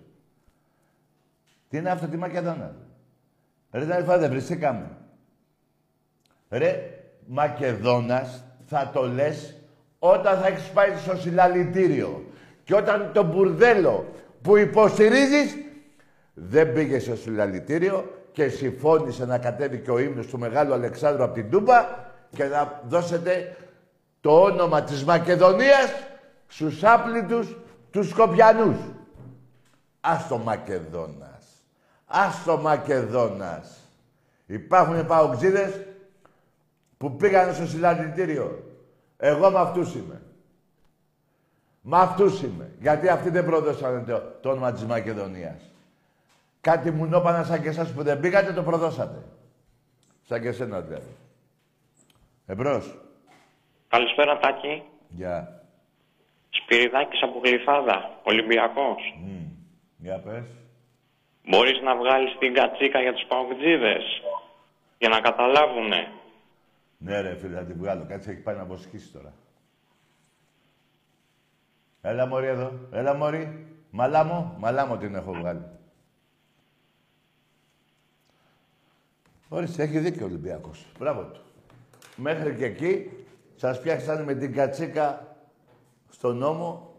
Τι 1.72 1.78
είναι 1.78 1.90
αυτό 1.90 2.08
τη 2.08 2.18
Μακεδόνα; 2.18 2.76
Ρε, 3.72 3.82
την 3.82 3.94
άλλη 3.94 4.04
φορά 4.04 4.18
δεν 4.18 4.30
βριστήκαμε. 4.30 4.90
Ρε, 6.50 6.90
Μακεδόνας 7.26 8.44
θα 8.66 8.90
το 8.94 9.08
λες 9.08 9.56
όταν 10.00 10.40
θα 10.40 10.48
έχεις 10.48 10.70
πάει 10.70 10.96
στο 10.98 11.16
συλλαλητήριο. 11.16 12.26
Και 12.64 12.76
όταν 12.76 13.12
το 13.14 13.24
μπουρδέλο 13.24 14.06
που 14.42 14.58
υποστηρίζεις 14.58 15.56
δεν 16.34 16.74
πήγε 16.74 17.00
στο 17.00 17.16
συλλαλητήριο 17.16 18.26
και 18.32 18.48
συμφώνησε 18.48 19.26
να 19.26 19.38
κατέβει 19.38 19.80
και 19.80 19.92
ο 19.92 20.00
ύμνος 20.00 20.28
του 20.28 20.40
Μεγάλου 20.40 20.74
Αλεξάνδρου 20.74 21.24
από 21.24 21.34
την 21.34 21.50
Τούμπα 21.50 21.86
και 22.36 22.44
να 22.44 22.82
δώσετε 22.88 23.56
το 24.22 24.42
όνομα 24.42 24.84
της 24.84 25.04
Μακεδονίας 25.04 25.94
στους 26.48 26.84
άπλητους 26.84 27.58
τους 27.92 28.10
Σκοπιανούς. 28.10 28.78
Άστο 30.02 30.38
Μακεδόνας. 30.38 31.31
Άστο 32.12 32.58
Μακεδόνας. 32.58 33.80
Υπάρχουν 34.45 35.06
παοξίδες 35.06 35.80
που 36.97 37.15
πήγαν 37.15 37.54
στο 37.54 37.67
συλλαλητήριο. 37.67 38.63
Εγώ 39.17 39.50
με 39.50 39.60
αυτούς 39.60 39.95
είμαι. 39.95 40.21
Με 41.82 41.97
αυτούς 41.97 42.41
είμαι. 42.41 42.71
Γιατί 42.80 43.10
αυτοί 43.10 43.30
δεν 43.30 43.45
προδώσανε 43.45 44.04
το, 44.04 44.21
το 44.41 44.50
όνομα 44.50 44.71
της 44.71 44.84
Μακεδονίας. 44.84 45.71
Κάτι 46.62 46.91
μου 46.91 47.06
νόπανα 47.06 47.43
σαν 47.43 47.62
και 47.62 47.69
εσάς 47.69 47.93
που 47.93 48.04
δεν 48.04 48.19
πήγατε, 48.19 48.54
το 48.54 48.63
προδώσατε. 48.63 49.24
Σαν 50.28 50.41
και 50.41 50.47
εσένα 50.47 50.82
δηλαδή. 50.82 51.15
Εμπρός. 52.45 52.97
Καλησπέρα 53.88 54.39
Τάκη. 54.39 54.84
Γεια. 55.10 55.62
Σπυριδάκης 56.50 57.21
από 57.24 57.39
Γλυφάδα, 57.43 58.19
Ολυμπιακός. 58.24 59.15
Μμ. 59.17 59.45
Για 59.97 60.19
πες. 60.19 60.45
Μπορείς 61.48 61.82
να 61.82 61.96
βγάλεις 61.96 62.38
την 62.38 62.54
κατσίκα 62.54 63.02
για 63.02 63.14
τους 63.14 63.26
παουτζίδες. 63.28 64.04
Για 64.98 65.10
να 65.10 65.20
καταλάβουνε. 65.20 66.12
Ναι 66.98 67.22
ρε 67.22 67.36
φίλε, 67.36 67.56
θα 67.56 67.64
την 67.64 67.78
βγάλω. 67.78 68.06
Κάτσε, 68.08 68.32
έχει 68.32 68.42
πάει 68.42 68.56
να 68.56 68.66
βοσκήσει 68.66 69.12
τώρα. 69.12 69.34
Έλα 72.02 72.26
μωρή 72.28 72.48
εδώ. 72.48 72.72
Έλα 72.92 73.14
μωρή. 73.14 73.68
Μαλάμο. 73.90 74.56
Μαλάμο 74.60 74.98
την 74.98 75.16
έχω 75.16 75.34
βγάλει. 75.34 75.66
Ορίστε, 79.50 79.84
έχει 79.84 80.00
δίκιο 80.00 80.26
ο 80.26 80.28
Ολυμπιακός. 80.28 80.86
Μπράβο 81.00 81.22
του. 81.22 81.42
Μέχρι 82.16 82.56
και 82.56 82.66
εκεί 82.66 83.10
σας 83.56 83.82
πιάξανε 83.82 84.24
με 84.24 84.34
την 84.34 84.54
κατσίκα 84.54 85.36
στον 86.10 86.38
νόμο, 86.38 86.91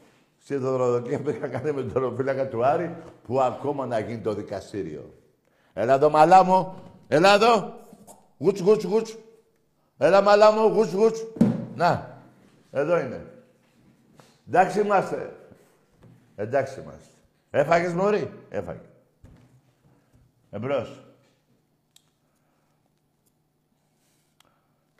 στη 0.43 0.57
δωροδοκία 0.57 1.21
που 1.21 1.31
είχα 1.31 1.49
κάνει 1.49 1.73
με 1.73 1.83
τον 1.83 2.03
ροφύλακα 2.03 2.49
του 2.49 2.65
Άρη, 2.65 2.97
που 3.27 3.41
ακόμα 3.41 3.87
να 3.87 3.99
γίνει 3.99 4.21
το 4.21 4.35
δικαστήριο. 4.35 5.15
Έλα 5.73 5.95
εδώ 5.95 6.11
μαλάμο. 6.11 6.81
Έλα 7.09 7.35
εδώ. 7.35 7.81
Γουτς, 8.39 8.61
γουτς, 8.61 8.85
γουτς. 8.85 9.19
Έλα 9.99 10.23
μαλάμο, 10.23 10.67
γουτς, 10.67 10.93
γουτς. 10.93 11.27
Να, 11.75 12.19
εδώ 12.71 12.99
είναι. 12.99 13.27
Εντάξει 14.49 14.81
είμαστε. 14.81 15.37
Εντάξει 16.37 16.81
είμαστε. 16.81 17.11
Έφαγες 17.51 17.93
μωρή; 17.93 18.31
Έφαγε. 18.49 18.81
Εμπρός. 20.51 21.05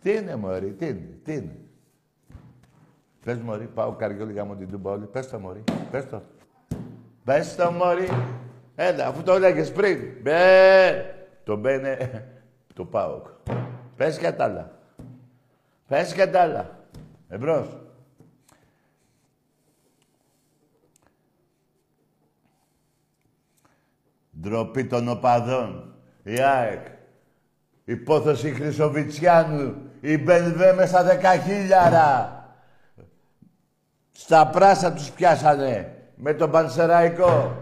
Τι 0.03 0.13
είναι 0.13 0.37
μωρή, 0.37 0.73
τι 0.73 0.87
είναι, 0.87 1.19
τι 1.25 1.35
είναι; 1.35 1.62
Πες 3.25 3.39
μωρή, 3.39 3.67
πάω 3.67 3.93
καριόλι 3.93 4.33
για 4.33 4.45
μου 4.45 4.57
την 4.57 4.71
τούμπα 4.71 4.91
όλη. 4.91 5.07
Πες 5.07 5.29
το 5.29 5.39
μωρή, 5.39 5.65
πες 5.91 6.09
το. 6.09 6.23
Πες 7.25 7.57
το 7.57 7.71
μωρή. 7.71 8.09
Έλα, 8.75 9.07
αφού 9.07 9.23
το 9.23 9.33
έλεγες 9.33 9.73
πριν. 9.73 9.99
Μπε. 10.23 11.15
Το 11.45 11.57
μπαίνε 11.57 12.25
το 12.75 12.85
πάω. 12.85 13.23
Πες 13.97 14.19
και 14.19 14.33
τα 14.33 14.45
άλλα. 14.45 14.71
Πες 15.89 16.13
και 16.13 16.27
τα 16.27 16.41
άλλα. 16.41 16.79
Εμπρός. 17.29 17.77
Ντροπή 24.41 24.85
των 24.85 25.09
οπαδών. 25.09 25.95
Η 26.23 26.41
ΑΕΚ. 26.41 26.87
Υπόθεση 27.85 28.51
Χρυσοβιτσιάνου. 28.51 29.75
Η 30.01 30.19
Μπενβέ 30.19 30.73
μέσα 30.73 31.03
δεκαχίλιαρα. 31.03 32.42
Στα 34.23 34.47
πράσα 34.47 34.93
τους 34.93 35.11
πιάσανε. 35.11 35.97
Με 36.17 36.35
τον 36.35 36.51
Πανσεραϊκό. 36.51 37.57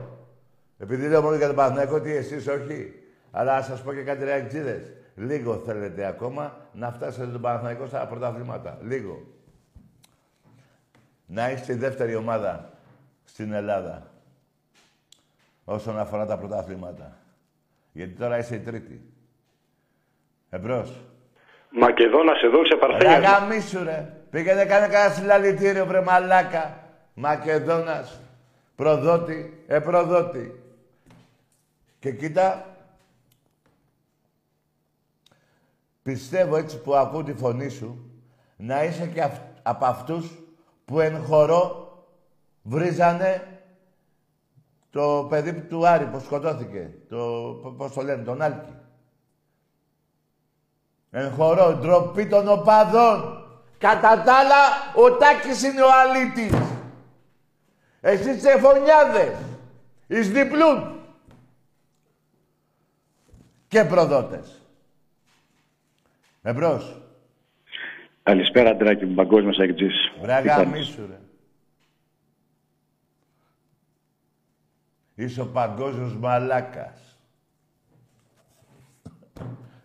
Επειδή 0.78 1.08
λέω 1.08 1.22
μόνο 1.22 1.36
για 1.36 1.46
τον 1.46 1.56
Παναθηναϊκό, 1.56 2.00
τι 2.00 2.12
εσείς 2.16 2.46
όχι. 2.48 2.94
Αλλά 3.30 3.54
να 3.56 3.62
σας 3.62 3.82
πω 3.82 3.92
και 3.92 4.02
κάτι 4.02 4.24
ρεακτζίδες. 4.24 4.92
Λίγο 5.14 5.56
θέλετε 5.56 6.06
ακόμα 6.06 6.56
να 6.72 6.92
φτάσετε 6.92 7.26
τον 7.26 7.40
Παναθηναϊκό 7.40 7.86
στα 7.86 8.06
πρωταθλήματα. 8.06 8.78
Λίγο. 8.82 9.22
Να 11.26 11.50
είστε 11.50 11.72
η 11.72 11.76
δεύτερη 11.76 12.14
ομάδα 12.14 12.70
στην 13.24 13.52
Ελλάδα 13.52 14.10
όσον 15.64 15.98
αφορά 15.98 16.26
τα 16.26 16.38
πρωταθλήματα. 16.38 17.16
Γιατί 17.92 18.12
τώρα 18.12 18.38
είσαι 18.38 18.54
η 18.54 18.60
τρίτη. 18.60 19.00
Εμπρός. 20.50 21.00
Μακεδόνας 21.70 22.42
εδώ 22.42 22.64
σε 22.64 22.74
Ρε 22.74 22.80
Παρθένια. 22.80 23.18
γαμίσου 23.18 23.84
ρε. 23.84 24.14
Πήγαινε 24.30 24.64
κάνε 24.64 24.88
κανένα 24.88 25.14
συλλαλητήριο 25.14 25.86
βρε 25.86 26.00
μαλάκα. 26.00 26.78
Μακεδόνας. 27.14 28.20
Προδότη. 28.76 29.64
Ε, 29.66 29.78
προδότη. 29.78 30.62
Και 31.98 32.12
κοίτα. 32.12 32.64
Πιστεύω 36.02 36.56
έτσι 36.56 36.78
που 36.80 36.94
ακούω 36.96 37.22
τη 37.24 37.32
φωνή 37.34 37.68
σου 37.68 38.10
να 38.56 38.84
είσαι 38.84 39.06
και 39.06 39.22
αυ- 39.22 39.40
από 39.62 39.84
αυτούς 39.84 40.30
που 40.84 41.00
εν 41.00 41.22
χορό 41.24 41.92
βρίζανε 42.62 43.58
το 44.90 45.26
παιδί 45.28 45.52
του 45.60 45.86
Άρη 45.88 46.04
που 46.04 46.20
σκοτώθηκε. 46.20 46.90
Το, 47.08 47.16
π- 47.62 47.76
πώς 47.76 47.92
το 47.92 48.02
λένε, 48.02 48.22
τον 48.22 48.42
Άλκη. 48.42 48.72
Εν 51.10 51.30
χορό, 51.32 51.72
ντροπή 51.74 52.26
των 52.26 52.48
οπαδών. 52.48 53.44
Κατά 53.80 54.22
τα 54.22 54.34
άλλα, 54.34 54.92
ο 54.94 55.16
Τάκης 55.16 55.62
είναι 55.62 55.82
ο 55.82 55.88
αλήτης. 55.92 56.52
Εσείς 58.00 58.36
είστε 58.36 58.58
φωνιάδες. 58.58 59.36
Εις 60.06 60.30
διπλούν. 60.30 61.00
Και 63.68 63.84
προδότες. 63.84 64.62
Εμπρός. 66.42 67.02
Καλησπέρα, 68.22 68.76
Τράκη 68.76 69.06
μου, 69.06 69.14
παγκόσμιος 69.14 69.58
αγκτζής. 69.58 70.12
Βρε 70.20 70.40
γαμίσου, 70.40 71.06
ρε. 71.06 71.20
Είσαι 75.14 75.40
ο 75.40 75.46
παγκόσμιος 75.46 76.16
μαλάκας. 76.16 77.09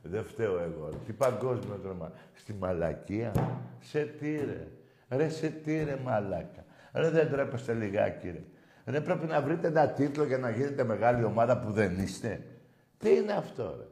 Δεν 0.09 0.23
φταίω 0.23 0.59
εγώ. 0.59 0.89
Τι 1.05 1.13
παγκόσμιο 1.13 1.79
τρώμα. 1.83 2.11
Στη 2.33 2.53
μαλακία. 2.53 3.31
Σε 3.79 4.01
τι 4.01 4.35
ρε. 4.35 4.67
Ρε 5.09 5.29
σε 5.29 5.47
τι 5.47 5.83
ρε 5.83 5.97
μαλάκα. 6.03 6.65
Ρε 6.93 7.09
δεν 7.09 7.29
τρέπεστε 7.29 7.73
λιγάκι 7.73 8.29
ρε. 8.29 8.43
Ρε 8.85 9.01
πρέπει 9.01 9.25
να 9.25 9.41
βρείτε 9.41 9.67
ένα 9.67 9.87
τίτλο 9.87 10.23
για 10.23 10.37
να 10.37 10.49
γίνετε 10.49 10.83
μεγάλη 10.83 11.23
ομάδα 11.23 11.59
που 11.59 11.71
δεν 11.71 11.99
είστε. 11.99 12.45
Τι 12.97 13.15
είναι 13.15 13.33
αυτό 13.33 13.75
ρε. 13.77 13.85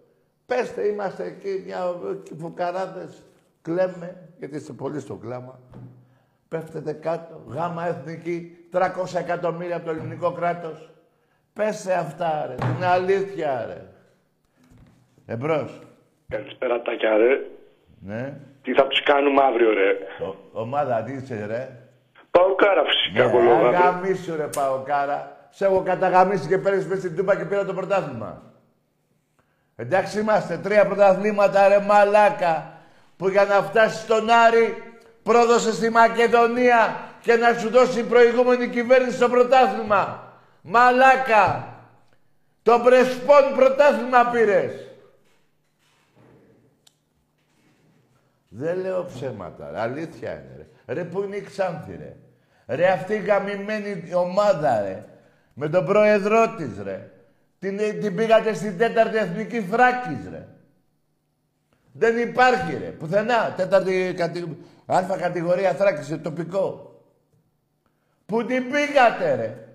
Πέστε 0.45 0.87
είμαστε 0.87 1.23
εκεί 1.23 1.63
μια 1.65 1.79
εκεί 2.11 2.35
φουκαράδες. 2.35 3.23
Κλαίμε 3.61 4.29
γιατί 4.37 4.55
είστε 4.55 4.73
πολύ 4.73 4.99
στο 4.99 5.15
κλάμα. 5.15 5.59
Πέφτετε 6.47 6.93
κάτω. 6.93 7.43
Γάμα 7.47 7.87
εθνική. 7.87 8.67
300 8.71 8.89
εκατομμύρια 9.17 9.75
από 9.75 9.85
το 9.85 9.91
ελληνικό 9.91 10.31
κράτος. 10.31 10.93
Πέσε 11.53 11.93
αυτά 11.93 12.45
ρε. 12.45 12.55
Την 12.55 12.83
αλήθεια 12.83 13.65
ρε. 13.65 13.87
Εμπρός. 15.25 15.81
Καλησπέρα, 16.37 16.81
Τάκια, 16.81 17.17
ρε. 17.17 17.39
Ναι. 17.99 18.33
Τι 18.63 18.73
θα 18.73 18.87
τους 18.87 19.03
κάνουμε 19.03 19.43
αύριο, 19.43 19.73
ρε; 19.73 19.89
Ο, 20.25 20.35
ομάδα 20.61 21.03
τι 21.03 21.11
είσαι 21.13 21.45
ρε; 21.45 21.69
Πάω 22.31 22.55
κάρα 22.55 22.83
φυσικά, 22.83 23.25
Ναι, 23.25 23.31
κολόγα. 23.31 23.67
αγαμίσου 23.77 24.35
ρε 24.35 24.43
Παοκάρα. 24.43 25.47
Σε 25.49 25.65
έχω 25.65 25.81
καταγαμίσει 25.85 26.47
και 26.47 26.57
παίρνεις 26.57 26.85
μέσα 26.87 27.01
στην 27.01 27.15
Τούπα 27.15 27.35
και 27.35 27.45
πήρα 27.45 27.65
το 27.65 27.73
πρωτάθλημα. 27.73 28.41
Εντάξει 29.75 30.19
είμαστε, 30.19 30.57
τρία 30.57 30.85
πρωταθλήματα 30.85 31.67
ρε 31.67 31.79
μαλάκα. 31.79 32.73
Που 33.17 33.29
για 33.29 33.43
να 33.43 33.55
φτάσεις 33.61 33.99
στον 34.01 34.29
Άρη 34.29 34.83
πρόδωσε 35.23 35.71
στη 35.73 35.89
Μακεδονία 35.89 36.97
και 37.21 37.35
να 37.35 37.53
σου 37.53 37.69
δώσει 37.69 37.99
η 37.99 38.03
προηγούμενη 38.03 38.67
κυβέρνηση 38.67 39.19
το 39.19 39.29
πρωτάθλημα. 39.29 40.33
Μαλάκα. 40.61 41.67
Το 42.63 42.79
Πρεσπόν 42.83 43.55
πρωτάθλημα 43.55 44.29
πήρες. 44.31 44.71
Δεν 48.55 48.79
λέω 48.79 49.05
ψέματα. 49.05 49.71
ρε. 49.71 49.79
Αλήθεια 49.79 50.31
είναι. 50.31 50.67
Ρε, 50.85 50.93
ρε 50.93 51.03
πού 51.03 51.23
είναι 51.23 51.35
η 51.35 51.41
Ξάνθη, 51.41 51.95
ρε. 51.95 52.15
Ρε 52.67 52.87
αυτή 52.87 53.13
η 53.13 53.19
γαμημένη 53.19 54.13
ομάδα, 54.13 54.81
ρε. 54.81 55.05
Με 55.53 55.69
τον 55.69 55.85
πρόεδρό 55.85 56.55
της, 56.55 56.81
ρε. 56.83 57.11
Την, 57.59 57.77
την 57.77 58.15
πήγατε 58.15 58.53
στην 58.53 58.77
τέταρτη 58.77 59.17
εθνική 59.17 59.61
Θράκης, 59.61 60.29
ρε. 60.29 60.47
Δεν 61.91 62.17
υπάρχει, 62.17 62.77
ρε. 62.77 62.87
Πουθενά. 62.87 63.53
Τέταρτη 63.57 64.13
κατη... 64.17 64.57
αλφα 64.85 65.17
κατηγορία 65.17 65.73
Θράκης, 65.73 66.05
σε 66.05 66.17
τοπικό. 66.17 66.95
Πού 68.25 68.45
την 68.45 68.71
πήγατε, 68.71 69.35
ρε. 69.35 69.67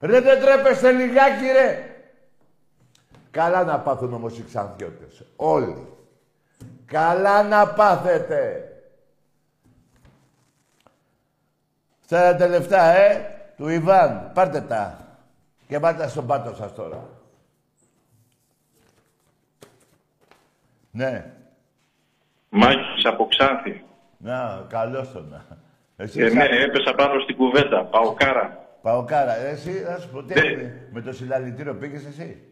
Ρε 0.00 0.20
δεν 0.20 0.40
τρέπεστε 0.40 0.92
λιγάκι, 0.92 1.46
ρε. 1.52 1.84
Καλά 3.30 3.64
να 3.64 3.80
πάθουν 3.80 4.12
όμως 4.12 4.38
οι 4.38 4.44
Ξανθιώτες. 4.44 5.24
Όλοι. 5.36 5.97
Καλά 6.88 7.42
να 7.42 7.66
πάθετε. 7.68 8.62
Θέλετε 12.00 12.46
λεφτά, 12.48 12.82
ε, 12.82 13.20
του 13.56 13.68
Ιβάν. 13.68 14.30
Πάρτε 14.34 14.60
τα. 14.60 14.98
Και 15.68 15.80
πάρτε 15.80 16.02
τα 16.02 16.08
στον 16.08 16.26
πάτο 16.26 16.54
σας 16.54 16.74
τώρα. 16.74 17.08
Ναι. 20.90 21.32
Μάκης 22.48 23.04
από 23.04 23.26
Ξάνθη. 23.26 23.84
Να, 24.18 24.66
καλώς 24.68 25.12
το 25.12 25.20
να. 25.20 25.44
Εσύ, 25.96 26.20
Ε, 26.20 26.28
σαν- 26.28 26.36
ναι, 26.36 26.44
έπεσα 26.62 26.94
πάνω 26.94 27.20
στην 27.20 27.36
κουβέντα. 27.36 27.84
Παοκάρα. 27.84 28.66
Παοκάρα, 28.82 29.34
εσύ, 29.36 29.82
να 29.88 29.98
σου 29.98 30.08
πω, 30.08 30.22
τι 30.22 30.34
Ναι. 30.34 30.40
έγινε, 30.40 30.88
με 30.92 31.00
το 31.00 31.12
συλλαλητήριο 31.12 31.74
πήγες 31.74 32.04
εσύ; 32.04 32.42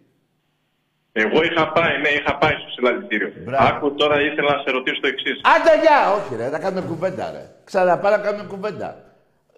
Εγώ 1.23 1.43
είχα 1.43 1.73
πάει, 1.73 2.01
ναι, 2.03 2.09
είχα 2.09 2.39
πάει 2.39 2.53
στο 2.53 2.71
συλλαλητήριο. 2.75 3.33
Μπράβο. 3.45 3.67
Άκου 3.69 3.95
τώρα 3.95 4.21
ήθελα 4.21 4.57
να 4.57 4.63
σε 4.63 4.71
ρωτήσω 4.71 5.01
το 5.01 5.09
εξής. 5.09 5.41
Άντε, 5.55 5.81
γεια! 5.83 6.13
Όχι, 6.13 6.37
ρε, 6.37 6.49
να 6.49 6.59
κάνουμε 6.59 6.87
κουβέντα, 6.87 7.31
ρε. 7.33 7.45
Ξαναπάω 7.65 8.11
να 8.11 8.19
κάνουμε 8.19 8.45
κουβέντα. 8.45 8.97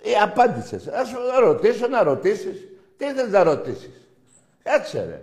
Ε, 0.05 0.11
απάντησες. 0.23 0.87
Να 0.87 1.05
σου 1.05 1.17
ρωτήσω, 1.41 1.89
να 1.89 2.03
ρωτήσεις. 2.03 2.57
Τι 2.97 3.05
ήθελες 3.05 3.31
να 3.31 3.43
ρωτήσεις; 3.43 3.91
Κάτσε, 4.63 5.07
ρε. 5.09 5.21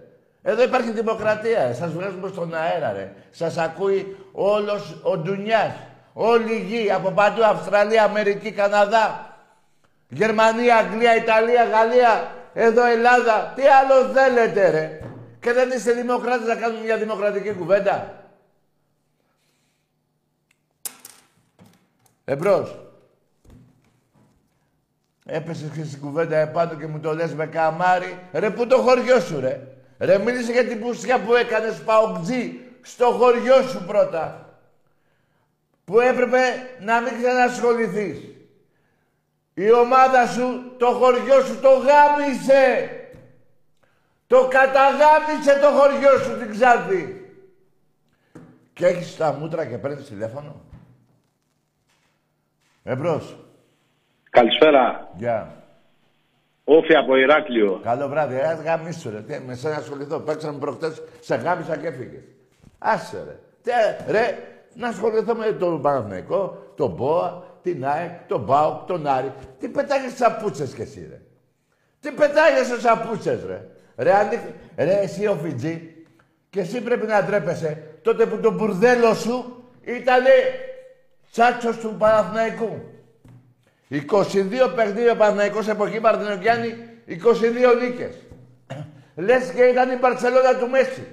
Εδώ 0.52 0.64
υπάρχει 0.64 0.92
δημοκρατία, 0.92 1.66
ρε. 1.68 1.74
Σας 1.74 1.92
βγάζουμε 1.92 2.28
στον 2.28 2.54
αέρα, 2.56 2.92
ρε. 2.92 3.12
Σας 3.32 3.58
ακούει 3.58 4.16
όλος 4.32 5.00
ο 5.04 5.18
Ντουνιάς. 5.18 5.74
Όλη 6.14 6.54
η 6.54 6.60
γη, 6.60 6.92
από 6.92 7.12
παντού, 7.12 7.44
Αυστραλία, 7.44 8.04
Αμερική, 8.04 8.52
Καναδά. 8.52 9.36
Γερμανία, 10.10 10.76
Αγγλία, 10.76 11.16
Ιταλία, 11.16 11.64
Γαλλία, 11.64 12.32
εδώ 12.54 12.86
Ελλάδα. 12.86 13.54
Τι 13.56 13.62
άλλο 13.62 14.14
θέλετε, 14.14 14.70
ρε. 14.70 15.00
Και 15.46 15.54
δεν 15.54 15.72
είστε 15.72 15.94
δημοκράτες 15.94 16.48
να 16.48 16.56
κάνουμε 16.56 16.84
μια 16.84 16.98
δημοκρατική 16.98 17.54
κουβέντα. 17.54 18.24
Εμπρός. 22.26 22.80
Έπεσες 25.26 25.70
και 25.76 25.84
στην 25.84 26.02
κουβέντα 26.02 26.38
επάνω 26.38 26.76
και 26.76 26.88
μου 26.88 27.00
το 27.00 27.14
λες 27.14 27.34
με 27.34 27.48
καμάρι. 27.48 28.20
Ρε, 28.32 28.50
πού 28.50 28.68
το 28.68 28.78
χωριό 28.78 29.20
σου, 29.20 29.40
ρε; 29.40 29.62
Ρε, 30.00 30.18
μίλησε 30.18 30.52
για 30.52 30.66
την 30.66 30.80
πουσιά 30.80 31.20
που 31.20 31.36
έκανες 31.36 31.82
παοκτζή 31.82 32.60
στο 32.82 33.06
χωριό 33.06 33.62
σου 33.62 33.84
πρώτα. 33.88 34.58
Που 35.86 36.00
έπρεπε 36.00 36.40
να 36.80 37.02
μην 37.02 37.14
ξανασχοληθείς. 37.22 38.18
Η 39.54 39.72
ομάδα 39.72 40.28
σου, 40.28 40.76
το 40.78 40.86
χωριό 40.86 41.42
σου 41.42 41.60
το 41.60 41.70
γάμισε. 41.70 42.90
Το 44.28 44.48
καταγάμισε 44.48 45.60
το 45.62 45.68
χωριό 45.68 46.18
σου 46.18 46.38
την 46.38 46.52
Ξάνθη. 46.52 47.20
Και 48.74 48.86
έχεις 48.86 49.18
τα 49.18 49.34
μούτρα 49.34 49.66
και 49.66 49.78
παίρνεις 49.78 50.06
τηλέφωνο; 50.06 50.62
Εμπρός. 52.84 53.38
Καλησπέρα. 54.30 55.12
Γεια. 55.18 55.64
Όφη 56.64 56.96
από 56.96 57.16
Ηράκλειο. 57.16 57.80
Καλό 57.84 58.08
βράδυ. 58.08 58.40
Ας 58.40 58.60
γαμίσου 58.60 59.10
ρε. 59.10 59.22
Τι, 59.22 59.40
με 59.40 59.56
σένα 59.56 59.76
ασχοληθώ. 59.76 60.20
Παίξαμε 60.20 60.60
προχτές, 60.60 61.02
σε 61.20 61.36
γάμισα 61.36 61.78
και 61.78 61.88
έφυγες. 61.88 62.24
Άσε 62.78 63.24
ρε. 63.28 63.40
Τι, 63.62 63.72
ρε, 64.12 64.38
να 64.74 64.88
ασχοληθώ 64.88 65.36
με 65.36 65.52
τον 65.52 65.82
Παναθηναϊκό, 65.82 66.72
τον 66.76 66.92
Μπόα, 66.92 67.44
την 67.62 67.86
ΑΕΚ, 67.86 68.28
τον 68.28 68.42
Μπάουκ, 68.42 68.88
τον 68.88 69.08
Άρη. 69.08 69.34
Τι 69.60 69.70
πετάγες 69.70 70.16
σαπούτσες 70.16 70.74
κι 70.74 70.82
εσύ 70.82 71.08
ρε. 71.10 71.22
Τι 72.00 72.12
πετάγες 72.12 72.68
σε 72.68 72.80
σαπούτσες 72.80 73.44
ρε. 73.46 73.70
Ρε, 73.98 74.14
αν... 74.14 74.30
ρε 74.76 75.00
εσύ 75.02 75.28
ο 75.28 75.36
Φιτζή, 75.44 75.96
και 76.50 76.60
εσύ 76.60 76.82
πρέπει 76.82 77.06
να 77.06 77.24
ντρέπεσαι 77.24 77.84
τότε 78.02 78.26
που 78.26 78.40
το 78.40 78.52
μπουρδέλο 78.52 79.14
σου 79.14 79.64
ήταν 79.82 80.24
τσάτσος 81.32 81.78
του 81.78 81.96
Παναθηναϊκού. 81.98 82.82
22 83.90 84.02
παιχνίδια 84.76 85.12
ο 85.12 85.16
Παναθηναϊκός 85.16 85.68
εποχή 85.68 86.00
Παρτινοκιάννη, 86.00 86.76
22 87.08 87.14
νίκες. 87.82 88.16
Λες 89.16 89.52
και 89.52 89.64
ήταν 89.64 89.92
η 89.92 89.98
Μπαρτσελώνα 89.98 90.58
του 90.58 90.70
Μέση. 90.70 91.08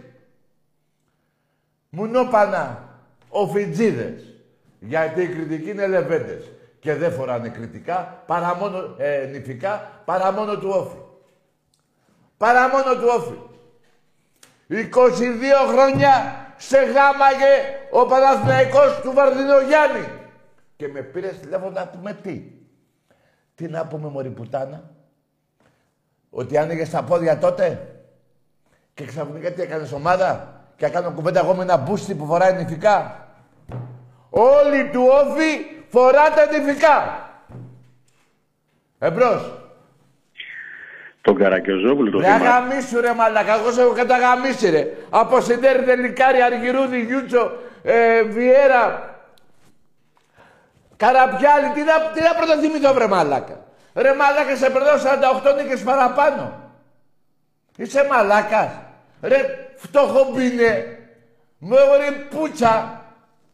Μουνόπανα, 1.89 2.89
οφιτζίδες. 3.29 4.35
Γιατί 4.81 5.23
οι 5.23 5.29
κριτικοί 5.29 5.71
είναι 5.71 5.87
λεβέντες. 5.87 6.51
Και 6.79 6.95
δεν 6.95 7.13
φοράνε 7.13 7.49
κριτικά, 7.49 8.23
παρά 8.27 8.55
μόνο, 8.55 8.95
ε, 8.99 9.29
νηφικά, 9.33 10.03
παρά 10.05 10.33
μόνο 10.33 10.59
του 10.59 10.69
όφη. 10.69 11.02
Παρά 12.43 12.69
μόνο 12.69 12.95
του 12.95 13.09
όφη. 13.17 13.39
22 14.69 15.73
χρόνια 15.73 16.37
σε 16.57 16.79
γάμαγε 16.79 17.55
ο 17.91 18.07
Παναθηναϊκός 18.07 19.01
του 19.03 19.13
Βαρδινογιάννη. 19.13 20.09
Και 20.77 20.89
με 20.89 21.01
πήρε 21.01 21.29
τηλέφωνο 21.29 21.71
να 21.71 21.87
πούμε 21.87 22.13
τι. 22.13 22.43
Τι 23.55 23.69
να 23.69 23.87
πούμε 23.87 24.09
μωρή 24.09 24.31
πουτάνα; 24.31 24.91
Ότι 26.31 26.59
άνοιγες 26.59 26.91
τα 26.91 27.03
πόδια 27.03 27.39
τότε. 27.39 27.97
Και 28.95 29.05
ξαφνικά 29.05 29.53
τι 29.53 29.63
έκανες 29.63 29.93
ομάδα; 29.93 30.61
Και 30.77 30.89
κάνω 30.89 31.11
κουβέντα 31.11 31.41
εγώ 31.41 31.55
με 31.55 31.63
ένα 31.63 31.77
μπούστι 31.77 32.15
που 32.15 32.27
φοράει 32.27 32.53
νηφικά; 32.53 33.27
Όλοι 34.31 34.91
του 34.91 35.03
όφη 35.11 35.83
φοράτε 35.89 36.59
νηφικά. 36.59 37.29
Εμπρός. 38.99 39.62
Τον 41.23 41.35
Καρακιοζόπουλο 41.37 42.11
το 42.11 42.19
Ρε 42.19 42.25
θυμάμαι. 42.25 42.49
αγαμίσου 42.49 43.01
ρε 43.01 43.15
μαλακα, 43.15 43.55
εγώ 43.59 43.71
σε 43.73 43.81
έχω 43.81 43.93
καταγαμίσει 43.93 44.71
ρε. 44.71 44.87
Από 45.11 45.41
Σιντέρη, 45.41 45.83
Τελικάρη, 45.83 46.43
Αργυρούδη, 46.43 47.01
Γιούτσο, 47.01 47.53
ε, 47.83 48.23
Βιέρα, 48.23 49.11
Καραπιάλη, 50.97 51.69
τι 51.75 51.81
να, 51.81 51.93
τι 52.15 52.21
να 52.23 52.35
πρωτοθυμηθώ 52.35 52.93
βρε 52.95 53.07
μαλάκα. 53.07 53.65
Ρε 53.95 54.15
μαλάκα, 54.15 54.57
σε 54.57 54.71
περνάω 54.71 54.97
48 55.53 55.63
νίκες 55.63 55.83
παραπάνω. 55.83 56.61
Είσαι 57.77 58.07
μαλάκας. 58.11 58.71
Ρε 59.23 59.69
φτώχο 59.77 60.31
μπίνε. 60.35 60.99
Μου 61.59 61.77
ρε 61.77 62.37
πούτσα. 62.37 63.03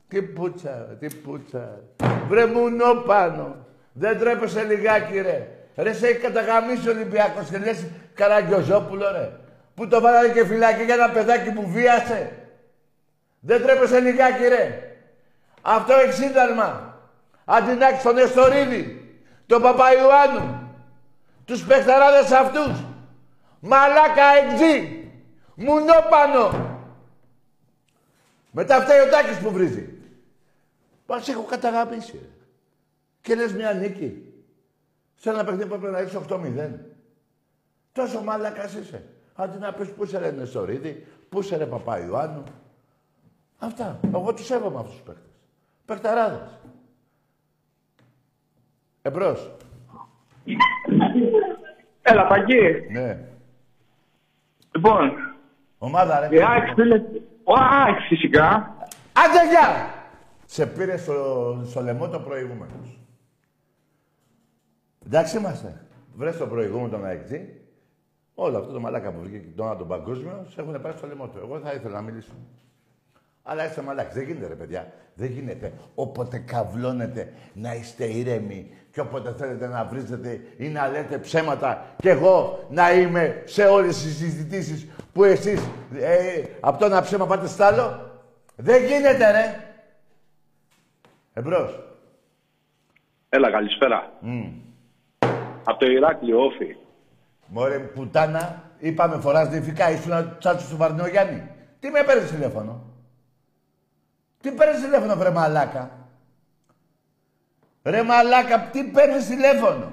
Τι 0.09 0.23
πούτσα, 0.23 0.71
τι 1.01 1.07
πούτσα. 1.15 1.81
Βρε 2.29 2.47
μουνό 2.47 2.95
πάνω. 2.95 3.57
Δεν 3.93 4.19
τρέπεσαι 4.19 4.63
λιγάκι 4.63 5.21
ρε. 5.21 5.49
Ρε 5.79 5.93
σε 5.93 6.07
έχει 6.07 6.19
καταγαμίσει 6.19 6.89
ο 6.89 6.93
Ολυμπιακός 6.93 7.49
και 7.49 7.59
λες 7.59 7.87
Καραγκιόζόπουλο 8.15 9.11
ρε. 9.13 9.31
Που 9.75 9.89
το 9.89 10.01
βάλανε 10.01 10.29
και 10.29 10.47
φυλάκι 10.47 10.83
για 10.83 10.95
ένα 10.95 11.11
παιδάκι 11.11 11.53
που 11.53 11.71
βίασε. 11.71 12.33
Δεν 13.41 13.63
τρέπεσαι 13.63 14.01
λιγάκι 14.01 14.49
ρε. 14.49 14.97
Αυτό 15.63 15.93
έχει 15.95 16.13
σύνταγμα. 16.13 16.99
Αντί 17.45 17.73
να 17.73 17.89
έχεις 17.89 18.03
τον 18.03 18.19
Εστορίδη, 18.19 19.17
τον 19.47 19.63
Παπαϊωάννου, 19.63 20.73
τους 21.45 21.65
παιχταράδες 21.65 22.31
αυτούς. 22.31 22.85
Μαλάκα 23.61 24.25
εξή. 24.25 25.11
Μουνόπανο. 25.55 26.77
Μετά 28.51 28.81
φταίει 28.81 29.01
ο 29.01 29.09
Τάκης 29.09 29.37
που 29.37 29.51
βρίζει. 29.51 29.89
Μας 31.07 31.29
έχω 31.29 31.43
καταγαμίσει. 31.43 32.13
ρε. 32.13 32.29
Και 33.21 33.35
λες 33.35 33.53
μια 33.53 33.73
νίκη. 33.73 34.28
Σε 35.21 35.31
ένα 35.31 35.45
παιχνίδι 35.45 35.69
που 35.69 35.75
έπρεπε 35.75 35.93
να 35.93 35.99
έχεις 35.99 36.19
8-0. 36.29 36.71
Τόσο 37.93 38.23
μαλάκας 38.23 38.75
είσαι. 38.75 39.05
Αντί 39.35 39.59
να 39.59 39.73
πεις 39.73 39.89
πού 39.91 40.05
είσαι 40.05 40.19
ρε 40.19 40.31
Νεστορίδη, 40.31 41.07
πού 41.29 41.39
είσαι 41.41 41.57
ρε 41.57 41.67
Παπαϊωάννου. 41.67 42.43
Αυτά. 43.59 44.01
Εγώ 44.15 44.35
τους 44.35 44.47
σέβομαι 44.47 44.79
αυτούς 44.79 44.93
τους 44.95 45.03
παίχτες. 45.03 45.31
Παιχταράδες. 45.85 46.59
Εμπρός. 49.03 49.51
Έλα, 52.03 52.27
Παγκή. 52.27 52.87
Ναι. 52.91 53.19
Λοιπόν, 54.75 55.11
Ομάδα 55.79 56.21
ρε. 56.21 56.37
η 56.37 56.43
ΑΕΚ 56.43 56.75
φίλε... 56.75 56.97
Ο 57.45 57.53
ΑΕΚ 57.53 57.99
φυσικά. 58.09 58.77
Άντε 59.13 59.49
γεια! 59.51 59.95
Σε 60.47 60.67
πήρε 60.67 60.97
στο, 60.97 61.61
στο 61.65 61.81
λαιμό 61.81 62.09
το 62.09 62.21
προηγούμενος. 62.21 62.98
Εντάξει 65.09 65.37
είμαστε. 65.37 65.87
Βρες 66.15 66.37
το 66.37 66.47
προηγούμενο 66.47 66.89
τον 66.89 67.05
αεκτή. 67.05 67.63
Όλο 68.35 68.59
αυτό 68.59 68.73
το 68.73 68.81
μαλάκα 68.81 69.13
που 69.13 69.21
βρήκε 69.21 69.45
τον 69.57 69.79
τον 69.79 69.89
παγκόσμιος, 69.89 70.53
σε 70.53 70.61
έχουν 70.61 70.81
πάρει 70.81 70.97
στο 70.97 71.07
λαιμό 71.07 71.29
του. 71.29 71.39
Εγώ 71.43 71.61
θα 71.61 71.73
ήθελα 71.73 71.95
να 71.95 72.01
μιλήσω. 72.01 72.33
Αλλά 73.43 73.67
είστε 73.67 73.83
μαλάκι. 73.83 74.15
Δεν 74.15 74.23
γίνεται, 74.27 74.47
ρε 74.47 74.55
παιδιά. 74.55 74.93
Δεν 75.15 75.31
γίνεται. 75.31 75.73
Όποτε 75.95 76.39
καβλώνετε 76.39 77.33
να 77.53 77.75
είστε 77.75 78.05
ήρεμοι 78.05 78.71
και 78.91 79.01
όποτε 79.01 79.33
θέλετε 79.33 79.67
να 79.67 79.85
βρίζετε 79.85 80.41
ή 80.57 80.69
να 80.69 80.89
λέτε 80.89 81.19
ψέματα 81.19 81.85
και 81.97 82.11
εγώ 82.11 82.67
να 82.71 82.93
είμαι 82.93 83.43
σε 83.45 83.65
όλες 83.65 84.03
τις 84.03 84.17
συζητήσεις 84.17 84.89
που 85.13 85.25
εσείς 85.25 85.69
ε, 85.95 86.43
από 86.61 86.79
το 86.79 86.85
ένα 86.85 87.03
ψέμα 87.03 87.27
πάτε 87.27 87.47
στ' 87.47 87.61
άλλο. 87.61 88.11
Δεν 88.57 88.85
γίνεται, 88.85 89.31
ρε. 89.31 89.65
Εμπρός. 91.33 91.81
Έλα, 93.29 93.51
καλησπέρα. 93.51 94.13
Από 95.69 95.79
το 95.79 95.87
Ηράκλειο, 95.87 96.45
όφη. 96.45 96.77
Μωρέ 97.47 97.79
πουτάνα, 97.79 98.71
είπαμε 98.79 99.21
φοράς 99.21 99.49
νηφικά, 99.51 99.91
ήσουν 99.91 100.39
τσάτσο 100.39 100.69
του 100.69 100.77
Βαρνιογιάννη. 100.77 101.51
Τι 101.81 101.91
με 101.91 102.03
παίρνεις 102.03 102.31
τηλέφωνο; 102.31 102.85
Τι 104.41 104.53
παίρνεις 104.53 104.83
τηλέφωνο, 104.83 105.17
βρε 105.17 105.31
μαλάκα; 105.31 105.91
Ρε 107.83 108.03
μαλάκα, 108.03 108.61
τι 108.61 108.85
παίρνεις 108.85 109.27
τηλέφωνο; 109.27 109.93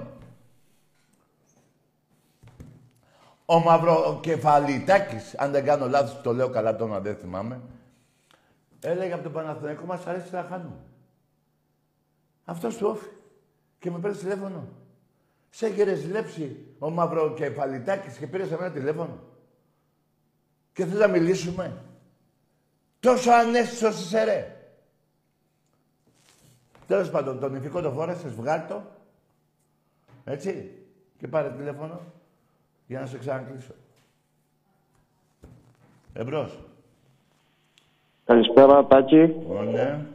Ο 3.46 3.58
Μαυροκεφαλιτάκης, 3.58 5.34
αν 5.38 5.50
δεν 5.50 5.64
κάνω 5.64 5.88
λάθος, 5.88 6.20
το 6.22 6.32
λέω 6.32 6.48
καλά 6.48 6.76
το 6.76 6.84
όνομα, 6.84 7.00
δεν 7.00 7.16
θυμάμαι, 7.16 7.60
έλεγε 8.80 9.12
από 9.12 9.22
τον 9.22 9.32
Παναθηναϊκό, 9.32 9.84
μας 9.84 10.06
αρέσει 10.06 10.34
να 10.34 10.46
χάνουμε. 10.50 10.76
Αυτός 12.44 12.76
του 12.76 12.86
όφη. 12.88 13.08
Και 13.78 13.90
με 13.90 13.98
παίρνεις 13.98 14.18
τηλέφωνο. 14.20 14.68
Σε 15.56 15.66
είχε 15.68 15.82
ρεζιλέψει 15.84 16.66
ο 16.78 16.90
Μαυροκεφαλιτάκης 16.90 18.16
και 18.16 18.26
πήρες 18.26 18.48
σε 18.48 18.56
μένα 18.56 18.72
τηλέφωνο. 18.72 19.18
Και 20.72 20.84
θες 20.84 20.98
να 20.98 21.06
μιλήσουμε. 21.06 21.82
Τόσο 23.00 23.30
ανέστησος 23.30 24.04
είσαι 24.04 24.24
ρε. 24.24 24.56
Τέλος 26.86 27.10
πάντων, 27.10 27.40
τον 27.40 27.54
ηφικό 27.54 27.80
το 27.80 27.90
φόρεσες, 27.90 28.34
βγάλ' 28.34 28.66
το. 28.68 28.82
Έτσι. 30.24 30.72
Και 31.18 31.28
πάρε 31.28 31.50
τηλέφωνο 31.50 32.00
για 32.86 33.00
να 33.00 33.06
σε 33.06 33.18
ξανακλείσω. 33.18 33.74
Εμπρός. 36.12 36.58
Καλησπέρα, 38.24 38.86
Τάκη. 38.86 39.34
Ω, 39.48 39.62
ναι. 39.62 40.06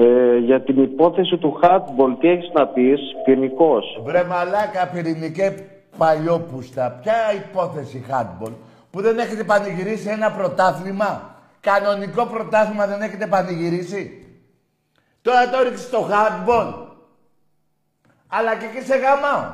Ε, 0.00 0.36
για 0.38 0.62
την 0.62 0.82
υπόθεση 0.82 1.36
του 1.36 1.60
hardball, 1.62 2.16
τι 2.20 2.28
έχεις 2.28 2.50
να 2.52 2.66
πεις, 2.66 3.00
ποινικός; 3.24 4.00
Βρε 4.04 4.24
μαλάκα 4.24 4.88
πυρηνικέ 4.88 5.54
παλιόπουστα. 5.96 6.90
Ποια 7.02 7.14
υπόθεση 7.34 8.04
handball 8.10 8.52
που 8.90 9.00
δεν 9.00 9.18
έχετε 9.18 9.44
πανηγυρίσει 9.44 10.08
ένα 10.08 10.32
πρωτάθλημα; 10.32 11.36
Κανονικό 11.60 12.26
πρωτάθλημα 12.26 12.86
δεν 12.86 13.02
έχετε 13.02 13.26
πανηγυρίσει; 13.26 14.26
Τώρα 15.22 15.50
το 15.50 15.62
ρίξεις 15.62 15.86
στο 15.86 16.08
handball. 16.10 16.74
Αλλά 18.26 18.56
και 18.56 18.64
εκεί 18.64 18.86
σε 18.86 18.96
γαμάω. 18.96 19.52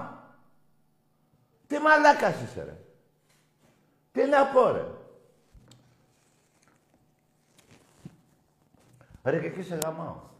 Τι 1.66 1.78
μαλάκας 1.78 2.42
είσαι 2.42 2.64
ρε. 2.64 2.76
Τι 4.12 4.28
να 4.30 4.44
πω 4.44 4.72
ρε. 4.72 4.84
Ρε 9.24 9.38
και 9.40 9.46
εκεί 9.46 9.62
σε 9.62 9.78
γαμάω. 9.82 10.32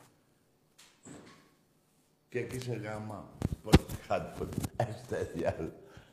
Και 2.29 2.39
εκεί 2.39 2.61
σε 2.61 2.81
γαμάω. 2.85 3.23
Πώς 3.63 3.75
χάτω. 4.07 4.49
Έστε 4.77 5.31
διάλο. 5.35 5.73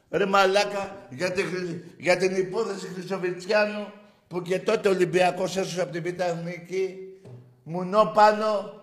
Ρε 0.09 0.25
μαλάκα, 0.25 1.07
για 1.09 1.31
την, 1.31 1.45
χρυσ- 1.45 1.83
για 1.97 2.17
την 2.17 2.35
υπόθεση 2.35 2.87
Χρυσοβιτσιάνου 2.87 3.91
που 4.27 4.41
και 4.41 4.59
τότε 4.59 4.87
ο 4.87 4.91
Ολυμπιακός 4.91 5.57
έσωσε 5.57 5.81
από 5.81 5.91
την 5.91 6.03
Β' 6.03 6.19
Εθνική, 6.21 6.97
μουνό 7.63 8.11
πάνω, 8.13 8.81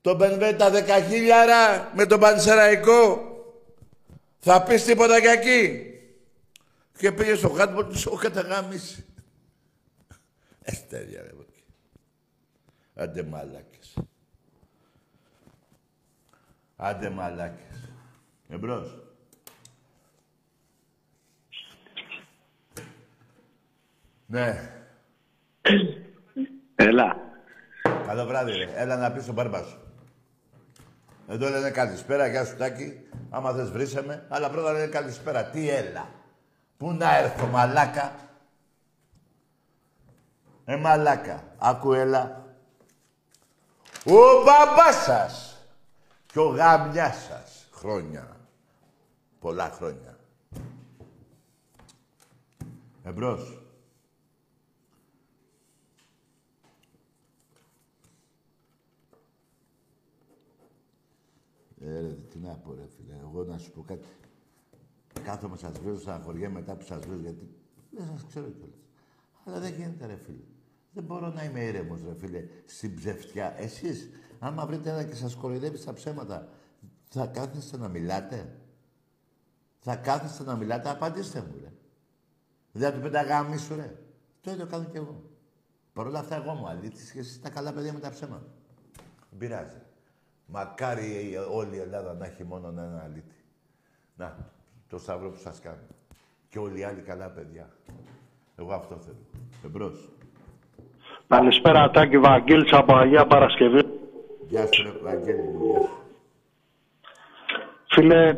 τον 0.00 0.16
Μπενβέτα 0.16 0.70
δεκαχίλιαρα 0.70 1.92
με 1.94 2.06
τον 2.06 2.20
Πανσεραϊκό. 2.20 3.30
Θα 4.38 4.62
πεις 4.62 4.84
τίποτα 4.84 5.18
για 5.18 5.32
εκεί. 5.32 5.90
Και 6.98 7.12
πήγε 7.12 7.34
στο 7.34 7.48
χάτμπο 7.48 7.84
του 7.84 8.00
ο 8.12 8.16
καταγάμιση. 10.66 10.82
Εστέρια 10.82 11.22
ρε 11.22 11.28
εκεί. 11.28 11.64
Άντε 12.94 13.22
μαλάκες. 13.22 13.98
Άντε 16.76 17.10
μαλάκες. 17.10 17.90
Εμπρός. 18.48 18.98
Ναι. 24.26 24.70
Έλα. 26.74 27.16
Καλό 27.82 28.24
βράδυ, 28.24 28.52
ρε. 28.52 28.72
Έλα 28.74 28.96
να 28.96 29.12
πεις 29.12 29.22
στον 29.22 29.34
μπάρμπα 29.34 29.62
σου. 29.62 29.80
Εδώ 31.28 31.48
λένε 31.48 31.70
καλησπέρα, 31.70 32.26
γεια 32.26 32.44
σου 32.44 32.56
Τάκη. 32.56 33.00
Άμα 33.30 33.52
θες 33.52 33.70
βρήσε 33.70 34.02
με. 34.02 34.26
Αλλά 34.28 34.50
πρώτα 34.50 34.72
λένε 34.72 34.86
καλησπέρα. 34.86 35.44
Τι 35.50 35.70
έλα. 35.70 36.08
Πού 36.76 36.92
να 36.92 37.16
έρθω, 37.16 37.46
μαλάκα. 37.46 38.25
Ε, 40.68 40.76
μαλάκα. 40.76 41.54
Άκου 41.58 41.92
έλα. 41.92 42.44
Ο 44.04 44.42
μπαμπάς 44.44 45.04
σας. 45.04 45.64
Και 46.26 46.38
ο 46.38 46.48
γαμιάς 46.48 47.16
σας. 47.16 47.68
Χρόνια. 47.72 48.36
Πολλά 49.40 49.70
χρόνια. 49.70 50.18
Εμπρός. 53.02 53.60
Ε, 61.80 62.00
ρε, 62.00 62.08
τι 62.08 62.38
να 62.38 62.54
πω, 62.54 62.74
ρε 62.74 62.86
φίλε. 62.96 63.18
Εγώ 63.20 63.44
να 63.44 63.58
σου 63.58 63.70
πω 63.70 63.82
κάτι. 63.82 64.06
Κάθομαι, 65.24 65.56
σας 65.56 65.78
βρίζω, 65.78 66.00
στεναχωριέμαι 66.00 66.58
μετά 66.58 66.74
που 66.74 66.84
σας 66.84 67.06
βρίζω, 67.06 67.20
γιατί 67.20 67.54
δεν 67.90 68.06
σας 68.12 68.24
ξέρω 68.28 68.50
κιόλας. 68.50 68.78
Αλλά 69.44 69.58
δεν 69.58 69.74
γίνεται, 69.74 70.06
ρε 70.06 70.16
φίλε. 70.16 70.44
Δεν 70.96 71.04
μπορώ 71.04 71.28
να 71.28 71.44
είμαι 71.44 71.60
ήρεμος, 71.60 72.00
ρε 72.06 72.14
φίλε, 72.14 72.44
στην 72.66 72.94
ψευτιά. 72.94 73.54
Εσείς, 73.60 74.08
άμα 74.38 74.66
βρείτε 74.66 74.90
ένα 74.90 75.04
και 75.04 75.14
σας 75.14 75.34
κοροϊδεύει 75.34 75.76
στα 75.76 75.92
ψέματα, 75.92 76.48
θα 77.08 77.26
κάθεστε 77.26 77.76
να 77.76 77.88
μιλάτε; 77.88 78.56
Θα 79.80 79.96
κάθεστε 79.96 80.44
να 80.44 80.56
μιλάτε, 80.56 80.88
απαντήστε 80.90 81.40
μου, 81.40 81.54
ρε. 81.62 81.72
Δεν 82.72 82.90
θα 82.90 82.96
του 82.96 83.00
πέντε 83.00 83.58
σου, 83.58 83.74
ρε. 83.76 83.96
Το 84.40 84.50
ίδιο 84.50 84.66
κάνω 84.66 84.84
κι 84.84 84.96
εγώ. 84.96 85.22
Παρ' 85.92 86.06
όλα 86.06 86.18
αυτά, 86.18 86.36
εγώ 86.36 86.52
μου 86.54 86.68
αλήτης 86.68 87.10
και 87.10 87.18
εσείς 87.18 87.40
τα 87.40 87.50
καλά 87.50 87.72
παιδιά 87.72 87.92
με 87.92 87.98
τα 88.00 88.10
ψέματα. 88.10 88.46
Δεν 89.30 89.38
πειράζει. 89.38 89.80
Μακάρι 90.46 91.30
η- 91.30 91.36
όλη 91.36 91.76
η 91.76 91.80
Ελλάδα 91.80 92.14
να 92.14 92.26
έχει 92.26 92.44
μόνο 92.44 92.68
έναν 92.68 92.98
αλήτη. 92.98 93.34
Να, 94.16 94.50
το 94.88 94.98
σταυρό 94.98 95.30
που 95.30 95.38
σας 95.38 95.60
κάνω. 95.60 95.86
Και 96.48 96.58
όλοι 96.58 96.78
οι 96.78 96.82
άλλοι 96.82 97.00
καλά 97.00 97.30
παιδιά. 97.30 97.76
Εγώ 98.56 98.72
αυτό 98.74 98.96
θέλω. 98.98 99.26
Εμπρός. 99.64 100.10
Καλησπέρα, 101.28 101.90
Τάκη 101.90 102.18
Βαγγέλης 102.18 102.72
από 102.72 102.96
Αγία 102.96 103.26
Παρασκευή. 103.26 103.80
Γεια 104.48 104.68
σου, 104.72 104.82
ρε 104.82 104.90
Βαγγέλη 105.02 105.42
μου. 105.42 105.64
Γεια 105.64 105.80
σου. 105.80 105.88
Φίλε, 107.86 108.36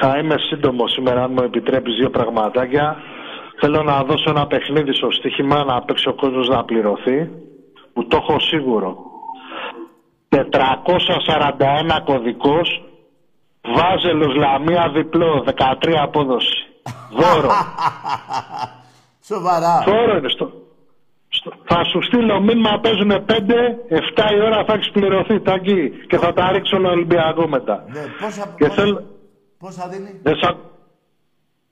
θα 0.00 0.18
είμαι 0.18 0.34
σύντομο 0.38 0.88
σήμερα, 0.88 1.22
αν 1.22 1.32
μου 1.32 1.42
επιτρέπεις 1.42 1.94
δύο 1.94 2.10
πραγματάκια. 2.10 2.96
Θέλω 3.60 3.82
να 3.82 4.04
δώσω 4.04 4.30
ένα 4.30 4.46
παιχνίδι 4.46 4.94
στο 4.94 5.10
στοίχημα, 5.10 5.64
να 5.64 5.82
παίξει 5.82 6.08
ο 6.08 6.14
κόσμος 6.14 6.48
να 6.48 6.64
πληρωθεί, 6.64 7.30
που 7.92 8.06
το 8.06 8.16
έχω 8.16 8.40
σίγουρο. 8.40 8.96
441 10.28 12.02
κωδικός, 12.04 12.82
Βάζελος 13.60 14.34
Λαμία 14.34 14.90
διπλό, 14.94 15.44
13 15.46 15.94
απόδοση. 16.02 16.66
Δώρο. 17.10 17.50
Σοβαρά. 19.30 19.84
Δώρο 19.86 20.16
είναι 20.16 20.28
στο... 20.28 20.52
στο- 21.68 21.74
Θα 21.74 21.84
σου 21.84 22.02
στείλω 22.02 22.40
μήνυμα 22.40 22.78
παίζουν 22.80 23.08
5, 23.26 23.78
7 23.88 24.34
η 24.36 24.40
ώρα 24.40 24.64
θα 24.64 24.72
έχεις 24.72 24.90
πληρωθεί 24.90 25.40
τάκι 25.40 25.90
και 26.08 26.16
θα 26.18 26.32
τα 26.32 26.52
ρίξω 26.52 26.66
στον 26.76 26.84
Ολυμπιακό 26.84 27.48
μετά. 27.48 27.84
Ναι, 27.92 28.00
πόσα, 28.20 28.54
Και 28.56 28.66
πόσα, 28.66 28.82
θέλω... 28.82 29.02
πόσα 29.58 29.88
δίνει; 29.88 30.20
Δεν 30.22 30.34
σα... 30.42 30.76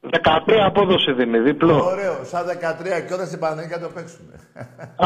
13 0.00 0.52
απόδοση 0.64 1.12
δίνει, 1.12 1.38
διπλό. 1.38 1.74
Ωραίο. 1.84 2.24
Σαν 2.24 2.44
13 2.46 3.06
και 3.06 3.14
όταν 3.14 3.26
στην 3.26 3.38
Παναγία 3.38 3.80
το 3.80 3.88
παίξουμε. 3.94 4.32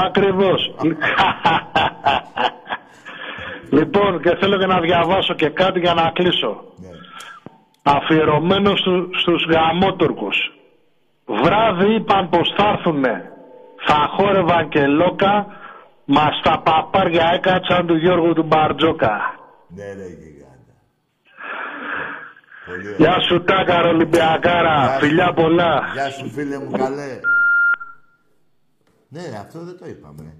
Ακριβώς. 0.07 0.75
λοιπόν, 3.71 4.21
και 4.23 4.37
θέλω 4.41 4.59
και 4.59 4.67
να 4.67 4.81
διαβάσω 4.81 5.35
και 5.35 5.49
κάτι 5.49 5.79
για 5.81 5.95
να 5.95 6.11
κλείσω. 6.15 6.65
Ναι. 6.77 6.89
αφιερωμένο 7.83 8.77
στου, 8.77 9.09
στους 9.21 9.45
γαμότουρκους. 9.51 10.37
Βράδυ 11.27 11.95
είπαν 11.95 12.29
πως 12.29 12.53
θα 12.57 12.69
έρθουνε. 12.69 13.33
Θα 13.87 14.09
χόρευαν 14.17 14.69
και 14.69 14.87
λόκα, 14.87 15.47
μας 16.05 16.41
τα 16.43 16.63
παπάρια 16.63 17.31
έκατσαν 17.35 17.87
του 17.87 17.97
Γιώργου 17.97 18.33
του 18.33 18.43
Μπαρτζόκα. 18.43 19.17
Ναι, 19.69 19.93
ρε 19.93 20.07
γιγάντα. 20.07 20.75
Πολύ 22.67 22.87
ωραία. 22.87 22.97
Γεια 22.99 23.21
σου 23.21 23.45
Τάκαρο 23.45 23.89
Ολυμπιακάρα, 23.89 24.77
Γεια 24.85 24.93
σου. 24.93 24.99
φιλιά 25.07 25.33
πολλά. 25.33 25.83
Γεια 25.93 26.11
σου 26.11 26.31
φίλε 26.31 26.59
μου 26.59 26.71
καλέ. 26.71 27.19
Ναι, 29.09 29.23
αυτό 29.41 29.59
δεν 29.65 29.79
το 29.79 29.87
είπαμε. 29.87 30.35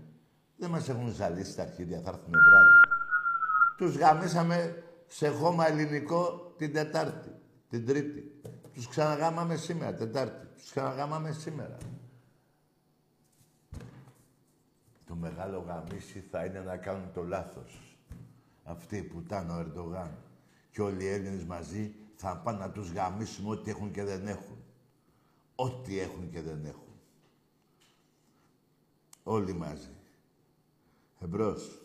Δεν 0.57 0.71
μας 0.71 0.89
έχουν 0.89 1.09
ζαλίσει 1.13 1.57
τα 1.57 1.63
αρχίδια, 1.63 2.01
θα 2.05 2.09
έρθουν 2.11 2.35
βράδυ. 2.51 2.75
Τους 3.77 3.97
γαμίσαμε 3.97 4.83
σε 5.07 5.29
χώμα 5.29 5.69
ελληνικό 5.69 6.53
την 6.57 6.73
Τετάρτη, 6.73 7.31
την 7.71 7.87
Τρίτη. 7.87 8.23
Τους 8.75 8.89
ξαναγάμαμε 8.89 9.55
σήμερα, 9.57 9.95
Τετάρτη. 9.95 10.47
Τους 10.57 10.71
ξαναγάμαμε 10.71 11.31
σήμερα. 11.31 11.77
Το 15.11 15.17
μεγάλο 15.17 15.65
γαμίσι 15.67 16.25
θα 16.31 16.45
είναι 16.45 16.61
να 16.61 16.77
κάνουν 16.77 17.13
το 17.15 17.23
λάθος. 17.23 17.97
Αυτή 18.65 19.03
που 19.03 19.23
ήταν 19.27 19.51
ο 19.51 19.59
Ερντογάν. 19.61 20.11
Και 20.71 20.83
όλοι 20.83 21.05
οι 21.05 21.09
Έλληνες 21.09 21.45
μαζί 21.45 21.95
θα 22.15 22.41
πάνε 22.45 22.59
να 22.59 22.71
τους 22.71 22.93
γαμίσουμε 22.93 23.51
ό,τι 23.51 23.71
έχουν 23.71 23.91
και 23.91 24.05
δεν 24.05 24.27
έχουν. 24.27 24.65
Ό,τι 25.55 26.01
έχουν 26.01 26.31
και 26.31 26.41
δεν 26.41 26.65
έχουν. 26.65 27.01
Όλοι 29.23 29.53
μαζί. 29.53 29.91
Εμπρός. 31.25 31.83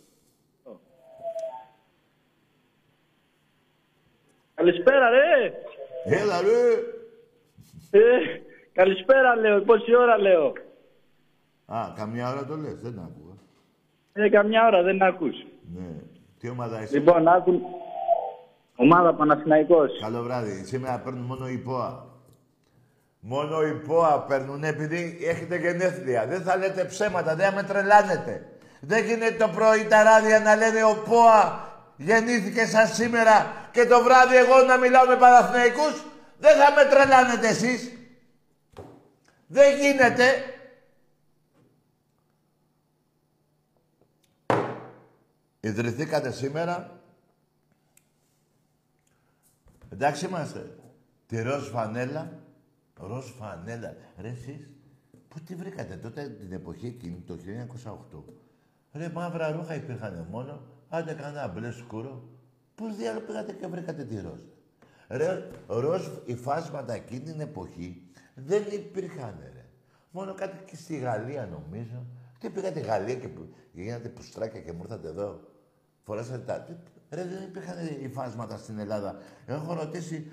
Καλησπέρα, 4.55 5.09
ρε. 5.09 5.53
Έλα 6.03 6.41
ρε! 6.41 6.73
Ε, 7.91 8.41
καλησπέρα, 8.73 9.35
λέω. 9.35 9.61
Πόση 9.61 9.95
ώρα, 9.95 10.17
λέω. 10.17 10.53
Α, 11.65 11.91
καμιά 11.95 12.29
ώρα 12.29 12.45
το 12.45 12.55
λες, 12.55 12.81
δεν 12.81 12.99
άκουγα. 12.99 13.33
Ε, 14.13 14.29
καμιά 14.29 14.65
ώρα 14.65 14.83
δεν 14.83 15.01
ακούς. 15.01 15.35
Ναι. 15.73 15.87
Τι 16.39 16.49
ομάδα 16.49 16.81
είσαι; 16.81 16.97
Λοιπόν, 16.97 17.27
άκου. 17.27 17.61
Ομάδα 18.75 19.13
Παναθηναϊκός. 19.13 19.99
Καλό 20.01 20.23
βράδυ. 20.23 20.65
Σήμερα 20.65 20.99
παίρνουν 20.99 21.23
μόνο 21.23 21.47
η 21.47 21.57
ΠΟΑ. 21.57 22.05
Μόνο 23.19 23.61
οι 23.61 23.73
ΠΟΑ 23.73 24.19
παίρνουν 24.19 24.63
επειδή 24.63 25.17
έχετε 25.21 25.57
γενέθλια. 25.57 26.27
Δεν 26.27 26.41
θα 26.41 26.57
λέτε 26.57 26.83
ψέματα, 26.83 27.35
δεν 27.35 27.49
θα 27.49 27.55
με 27.55 27.63
τρελάνετε. 27.63 28.47
Δεν 28.79 29.05
γίνεται 29.05 29.35
το 29.45 29.47
πρωί 29.55 29.85
τα 29.85 30.03
ράδια 30.03 30.39
να 30.39 30.55
λένε 30.55 30.83
ο 30.83 31.03
ΠΟΑ 31.09 31.69
γεννήθηκε 31.97 32.65
σαν 32.65 32.87
σήμερα 32.87 33.51
και 33.71 33.85
το 33.85 34.03
βράδυ 34.03 34.35
εγώ 34.35 34.63
να 34.67 34.77
μιλάω 34.77 35.05
με 35.07 35.15
Παναθηναϊκούς. 35.15 36.03
Δεν 36.39 36.55
θα 36.57 36.71
με 36.75 36.89
τρελάνετε 36.89 37.47
εσείς. 37.47 37.91
Δεν 39.47 39.77
γίνεται. 39.79 40.23
Ιδρυθήκατε 45.65 46.31
σήμερα. 46.31 46.99
Εντάξει 49.89 50.25
είμαστε. 50.25 50.75
Τη 51.27 51.41
ροζ 51.41 51.67
φανέλα. 51.69 52.39
Ροζ 52.99 53.25
φανέλα. 53.39 53.95
Ρε 54.17 54.27
εσείς, 54.27 54.69
πού 55.27 55.39
τη 55.39 55.55
βρήκατε 55.55 55.95
τότε 55.95 56.29
την 56.29 56.51
εποχή 56.51 56.85
εκείνη, 56.87 57.23
το 57.27 57.37
1908. 58.13 58.23
Ρε 58.93 59.09
μαύρα 59.09 59.51
ρούχα 59.51 59.75
υπήρχαν 59.75 60.27
μόνο. 60.31 60.61
Άντε 60.89 61.13
κανένα 61.13 61.47
μπλε 61.47 61.71
σκούρο. 61.71 62.23
Πού 62.75 62.91
διάλογο 62.93 63.25
πήγατε 63.25 63.53
και 63.53 63.67
βρήκατε 63.67 64.03
τη 64.03 64.15
ροζ; 64.21 64.41
Ρε, 65.07 65.49
ροζ 65.67 66.07
υφάσματα 66.25 66.93
εκείνη 66.93 67.19
την 67.19 67.39
εποχή 67.39 68.07
δεν 68.35 68.63
υπήρχαν 68.71 69.37
ρε. 69.53 69.65
Μόνο 70.11 70.33
κάτι 70.33 70.63
και 70.65 70.75
στη 70.75 70.97
Γαλλία 70.97 71.45
νομίζω. 71.45 72.05
Τι 72.39 72.49
πήγατε 72.49 72.79
Γαλλία 72.79 73.15
και 73.15 73.27
που- 73.27 73.53
γίνατε 73.71 74.09
πουστράκια 74.09 74.61
και 74.61 74.71
μου 74.71 74.79
ήρθατε 74.81 75.07
εδώ; 75.07 75.53
Φοράσατε 76.05 76.37
τα... 76.37 76.59
τι- 76.61 76.73
Ρε, 77.09 77.23
δεν 77.23 77.43
υπήρχαν 77.43 77.75
υφάσματα 78.01 78.57
στην 78.57 78.79
Ελλάδα. 78.79 79.15
Έχω 79.45 79.73
ρωτήσει 79.73 80.31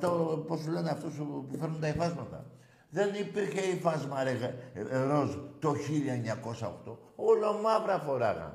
100, 0.00 0.46
πώς 0.46 0.60
σου 0.60 0.70
λένε 0.70 0.90
αυτούς 0.90 1.14
που 1.14 1.46
που 1.50 1.56
φέρνουν 1.58 1.80
τα 1.80 1.88
υφάσματα. 1.88 2.44
Δεν 2.90 3.14
υπήρχε 3.14 3.60
υφάσμα, 3.60 4.22
ρε, 4.22 4.30
γα- 4.30 4.54
ε, 4.74 4.80
ε, 4.90 5.02
ροζ, 5.02 5.30
το 5.58 5.74
1908. 5.74 6.98
Όλο 7.16 7.52
μαύρα 7.52 7.98
φοράγαν. 7.98 8.52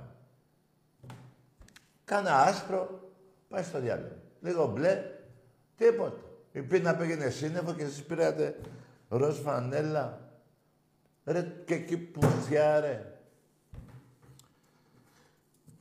Κάνα 2.06 2.36
άσπρο, 2.42 3.10
πάει 3.50 3.64
στο 3.64 3.80
διάλογο. 3.80 4.16
Λίγο 4.42 4.66
μπλε, 4.68 5.04
τίποτα. 5.76 6.22
Η 6.52 6.62
πίνα 6.62 6.96
πήγαινε 6.96 7.30
σύννεφο 7.30 7.74
και 7.74 7.84
εσείς 7.84 8.04
πήρατε 8.04 8.56
ροζ 9.10 9.38
φανέλα. 9.40 10.20
Ρε, 11.26 11.42
και 11.66 11.74
εκεί 11.74 11.98
πουστιά, 11.98 12.80
ρε. 12.80 13.11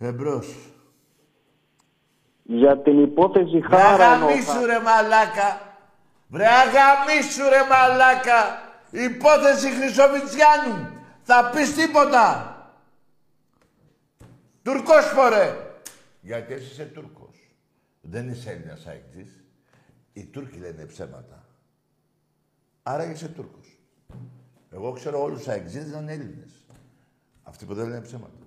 Εμπρός. 0.03 0.73
Για 2.43 2.83
την 2.83 3.03
υπόθεση 3.03 3.59
Βρε 3.59 3.77
χάρα 3.77 4.11
αγαμίσου 4.11 4.67
ρε 4.67 4.81
μαλάκα. 4.81 5.77
Βρε 6.29 6.47
αγαμίσου 6.47 7.49
ρε 7.49 7.63
μαλάκα. 7.71 8.41
Υπόθεση 8.91 9.69
Χρυσοβιτσιάνου. 9.71 10.89
Θα 11.23 11.51
πεις 11.55 11.75
τίποτα. 11.75 12.55
Τουρκός 14.63 15.05
φορέ. 15.05 15.57
Γιατί 16.21 16.53
εσύ 16.53 16.71
είσαι 16.71 16.85
Τούρκος. 16.85 17.37
Δεν 18.01 18.29
είσαι 18.29 18.51
Έλληνας 18.51 18.87
αεκτής. 18.87 19.45
Οι 20.13 20.25
Τούρκοι 20.25 20.59
λένε 20.59 20.85
ψέματα. 20.85 21.47
Άρα 22.83 23.11
είσαι 23.11 23.29
Τούρκος. 23.29 23.79
Εγώ 24.71 24.93
ξέρω 24.93 25.23
όλους 25.23 25.39
τους 25.39 25.49
αεκτζίδες 25.49 25.93
να 25.93 25.99
είναι 25.99 26.13
Έλληνες. 26.13 26.67
Αυτοί 27.43 27.65
που 27.65 27.75
δεν 27.75 27.89
λένε 27.89 28.01
ψέματα. 28.01 28.40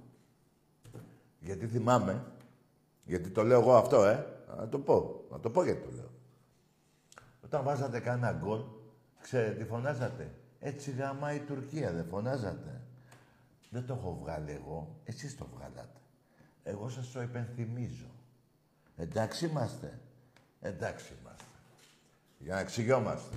Γιατί 1.43 1.67
θυμάμαι, 1.67 2.25
γιατί 3.03 3.29
το 3.29 3.43
λέω 3.43 3.59
εγώ 3.59 3.75
αυτό, 3.75 4.05
ε. 4.05 4.27
Να 4.57 4.69
το 4.69 4.79
πω. 4.79 5.25
Να 5.31 5.39
το 5.39 5.49
πω 5.49 5.63
γιατί 5.63 5.81
το 5.81 5.95
λέω. 5.95 6.11
Όταν 7.43 7.63
βάζατε 7.63 7.99
κάνα 7.99 8.31
γκολ, 8.31 8.61
ξέρετε 9.21 9.53
τι 9.53 9.65
φωνάζατε; 9.65 10.33
Έτσι 10.59 10.91
γαμάει 10.91 11.35
η 11.35 11.39
Τουρκία, 11.39 11.91
δεν 11.91 12.05
φωνάζατε; 12.05 12.81
Δεν 13.69 13.85
το 13.85 13.93
έχω 13.93 14.17
βγάλει 14.21 14.51
εγώ. 14.51 14.95
Εσείς 15.03 15.37
το 15.37 15.47
βγάλατε. 15.55 15.99
Εγώ 16.63 16.89
σας 16.89 17.11
το 17.11 17.21
υπενθυμίζω. 17.21 18.11
Εντάξει 18.95 19.45
είμαστε. 19.45 19.99
Εντάξει 20.61 21.13
είμαστε. 21.21 21.43
Για 22.37 22.53
να 22.53 22.59
εξηγιόμαστε. 22.59 23.35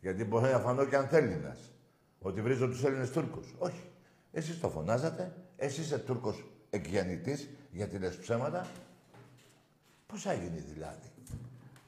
Γιατί 0.00 0.24
μπορεί 0.24 0.52
να 0.52 0.58
φανώ 0.58 0.84
και 0.84 0.96
αν 0.96 1.08
θέλει 1.08 1.52
Ότι 2.18 2.40
βρίζω 2.40 2.68
τους 2.68 2.84
Έλληνες 2.84 3.10
Τούρκους. 3.10 3.54
Όχι. 3.58 3.90
Εσείς 4.32 4.60
το 4.60 4.68
φωνάζατε. 4.68 5.34
Εσείς 5.56 5.84
είστε 5.84 5.98
Τούρκος 5.98 6.44
εκγεννητής 6.70 7.48
γιατί 7.70 7.98
λες 7.98 8.16
ψέματα. 8.16 8.66
Πώς 10.06 10.22
θα 10.22 10.32
γίνει 10.32 10.64
δηλαδή; 10.72 11.10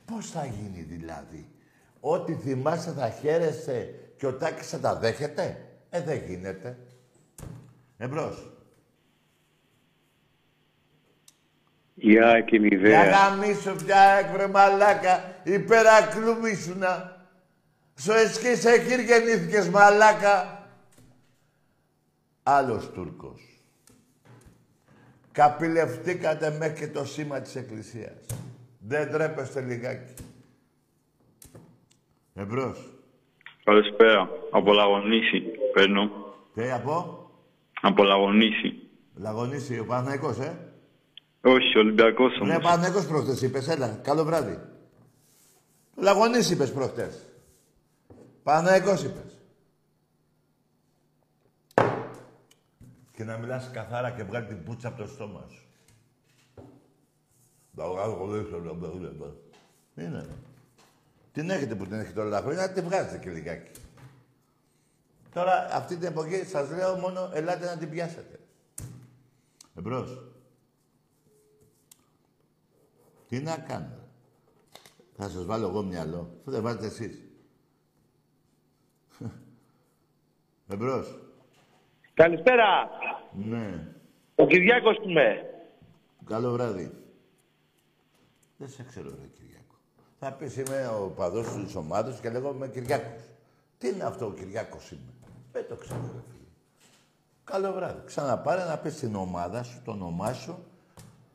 Πώς 0.04 0.30
θα 0.30 0.44
γίνει 0.44 0.82
δηλαδή; 0.82 1.48
Ό,τι 2.00 2.34
θυμάστε 2.34 2.90
θα 2.90 3.10
χαίρεστε 3.10 3.94
και 4.16 4.26
ο 4.26 4.34
Τάκης 4.34 4.68
θα 4.68 4.78
τα 4.78 4.94
δέχεται; 4.96 5.62
Ε, 5.90 6.00
δεν 6.02 6.24
γίνεται. 6.24 6.78
Εμπρός. 7.96 8.52
Γεια 11.94 12.40
και 12.40 12.56
Για 12.56 12.68
ιδέα. 12.78 13.10
γαμίσου 13.10 13.76
πια 13.76 14.00
έκβρε 14.00 14.46
μαλάκα. 14.46 15.40
Υπερακλούμισουνα. 15.44 17.16
Στο 17.94 18.12
εσκή 18.12 18.54
σε 18.54 18.78
χείρ 18.80 19.00
γεννήθηκες 19.00 19.68
μαλάκα. 19.68 20.66
Άλλος 22.42 22.90
Τούρκος. 22.90 23.47
Καπηλευτήκατε 25.38 26.56
μέχρι 26.58 26.74
και 26.74 26.88
το 26.88 27.04
σήμα 27.04 27.40
της 27.40 27.56
Εκκλησίας. 27.56 28.12
Δεν 28.78 29.10
τρέπεστε 29.10 29.60
λιγάκι. 29.60 30.14
Εμπρός. 32.34 32.92
Καλησπέρα. 33.64 34.28
Από 34.50 34.72
Λαγονίση 34.72 35.42
παίρνω. 35.72 36.10
Τι 36.54 36.70
από; 36.70 37.30
Από 37.80 38.02
Λαγονίση. 38.02 38.88
Λαγωνίσει 39.14 39.78
ο 39.78 39.84
Παναθηναϊκός, 39.84 40.38
ε; 40.38 40.58
Όχι, 41.40 41.78
Ολυμπιακός 41.78 42.38
Ναι, 42.40 42.50
όμως. 42.50 42.62
Παναθηναϊκός 42.62 43.06
προχτές 43.06 43.42
είπες, 43.42 43.68
έλα. 43.68 44.00
Καλό 44.02 44.24
βράδυ. 44.24 44.58
Λαγωνίς 45.96 46.50
είπες 46.50 46.72
προχτές. 46.72 47.24
Παναθηναϊκός 48.42 49.02
είπες. 49.02 49.37
Και 53.18 53.24
να 53.24 53.38
μιλάς 53.38 53.70
καθαρά 53.70 54.10
και 54.10 54.22
βγάλει 54.22 54.46
την 54.46 54.64
πουτσα 54.64 54.88
από 54.88 54.96
το 54.96 55.06
στόμα 55.06 55.46
σου. 55.48 55.66
Είναι. 59.94 60.26
Την 61.32 61.50
έχετε 61.50 61.74
που 61.74 61.84
την 61.84 61.92
έχετε 61.92 62.20
όλα 62.20 62.30
τα 62.30 62.40
χρόνια, 62.40 62.72
τη 62.72 62.80
βγάζετε 62.80 63.18
και 63.18 63.30
λιγάκι. 63.30 63.80
Τώρα, 65.32 65.68
αυτή 65.72 65.96
την 65.96 66.08
εποχή, 66.08 66.44
σας 66.44 66.70
λέω 66.70 66.96
μόνο, 66.96 67.30
ελάτε 67.32 67.66
να 67.66 67.76
την 67.76 67.90
πιάσετε. 67.90 68.40
Εμπρός. 69.74 70.22
Τι 73.28 73.40
να 73.40 73.56
κάνω. 73.56 73.98
Θα 75.16 75.28
σας 75.28 75.44
βάλω 75.44 75.68
εγώ 75.68 75.82
μυαλό. 75.82 76.36
Αφού 76.40 76.50
δεν 76.50 76.62
βάζετε 76.62 76.86
εσείς. 76.86 77.22
Εμπρός. 80.68 81.27
Καλησπέρα. 82.18 82.88
Ναι. 83.32 83.86
Ο 84.34 84.46
Κυριάκος 84.46 84.96
είμαι. 85.06 85.42
Καλό 86.24 86.50
βράδυ. 86.50 86.92
Δεν 88.56 88.68
σε 88.68 88.84
ξέρω, 88.88 89.08
ρε 89.08 89.26
Κυριάκο. 89.26 89.74
Θα 90.18 90.32
πεις 90.32 90.56
είμαι 90.56 90.86
ο 90.86 91.12
παδός 91.16 91.46
της 91.64 91.74
ομάδας 91.74 92.20
και 92.20 92.30
λέγω 92.30 92.52
είμαι 92.54 92.68
Κυριάκος. 92.68 93.22
Τι 93.78 93.88
είναι 93.88 94.04
αυτό 94.04 94.26
ο 94.26 94.32
Κυριάκος 94.32 94.90
είμαι; 94.90 95.12
Δεν 95.52 95.64
το 95.68 95.76
ξέρω, 95.76 96.00
ρε 96.00 96.22
φίλε. 96.30 96.48
Καλό 97.44 97.72
βράδυ. 97.72 98.00
Ξαναπάρε 98.04 98.64
να 98.64 98.78
πεις 98.78 98.94
την 98.94 99.14
ομάδα 99.14 99.62
σου, 99.62 99.82
το 99.84 99.90
όνομά 99.90 100.32
σου. 100.32 100.64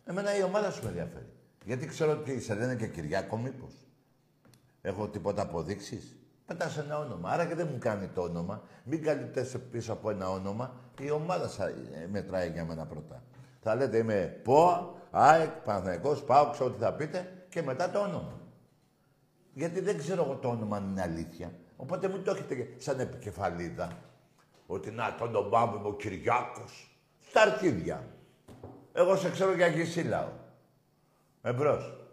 Εμένα 0.05 0.37
η 0.37 0.43
ομάδα 0.43 0.71
σου 0.71 0.83
με 0.83 0.89
ενδιαφέρει. 0.89 1.31
Γιατί 1.65 1.85
ξέρω 1.85 2.11
ότι 2.11 2.41
σε 2.41 2.55
λένε 2.55 2.75
και 2.75 2.87
Κυριάκο 2.87 3.37
μήπως. 3.37 3.73
Έχω 4.81 5.07
τίποτα 5.07 5.41
αποδείξεις; 5.41 6.15
Πετάς 6.45 6.77
ένα 6.77 6.99
όνομα. 6.99 7.29
Άρα 7.29 7.45
και 7.45 7.55
δεν 7.55 7.67
μου 7.71 7.77
κάνει 7.79 8.07
το 8.07 8.21
όνομα. 8.21 8.61
Μην 8.83 9.03
καλύπτεσαι 9.03 9.59
πίσω 9.59 9.93
από 9.93 10.09
ένα 10.09 10.29
όνομα. 10.29 10.75
Η 10.99 11.11
ομάδα 11.11 11.47
σα 11.47 11.67
ε, 11.67 12.07
μετράει 12.11 12.49
για 12.49 12.65
μένα 12.65 12.85
πρώτα. 12.85 13.23
Θα 13.61 13.75
λέτε 13.75 13.97
είμαι 13.97 14.39
ΠΟΑ, 14.43 14.93
ΑΕΚ, 15.11 15.49
Παναθηναϊκός, 15.49 16.23
ΠΑΟ, 16.23 16.49
ξέρω 16.49 16.69
τι 16.69 16.79
θα 16.79 16.93
πείτε 16.93 17.45
και 17.49 17.61
μετά 17.61 17.89
το 17.89 17.99
όνομα. 17.99 18.39
Γιατί 19.53 19.79
δεν 19.79 19.97
ξέρω 19.97 20.23
εγώ 20.23 20.35
το 20.35 20.49
όνομα 20.49 20.77
αν 20.77 20.89
είναι 20.89 21.01
αλήθεια. 21.01 21.51
Οπότε 21.75 22.07
μην 22.07 22.23
το 22.23 22.31
έχετε 22.31 22.67
σαν 22.77 22.99
επικεφαλίδα. 22.99 23.97
Ότι 24.67 24.91
να, 24.91 25.15
το 25.15 25.23
όνομά 25.23 25.65
μου 25.65 25.77
είμαι 25.77 25.87
ο 25.87 25.93
Κυριάκος. 25.93 26.97
Στα 27.19 27.41
αρχίδια. 27.41 28.07
Εγώ 28.93 29.15
σε 29.15 29.29
ξέρω 29.29 29.53
για 29.53 29.71
Κισίλαο. 29.71 30.27
Εμπρός. 31.41 32.03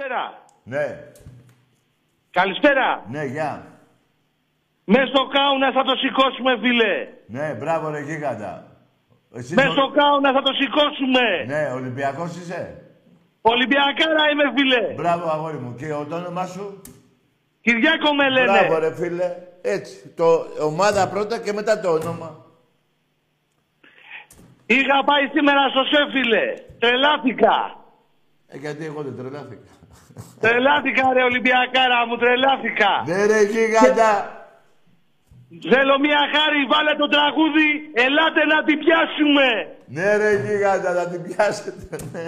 Καλησπέρα. 0.00 0.44
Ναι. 0.62 1.12
Καλησπέρα. 2.30 3.04
Ναι, 3.10 3.24
γεια. 3.24 3.66
Μες 4.84 5.08
στο 5.08 5.26
κάουνα 5.26 5.72
θα 5.72 5.82
το 5.82 5.94
σηκώσουμε, 5.96 6.58
φίλε. 6.58 7.08
Ναι, 7.26 7.54
μπράβο 7.54 7.90
ρε 7.90 8.00
γίγαντα. 8.00 8.64
Εσύ 9.34 9.54
Μες 9.54 9.70
στο 9.72 9.90
κάουνα 9.90 10.32
θα 10.32 10.42
το 10.42 10.52
σηκώσουμε. 10.52 11.44
Ναι, 11.46 11.70
Ολυμπιακός 11.72 12.36
είσαι; 12.36 12.84
Ολυμπιακάρα 13.40 14.30
είμαι, 14.32 14.52
φίλε. 14.56 14.94
Μπράβο, 14.94 15.30
αγόρι 15.30 15.56
μου. 15.56 15.74
Και 15.74 15.88
το 15.88 16.16
όνομά 16.16 16.46
σου; 16.46 16.80
Κυριάκο 17.60 18.14
με 18.14 18.30
λένε. 18.30 18.50
Μπράβο, 18.50 18.78
ρε 18.78 18.94
φίλε. 18.94 19.36
Έτσι. 19.62 20.08
Το 20.16 20.46
ομάδα 20.60 21.08
πρώτα 21.08 21.38
και 21.38 21.52
μετά 21.52 21.80
το 21.80 21.90
όνομα. 21.92 22.44
Είχα 24.66 25.04
πάει 25.04 25.26
σήμερα 25.32 25.68
στο 25.68 25.82
σεφ, 25.84 26.10
φίλε. 26.10 26.54
Τρελάθηκα. 26.78 27.76
Ε, 28.46 28.56
γιατί 28.58 28.84
εγώ 28.84 29.02
δεν 29.02 29.16
τρελάθηκα. 29.16 29.70
Τρελάθηκα, 30.42 31.04
ρε 31.16 31.22
Ολυμπιακάρα 31.30 31.98
μου, 32.06 32.16
τρελάθηκα. 32.22 32.92
Ναι, 33.08 33.18
ρε 33.30 33.40
γίγαντα. 33.52 34.12
Θέλω 35.72 35.94
μια 36.06 36.22
χάρη, 36.34 36.60
βάλε 36.72 36.92
το 37.02 37.08
τραγούδι, 37.14 37.68
ελάτε 38.04 38.42
να 38.52 38.58
την 38.66 38.76
πιάσουμε. 38.82 39.46
Ναι, 39.96 40.08
ρε 40.20 40.30
γίγαντα, 40.44 40.90
να 40.98 41.04
την 41.10 41.20
πιάσετε, 41.26 41.94
ναι. 42.12 42.24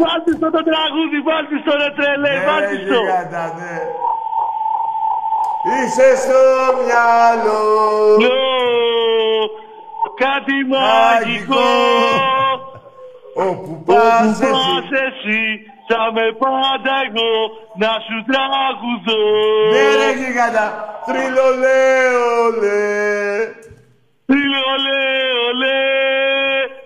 Βάλτε 0.00 0.30
στο 0.38 0.48
το 0.56 0.62
τραγούδι, 0.70 1.18
βάλτε 1.28 1.56
στο 1.62 1.72
ρε 1.80 1.88
τρελέ, 1.96 2.32
Ναι, 2.34 2.38
ρε 2.40 2.46
βάλτε 2.48 2.74
στο. 2.84 2.98
γίγαντα, 3.00 3.44
ναι. 3.58 3.76
Είσαι 5.76 6.08
στο 6.24 6.42
μυαλό. 6.84 7.62
Λο, 8.24 8.42
κάτι 10.24 10.56
μαγικό. 10.72 11.68
Όπου 13.34 13.50
Όπου 13.60 13.82
πας 13.84 14.40
εσύ. 15.06 15.42
Πας 15.84 15.92
εσύ, 15.92 15.92
θα 15.92 16.12
με 16.12 16.26
πάντα 16.38 16.94
εγώ 17.06 17.32
να 17.82 17.92
σου 18.06 18.16
τραγουδώ. 18.30 19.24
Ναι, 19.74 19.86
ρε 20.00 20.10
γίγαντα. 20.20 20.66
Τριλολέολε. 21.06 22.82
Τριλολέ, 24.26 25.04
ολέ. 25.48 25.82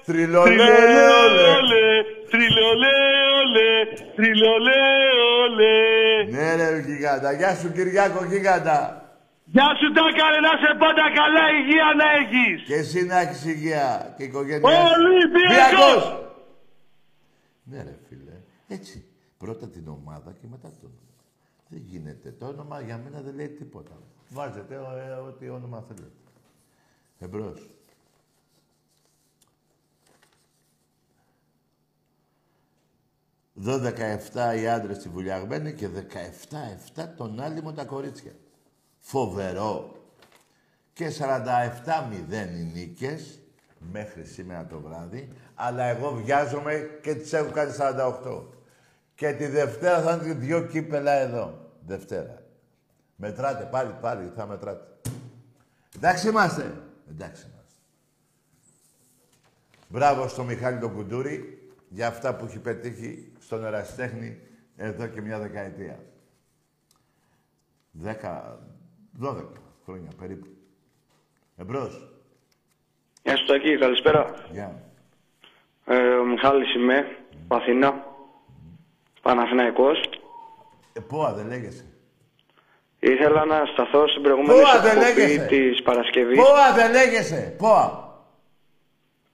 Τριλολέολε. 0.05 1.87
Τριλολέ, 2.31 2.99
ολέ. 3.41 3.73
Τριλολέ, 4.17 4.85
ολέ. 5.43 5.81
Ναι, 6.31 6.49
ρε 6.55 6.79
γίγαντα. 6.87 7.33
Γεια 7.33 7.55
σου, 7.55 7.73
Κυριάκο 7.73 8.25
γίγαντα. 8.25 9.03
Γεια 9.45 9.69
σου 9.81 9.93
τα 9.93 10.03
κάνε 10.19 10.39
να 10.49 10.53
σε 10.63 10.71
πάντα 10.83 11.05
καλά 11.19 11.45
υγεία 11.59 11.89
να 12.01 12.07
έχεις. 12.21 12.59
Και 12.67 12.75
εσύ 12.75 13.07
να 13.07 13.19
έχεις 13.21 13.45
υγεία 13.45 14.15
και 14.17 14.23
η 14.23 14.27
οικογένειά 14.27 14.71
σου. 14.71 14.93
Ολυμπιακός! 14.97 16.03
Ναι, 17.71 17.77
ρε 17.77 17.95
φίλε. 18.08 18.08
Έτσι. 18.69 19.05
Πρώτα 19.39 19.69
την 19.69 19.89
ομάδα 19.89 20.33
και 20.33 20.47
μετά 20.47 20.69
το 20.69 20.77
όνομα. 20.81 21.09
Δεν 21.69 21.81
γίνεται. 21.81 22.31
Το 22.31 22.47
όνομα 22.47 22.81
για 22.81 22.99
μένα 22.99 23.21
δεν 23.21 23.35
λέει 23.35 23.49
τίποτα. 23.49 24.03
Βάζετε 24.29 24.75
ε, 24.75 25.11
ό,τι 25.11 25.49
όνομα 25.49 25.85
θέλετε. 25.89 26.13
Εμπρός. 27.19 27.71
Δώδεκα 33.55 34.05
εφτά 34.05 34.55
οι 34.55 34.69
άντρες 34.69 34.97
στη 34.97 35.09
βουλιαγμένη 35.09 35.73
και 35.73 35.89
17-7 36.95 37.07
τον 37.17 37.41
άλυμο 37.41 37.73
τα 37.73 37.85
κορίτσια. 37.85 38.33
Φοβερό. 38.99 39.93
Και 40.93 41.09
47-0 41.09 42.33
οι 42.57 42.63
νίκες 42.63 43.39
μέχρι 43.93 44.25
σήμερα 44.25 44.67
το 44.67 44.81
βράδυ, 44.81 45.33
αλλά 45.55 45.85
εγώ 45.85 46.13
βιάζομαι 46.13 46.99
και 47.03 47.15
τις 47.15 47.33
έχω 47.33 47.51
κάνει 47.51 47.73
48. 47.79 48.58
Και 49.19 49.33
τη 49.33 49.47
Δευτέρα 49.47 50.03
θα 50.03 50.13
είναι 50.13 50.35
δυο 50.35 50.67
κύπελα 50.67 51.13
εδώ. 51.13 51.73
Δευτέρα. 51.87 52.43
Μετράτε, 53.17 53.69
πάλι, 53.71 53.95
πάλι, 54.01 54.33
θα 54.37 54.47
μετράτε. 54.47 54.87
Εντάξει 55.97 56.29
είμαστε. 56.29 56.83
Εντάξει 57.11 57.47
είμαστε. 57.47 57.75
Μπράβο 59.89 60.29
στο 60.29 60.43
Μιχάλη 60.43 60.79
τον 60.79 60.95
Κουντούρη 60.95 61.69
για 61.89 62.07
αυτά 62.07 62.37
που 62.37 62.45
έχει 62.45 62.59
πετύχει 62.59 63.33
στον 63.39 63.65
ερασιτέχνη 63.65 64.41
εδώ 64.77 65.07
και 65.07 65.21
μια 65.21 65.39
δεκαετία. 65.39 65.99
Δέκα, 67.91 68.59
δώδεκα 69.13 69.61
χρόνια 69.85 70.11
περίπου. 70.19 70.47
Εμπρός. 71.57 72.13
Γεια 73.23 73.37
σου 73.37 73.47
Τάκη, 73.47 73.79
καλησπέρα. 73.79 74.35
Γεια. 74.51 74.83
Ε, 75.85 76.15
ο 76.15 76.25
Μιχάλης 76.25 76.75
είμαι, 76.75 77.07
από 77.45 77.57
Αθήνα. 77.57 78.08
Παναθηναϊκός. 79.29 80.01
Ε, 80.93 81.01
πόα 81.01 81.33
δεν 81.33 81.47
λέγεσαι. 81.47 81.85
Ήθελα 82.99 83.45
να 83.45 83.65
σταθώ 83.73 84.09
στην 84.09 84.23
προηγούμενη 84.23 84.61
Πόα 84.61 84.81
δεν 84.81 84.97
εκπομπή 85.03 85.21
λέγεσαι. 85.21 85.47
της 85.47 85.83
Παρασκευής. 85.83 86.37
Πόα 86.37 86.73
δεν 86.75 86.91
λέγεσαι. 86.91 87.55
Πόα. 87.59 88.13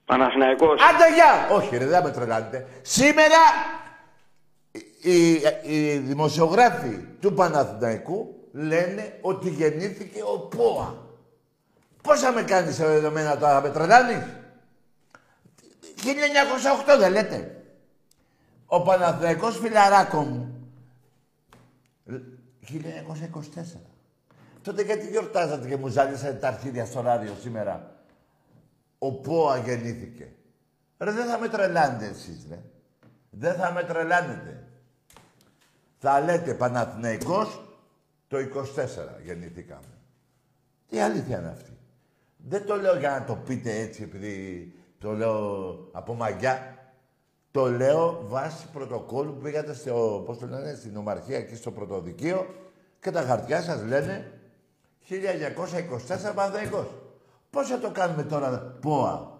Παναθηναϊκός. 0.05 0.81
Άντε 0.81 1.13
γεια! 1.13 1.55
Όχι 1.55 1.77
ρε, 1.77 1.85
δεν 1.85 2.03
με 2.03 2.11
τρελάνετε. 2.11 2.67
Σήμερα 2.81 3.37
οι, 5.01 5.31
οι, 5.31 5.41
οι 5.63 5.97
δημοσιογράφοι 5.97 7.05
του 7.21 7.33
Παναθηναϊκού 7.33 8.35
λένε 8.51 9.17
ότι 9.21 9.49
γεννήθηκε 9.49 10.21
ο 10.21 10.39
Πόα. 10.39 10.95
Πόσα 12.01 12.31
με 12.31 12.41
κάνεις 12.43 12.79
εδώ 12.79 13.07
εμένα 13.07 13.37
τώρα, 13.37 13.61
με 13.61 13.69
τρελάνεις; 13.69 14.23
1908 16.95 16.97
δεν 16.99 17.11
λέτε. 17.11 17.64
Ο 18.75 18.81
Παναθηναϊκός 18.81 19.57
φιλαράκο 19.57 20.21
μου. 20.21 20.69
1924. 22.05 23.79
Τότε 24.61 24.81
γιατί 24.81 25.07
γιορτάζατε 25.07 25.67
και 25.67 25.77
μου 25.77 25.87
ζάλισατε 25.87 26.33
τα 26.33 26.47
αρχίδια 26.47 26.85
στο 26.85 27.01
ράδιο 27.01 27.33
σήμερα; 27.41 27.95
Ο 28.97 29.13
Πόα 29.13 29.57
γεννήθηκε. 29.57 30.31
Ρε 30.97 31.11
δεν 31.11 31.25
θα 31.27 31.39
με 31.39 31.47
τρελάνετε 31.47 32.05
εσείς 32.05 32.45
ρε. 32.49 32.61
Δεν 33.29 33.55
θα 33.55 33.71
με 33.71 33.83
τρελάνετε. 33.83 34.67
Θα 35.97 36.21
λέτε 36.21 36.53
Παναθηναϊκός 36.53 37.75
το 38.27 38.37
24 38.37 38.43
γεννηθήκαμε. 39.23 39.99
Τι 40.87 40.99
αλήθεια 40.99 41.39
είναι 41.39 41.49
αυτή; 41.49 41.77
Δεν 42.37 42.65
το 42.65 42.75
λέω 42.75 42.97
για 42.97 43.09
να 43.09 43.25
το 43.25 43.35
πείτε 43.35 43.79
έτσι 43.79 44.03
επειδή 44.03 44.73
το 44.99 45.11
λέω 45.11 45.75
από 45.91 46.13
μαγιά. 46.13 46.74
Το 47.55 47.71
λέω 47.71 48.25
βάσει 48.27 48.67
πρωτοκόλλου 48.67 49.33
που 49.33 49.41
πήγατε 49.41 49.73
στο, 49.73 50.23
πώς 50.25 50.37
το 50.37 50.47
λένε, 50.47 50.75
στην 50.75 50.97
Ομαρχία 50.97 51.41
και 51.41 51.55
στο 51.55 51.71
Πρωτοδικείο 51.71 52.55
και 52.99 53.11
τα 53.11 53.21
χαρτιά 53.21 53.61
σας 53.61 53.83
λένε 53.83 54.39
1924 55.09 56.33
Παναθηναϊκός. 56.35 56.87
Πώς 57.49 57.67
θα 57.67 57.79
το 57.79 57.91
κάνουμε 57.91 58.23
τώρα, 58.23 58.77
ΠΟΑ. 58.81 59.39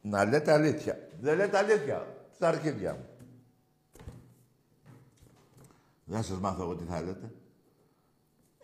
Να 0.00 0.24
λέτε 0.24 0.52
αλήθεια. 0.52 1.08
Δεν 1.20 1.36
λέτε 1.36 1.58
αλήθεια. 1.58 2.16
Στα 2.34 2.48
αρχίδια 2.48 2.92
μου. 2.94 3.06
Δεν 6.04 6.22
σας 6.22 6.38
μάθω 6.38 6.62
εγώ 6.62 6.74
τι 6.76 6.84
θα 6.84 7.02
λέτε. 7.02 7.32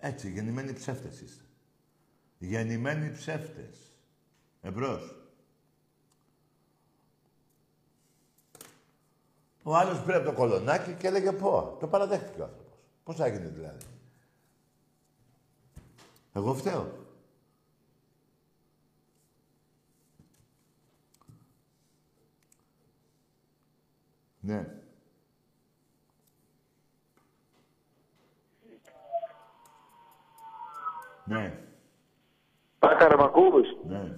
Έτσι, 0.00 0.30
γεννημένοι 0.30 0.72
ψεύτες 0.72 1.20
είστε. 1.20 1.44
Γεννημένοι 2.38 3.10
ψεύτες. 3.10 3.78
Εμπρός. 4.60 5.21
Ο 9.62 9.76
άλλος 9.76 10.02
πήρε 10.02 10.16
από 10.16 10.26
το 10.26 10.32
κολονάκι 10.32 10.92
και 10.92 11.06
έλεγε 11.06 11.32
πω. 11.32 11.76
Το 11.80 11.86
παραδέχτηκε 11.88 12.40
ο 12.40 12.44
άνθρωπος. 12.44 12.78
Πώς 13.04 13.16
θα 13.16 13.28
γίνει 13.28 13.46
δηλαδή; 13.46 13.84
Εγώ 16.32 16.54
φταίω. 16.54 17.00
Ναι. 24.40 24.66
Ναι. 31.24 31.58
Πάκαρε, 32.78 33.16
μ' 33.16 33.20
ακούς; 33.20 33.66
Ναι. 33.86 34.16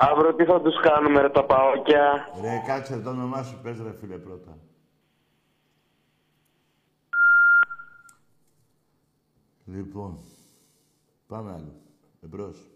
Αύριο 0.00 0.34
τι 0.34 0.44
θα 0.44 0.60
τους 0.60 0.80
κάνουμε 0.80 1.20
ρε 1.20 1.30
τα 1.30 1.44
παόκια. 1.44 2.28
Ρε, 2.40 2.62
κάτσε 2.66 3.00
το 3.00 3.10
όνομά 3.10 3.42
σου, 3.42 3.60
πες 3.62 3.80
ρε 3.80 3.92
φίλε 3.92 4.18
πρώτα. 4.18 4.58
Λοιπόν, 9.64 10.18
πάμε 11.26 11.52
άλλο. 11.52 11.72
Εμπρός. 12.20 12.66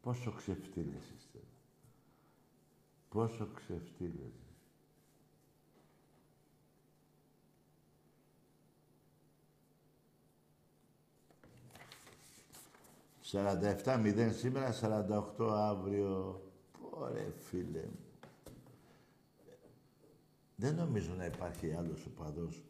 Πόσο 0.00 0.32
ξεφτύλες 0.32 1.10
είστε. 1.16 1.38
Πόσο 3.08 3.48
ξεφτύλες. 3.54 4.51
47-0 13.32 14.30
σήμερα, 14.32 14.74
48 15.38 15.48
αύριο. 15.50 16.42
Πόρε 16.90 17.32
φίλε 17.38 17.82
μου. 17.86 17.98
Δεν 20.56 20.74
νομίζω 20.74 21.14
να 21.14 21.24
υπάρχει 21.24 21.72
άλλος 21.72 22.06
οπαδός. 22.06 22.64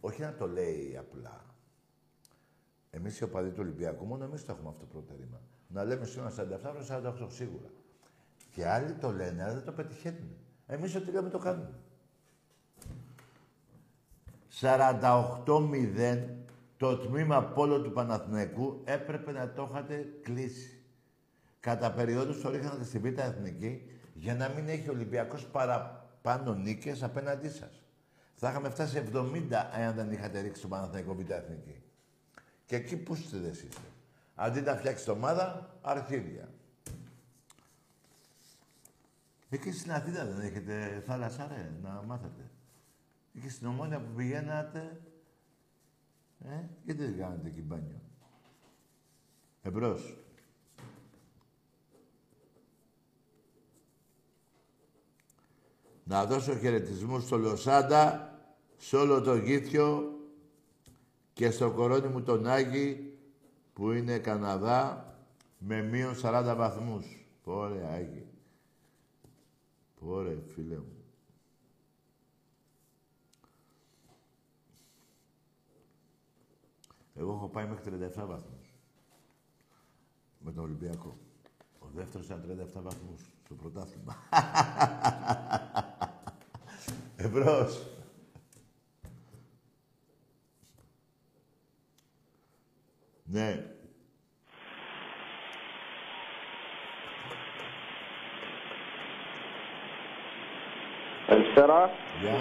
Όχι 0.00 0.20
να 0.20 0.34
το 0.34 0.46
λέει 0.48 0.96
απλά. 0.98 1.44
Εμείς 2.90 3.20
οι 3.20 3.24
οπαδοί 3.24 3.50
του 3.50 3.60
Ολυμπιακού, 3.60 4.04
μόνο 4.04 4.24
εμείς 4.24 4.44
το 4.44 4.52
έχουμε 4.52 4.68
αυτό 4.68 4.84
το 4.84 4.90
προτερήμα. 4.92 5.40
Να 5.68 5.84
λέμε 5.84 6.04
σήμερα 6.04 6.30
47 6.30 6.34
αύριο 6.64 7.12
48 7.26 7.26
σίγουρα. 7.30 7.70
Και 8.50 8.68
άλλοι 8.68 8.92
το 8.92 9.12
λένε, 9.12 9.42
αλλά 9.42 9.54
δεν 9.54 9.64
το 9.64 9.72
πετυχαίνουν. 9.72 10.36
Εμείς 10.66 10.94
ό,τι 10.94 11.10
λέμε 11.10 11.28
το 11.28 11.38
κάνουμε. 11.38 11.70
48-0 14.60 16.43
το 16.84 16.96
τμήμα 16.96 17.44
πόλο 17.44 17.80
του 17.80 17.92
Παναθηναϊκού 17.92 18.80
έπρεπε 18.84 19.32
να 19.32 19.52
το 19.52 19.68
είχατε 19.70 20.08
κλείσει. 20.22 20.82
Κατά 21.60 21.92
περιόδους 21.92 22.40
το 22.40 22.50
ρίχνατε 22.50 22.84
στη 22.84 22.98
Β' 22.98 23.18
Εθνική 23.18 23.82
για 24.14 24.34
να 24.34 24.48
μην 24.48 24.68
έχει 24.68 24.88
ο 24.88 24.92
Ολυμπιακός 24.92 25.46
παραπάνω 25.46 26.54
νίκες 26.54 27.02
απέναντί 27.02 27.48
σας. 27.48 27.82
Θα 28.34 28.50
είχαμε 28.50 28.68
φτάσει 28.70 29.02
70 29.12 29.70
εάν 29.78 29.94
δεν 29.94 30.12
είχατε 30.12 30.40
ρίξει 30.40 30.62
το 30.62 30.68
Παναθηναϊκό 30.68 31.14
Β' 31.14 31.30
Εθνική. 31.30 31.82
Και 32.66 32.76
εκεί 32.76 32.96
πού 32.96 33.14
είστε 33.14 33.36
είστε. 33.36 33.68
Αντί 34.34 34.60
να 34.60 34.76
φτιάξετε 34.76 35.10
ομάδα, 35.10 35.76
αρχίδια. 35.82 36.48
Εκεί 39.48 39.72
στην 39.72 39.92
Αθήνα 39.92 40.24
δεν 40.24 40.46
έχετε 40.46 41.02
θάλασσα, 41.06 41.46
ρε, 41.46 41.70
να 41.82 42.02
μάθετε. 42.06 42.50
Εκεί 43.36 43.48
στην 43.48 43.66
Ομόνια 43.66 44.00
που 44.00 44.12
πηγαίνατε, 44.16 45.00
ε, 46.44 46.68
γιατί 46.84 47.04
δεν 47.04 47.18
κάνετε 47.18 47.48
εκεί 47.48 47.60
μπάνιο. 47.60 48.00
Εμπρός. 49.62 50.18
Να 56.04 56.24
δώσω 56.26 56.56
χαιρετισμούς 56.56 57.22
στο 57.22 57.36
Λοσάντα, 57.36 58.34
σε 58.76 58.96
όλο 58.96 59.20
το 59.20 59.36
Γήθιο 59.36 60.18
και 61.32 61.50
στο 61.50 61.70
κορώνι 61.70 62.08
μου 62.08 62.22
τον 62.22 62.46
Άγη 62.46 63.18
που 63.72 63.92
είναι 63.92 64.18
Καναδά 64.18 65.08
με 65.58 65.82
μείον 65.82 66.14
40 66.22 66.54
βαθμούς. 66.56 67.26
Πόρε 67.44 67.86
Άγη. 67.92 68.26
Πόρε 70.00 70.38
φίλε 70.54 70.76
μου. 70.76 70.93
Εγώ 77.14 77.32
έχω 77.32 77.48
πάει 77.48 77.66
μέχρι 77.66 78.10
37 78.16 78.26
βαθμούς. 78.26 78.74
Με 80.38 80.52
τον 80.52 80.64
Ολυμπιακό. 80.64 81.16
Ο 81.78 81.86
δεύτερος 81.94 82.26
ήταν 82.26 82.68
37 82.74 82.82
βαθμούς 82.82 83.20
στο 83.44 83.54
πρωτάθλημα. 83.54 84.16
Εμπρός. 87.16 87.86
Ναι. 93.24 93.64
Καλησπέρα. 101.26 101.90
Γεια. 102.20 102.34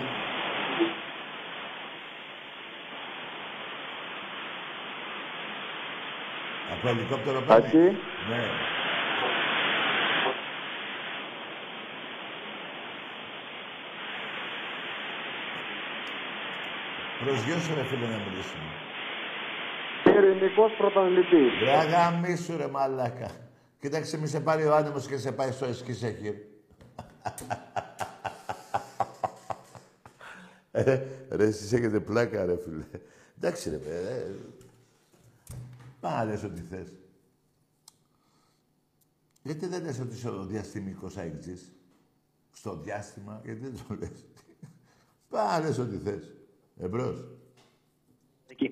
Από 6.83 6.91
ελικόπτερο 6.91 7.41
πάνε. 7.41 7.65
Άκη. 7.65 7.77
Ναι. 7.77 8.43
Προσγειώσου 17.25 17.75
ρε 17.75 17.83
φίλε 17.83 18.07
να 18.07 18.17
μιλήσουμε. 18.17 18.71
Ειρηνικός 20.05 20.71
πρωταθλητής. 20.77 21.51
Ρε 21.63 21.71
αγαμίσου 21.71 22.57
ρε 22.57 22.67
μαλάκα. 22.67 23.27
Κοίταξε 23.79 24.17
μη 24.19 24.27
σε 24.27 24.39
πάρει 24.39 24.65
ο 24.65 24.75
άνεμος 24.75 25.07
και 25.07 25.17
σε 25.17 25.31
πάει 25.31 25.51
στο 25.51 25.65
εσκισέχυρ. 25.65 26.33
ε, 30.71 30.99
ρε 31.31 31.43
εσείς 31.43 31.73
έχετε 31.73 31.99
πλάκα 31.99 32.45
ρε 32.45 32.57
φίλε. 32.57 32.83
Εντάξει 33.37 33.69
ρε 33.69 33.77
παιδί. 33.77 34.35
Πά 36.03 36.25
λες 36.25 36.43
ό,τι 36.43 36.61
θες. 36.61 36.93
Γιατί 39.43 39.67
δεν 39.67 39.83
λες 39.83 39.99
ότι 39.99 40.13
είσαι 40.13 40.29
ο 40.29 40.45
διαστημικός 40.45 41.17
αεκτζής. 41.17 41.71
Στο 42.51 42.75
διάστημα, 42.75 43.41
γιατί 43.43 43.59
δεν 43.59 43.73
το 43.87 43.93
λες. 43.95 44.25
Πά 45.29 45.59
λες 45.59 45.77
ό,τι 45.77 45.97
θες. 45.97 46.33
Εμπρός. 46.77 47.27
Εκεί. 48.47 48.71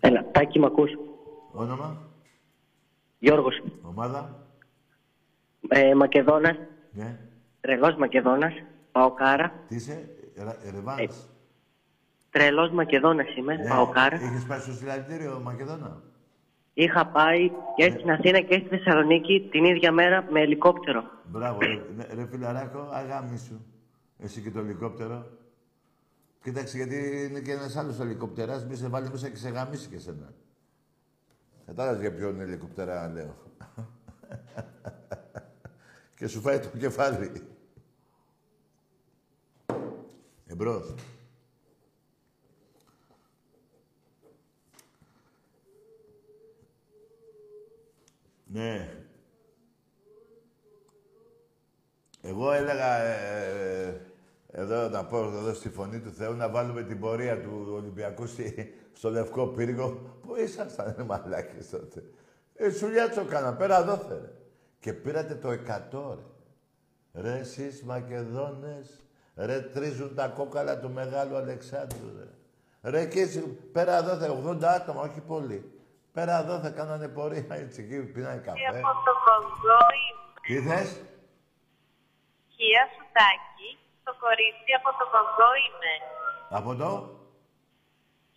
Έλα, 0.00 0.30
Τάκη, 0.30 0.58
μ' 0.58 0.64
ακούς; 0.64 0.90
Όνομα; 1.52 2.10
Γιώργος. 3.18 3.62
Ομάδα; 3.82 4.46
Ε, 5.68 5.94
Μακεδόνας. 5.94 6.56
Ναι. 6.92 7.20
Τρελός 7.60 7.96
Μακεδόνας. 7.96 8.52
Παοκάρα. 8.92 9.64
Τι 9.68 9.74
είσαι; 9.74 10.08
Ρε, 10.36 10.70
Ρεβάνς. 10.70 11.16
Τρελός 12.38 12.70
Μακεδόνας 12.70 13.36
είμαι. 13.36 13.56
Ναι. 13.56 13.68
Παοκάρα. 13.68 14.16
Είχες 14.16 14.44
πάει 14.44 14.58
στο 14.58 14.72
συλλαλητήριο 14.72 15.40
Μακεδόνα; 15.44 16.02
Είχα 16.74 17.06
πάει 17.06 17.50
και 17.76 17.90
στην 17.90 18.10
Αθήνα 18.10 18.40
και 18.40 18.54
στη 18.54 18.68
Θεσσαλονίκη 18.68 19.48
την 19.50 19.64
ίδια 19.64 19.92
μέρα 19.92 20.26
με 20.30 20.40
ελικόπτερο. 20.40 21.02
Μπράβο, 21.24 21.58
ρε, 21.58 21.82
ναι, 21.96 22.06
ρε 22.14 22.26
φιλαράκο, 22.26 22.88
αγάμι 22.92 23.38
σου. 23.38 23.66
Εσύ 24.18 24.40
και 24.40 24.50
το 24.50 24.58
ελικόπτερο. 24.58 25.26
Κοίταξε, 26.42 26.76
γιατί 26.76 27.26
είναι 27.30 27.40
και 27.40 27.52
ένας 27.52 27.76
άλλος 27.76 28.00
ελικόπτερας, 28.00 28.66
μη 28.66 28.76
σε 28.76 28.88
βάλει 28.88 29.08
μέσα 29.10 29.28
και 29.28 29.36
σε 29.36 29.48
γαμίσει 29.48 29.88
και 29.88 29.98
σένα. 29.98 30.32
Κατάλαβες 31.66 32.00
για 32.00 32.14
ποιον 32.14 32.40
ελικόπτερα 32.40 33.08
λέω. 33.08 33.34
και 36.16 36.26
σου 36.26 36.40
φάει 36.40 36.58
το 36.58 36.68
κεφάλι. 36.78 37.30
Εμπρός. 40.46 40.94
Ναι. 48.52 48.88
Εγώ 52.22 52.52
έλεγα, 52.52 52.98
ε, 52.98 53.86
ε, 53.86 54.60
εδώ 54.60 54.88
να 54.88 55.04
πω 55.04 55.18
εδώ 55.18 55.54
στη 55.54 55.68
φωνή 55.68 56.00
του 56.00 56.12
Θεού 56.12 56.34
να 56.34 56.48
βάλουμε 56.48 56.82
την 56.82 57.00
πορεία 57.00 57.40
του 57.40 57.68
Ολυμπιακού 57.70 58.26
στη, 58.26 58.74
στο 58.92 59.10
Λευκό 59.10 59.46
Πύργο. 59.46 60.18
Πού 60.22 60.36
ήσασταν, 60.36 60.94
ρε 60.96 61.04
μαλάκες 61.04 61.70
τότε; 61.70 62.02
Ε, 62.54 62.70
σουλιάτσο 62.70 63.24
κάνα, 63.24 63.54
πέρα 63.54 63.84
δόθε, 63.84 64.14
ρε. 64.14 64.32
Και 64.80 64.92
πήρατε 64.92 65.34
το 65.34 65.50
100, 65.50 66.18
ρε. 67.12 67.22
Ρε 67.22 67.38
εσείς 67.38 67.82
Μακεδόνες, 67.82 69.00
ρε 69.36 69.60
τρίζουν 69.60 70.14
τα 70.14 70.28
κόκαλα 70.28 70.78
του 70.78 70.90
Μεγάλου 70.90 71.36
Αλεξάνδρου, 71.36 72.16
ρε. 72.18 72.90
Ρε 72.90 73.06
και 73.06 73.20
εσύ, 73.20 73.40
πέρα 73.72 74.02
δόθε, 74.02 74.28
80 74.46 74.62
άτομα, 74.64 75.00
όχι 75.00 75.20
πολύ. 75.20 75.77
Πέρα 76.18 76.38
εδώ 76.38 76.58
θα 76.58 76.70
κάνανε 76.70 77.08
πορεία 77.08 77.44
έτσι 77.48 77.82
εκεί, 77.82 78.12
πίνανε 78.12 78.40
καφέ. 78.40 78.68
από 78.68 79.02
το 79.04 79.12
Κονγκό 79.24 79.80
είμαι. 80.00 80.40
Τι 80.46 80.68
θες; 80.68 80.90
Χία 82.54 82.88
Σουτάκη. 82.94 83.78
Το 84.04 84.14
κορίτσι 84.20 84.72
από 84.78 84.90
το 84.98 85.04
Κονγκό 85.12 85.50
είμαι. 85.64 85.94
Από 86.48 86.74
το; 86.74 86.90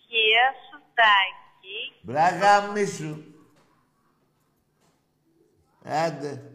Χία 0.05 0.45
Σουτάκη. 0.65 1.79
Μπράγα 2.01 2.71
μίσου. 2.71 3.23
Άντε. 5.83 6.51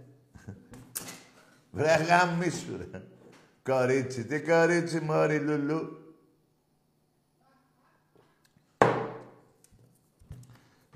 Μπράγα 1.70 2.27
μίσου, 2.27 2.77
ρε. 2.77 3.03
Κορίτσι, 3.62 4.24
τι 4.24 4.43
κορίτσι, 4.43 5.01
μωρή 5.01 5.39
λουλού. 5.39 6.06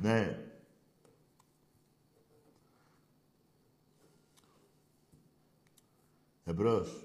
Ναι. 0.02 0.38
Εμπρός. 6.44 7.04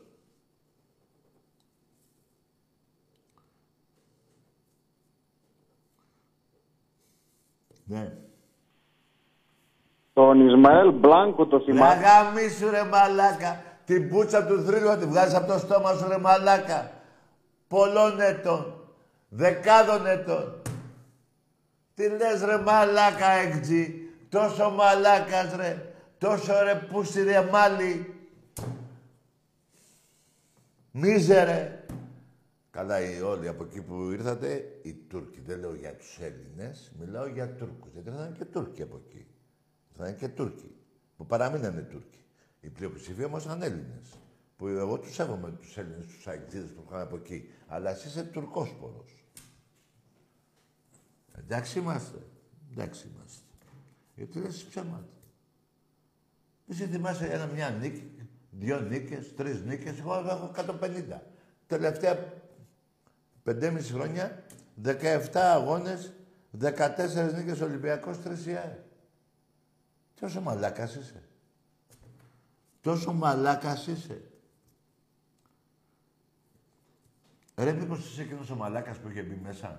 Ναι. 7.86 8.18
Τον 10.14 10.48
Ισμαέλ 10.48 10.92
Μπλάνκο 10.92 11.48
το 11.48 11.60
θυμάμαι. 11.60 11.92
Αγάμι 11.92 12.50
σου 12.50 12.70
ρε 12.70 12.84
μαλάκα. 12.84 13.64
Την 13.86 14.10
πούτσα 14.10 14.46
του 14.46 14.64
θρύλου 14.64 14.98
τη 14.98 15.06
βγάζεις 15.06 15.36
από 15.36 15.48
το 15.48 15.58
στόμα 15.58 15.94
σου 15.94 16.08
ρε 16.08 16.18
μαλάκα. 16.18 16.92
Πολλών 17.68 18.20
ετών. 18.20 18.74
Δεκάδων 19.30 20.06
ετών. 20.06 20.62
Τι 21.96 22.10
λες 22.10 22.42
ρε 22.44 22.58
μαλάκα 22.58 23.32
εκτζή. 23.32 24.10
Τόσο 24.30 24.70
μαλάκας 24.70 25.56
ρε. 25.56 25.94
Τόσο 26.18 26.64
ρε 26.64 26.76
πούσι 26.76 27.24
ρε 27.24 27.42
μάλι. 27.42 28.16
Μίζερε. 30.92 31.86
Καλά, 32.72 33.02
οι 33.02 33.22
όλοι 33.22 33.48
από 33.48 33.64
εκεί 33.64 33.82
που 33.82 34.12
ήρθατε, 34.12 34.80
οι 34.82 34.94
Τούρκοι. 34.94 35.42
Δεν 35.42 35.60
λέω 35.60 35.76
για 35.76 35.96
τους 35.96 36.20
Έλληνες, 36.20 36.92
μιλάω 37.00 37.28
για 37.28 37.50
Τούρκους. 37.50 37.92
Γιατί 37.94 38.10
ήρθαν 38.10 38.34
και 38.34 38.46
Τούρκοι 38.46 38.82
από 38.82 39.02
εκεί. 39.06 39.28
Ήρθαν 39.92 40.16
και 40.16 40.28
Τούρκοι. 40.28 40.76
Που 41.18 41.26
παραμείνανε 41.26 41.82
Τούρκοι. 41.82 42.24
Η 42.60 42.70
πλειοψηφία 42.70 43.26
όμως 43.26 43.44
ήταν 43.44 43.62
Έλληνες. 43.62 44.20
Που 44.58 44.68
εγώ 44.68 45.00
τους 45.00 45.14
σέβομαι 45.14 45.52
τους 45.52 45.78
Έλληνες, 45.78 46.06
τους 46.06 46.28
αεκτζίδες 46.28 46.70
που 46.72 46.84
είχαν 46.88 47.02
από 47.02 47.16
εκεί. 47.16 47.50
Αλλά 47.68 47.90
εσύ 47.90 48.08
είσαι 48.08 48.24
τουρκόσπορος. 48.24 49.15
Εντάξει 51.38 51.80
είμαστε. 51.80 52.18
Εντάξει 52.72 53.08
είμαστε. 53.14 53.42
Γιατί 54.16 54.40
λες 54.40 54.64
ψέματα. 54.64 55.08
Εσύ 56.68 56.86
θυμάσαι 56.86 57.26
ένα, 57.26 57.46
μια 57.46 57.70
νίκη, 57.70 58.12
δύο 58.52 58.80
νίκες, 58.80 59.36
τρεις 59.36 59.62
νίκες, 59.62 60.00
εγώ 60.00 60.14
έχω 60.14 60.46
150. 60.46 61.22
Τελευταία 61.68 62.34
5,5 63.44 63.92
χρόνια, 63.92 64.44
17 64.84 65.30
αγώνες, 65.34 66.14
14 66.52 67.34
νίκες 67.34 67.62
Ολυμπιακός, 67.62 68.18
3 68.18 68.46
ΙΑΕ. 68.46 68.84
Τόσο 70.20 70.42
μαλάκας 70.42 70.96
είσαι. 70.96 71.24
Τόσο 72.82 73.14
μαλάκας 73.14 73.88
είσαι. 73.88 74.22
Ρε, 77.56 77.74
μήπως 77.74 78.12
είσαι 78.12 78.22
εκείνος 78.22 78.50
ο 78.50 78.56
μαλάκας 78.56 78.98
που 78.98 79.10
είχε 79.10 79.22
μπει 79.22 79.40
μέσα; 79.44 79.78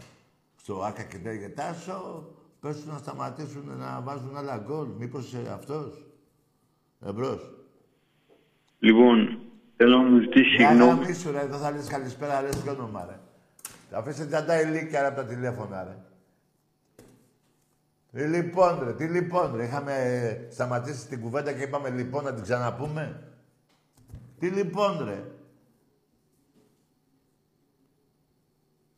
Στο 0.66 0.82
ΆΚΑ 0.82 1.02
και 1.02 1.18
λέγε 1.22 1.48
Τάσο, 1.48 2.28
πες 2.60 2.76
τους 2.76 2.86
να 2.86 2.98
σταματήσουν 2.98 3.78
να 3.78 4.00
βάζουν 4.00 4.36
άλλα 4.36 4.56
γκολ. 4.56 4.88
Μήπως 4.98 5.26
είσαι 5.26 5.50
αυτός; 5.52 6.06
Εμπρός. 7.06 7.50
Λοιπόν, 8.78 9.38
θέλω 9.76 9.96
να 9.98 10.08
μου 10.08 10.20
ζητήσεις 10.20 10.54
Για 10.56 10.68
συγγνώμη. 10.68 11.06
να 11.06 11.14
σου 11.14 11.30
ρε, 11.30 11.40
εδώ 11.40 11.56
θα 11.56 11.70
λες 11.70 11.86
καλησπέρα, 11.86 12.42
λες 12.42 12.56
και 12.56 12.70
όνομα 12.70 13.06
ρε. 13.08 13.18
Αφήστε 13.98 14.26
τζαντά 14.26 14.60
ηλίκια 14.60 15.00
ρε, 15.00 15.06
από 15.06 15.16
τα 15.16 15.24
τηλέφωνα 15.24 15.84
ρε. 15.84 15.96
Τι 18.12 18.28
λοιπόν 18.28 18.84
ρε, 18.84 18.92
τι 18.92 19.04
λοιπόν 19.04 19.56
ρε. 19.56 19.64
Είχαμε 19.64 19.92
ε, 19.92 20.50
σταματήσει 20.52 21.06
την 21.08 21.20
κουβέντα 21.20 21.52
και 21.52 21.62
είπαμε 21.62 21.90
λοιπόν 21.90 22.24
να 22.24 22.34
την 22.34 22.42
ξαναπούμε; 22.42 23.22
Τι 24.38 24.48
λοιπόν 24.48 25.04
ρε. 25.04 25.24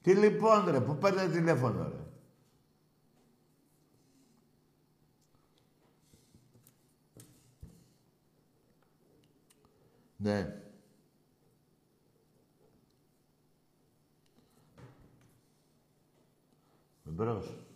Τι 0.09 0.15
λοιπόν 0.15 0.71
ρε, 0.71 0.81
πού 0.81 0.97
παίρνετε 0.97 1.31
τηλέφωνο 1.31 1.89
ρε; 1.89 1.97
Ναι. 10.17 10.63
Εμπρός. 17.07 17.68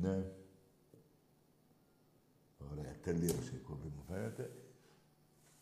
Ναι. 0.00 0.24
Ωραία, 2.72 2.96
τελείωσε 3.02 3.52
η 3.54 3.58
κομπή 3.58 3.92
μου 3.96 4.04
φαίνεται. 4.08 4.50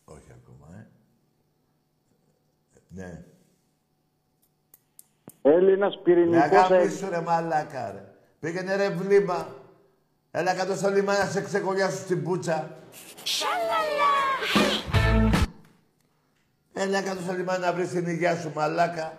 Όχι 0.05 0.31
ακόμα, 0.31 0.67
ε. 0.77 0.87
Ναι. 2.87 3.23
Έλληνας 5.41 5.95
Με 5.95 6.01
πυρηνικός 6.03 6.43
αγάπη 6.43 6.89
σου 6.89 7.09
ρε 7.09 7.21
μαλάκα 7.21 7.91
ρε. 7.91 8.13
Πήγαινε 8.39 8.75
ρε 8.75 8.89
βλήμα. 8.89 9.55
Έλα 10.31 10.55
κάτω 10.55 10.75
στο 10.75 10.89
λιμάνι 10.89 11.19
να 11.19 11.25
σε 11.25 11.41
ξεκολλιάσω 11.41 11.97
στην 11.97 12.23
πούτσα. 12.23 12.77
Έλα 16.73 17.01
κάτω 17.01 17.21
στο 17.21 17.33
λιμάνι 17.33 17.59
να 17.59 17.73
βρεις 17.73 17.89
την 17.89 18.07
υγεία 18.07 18.35
σου 18.35 18.51
μαλάκα. 18.55 19.17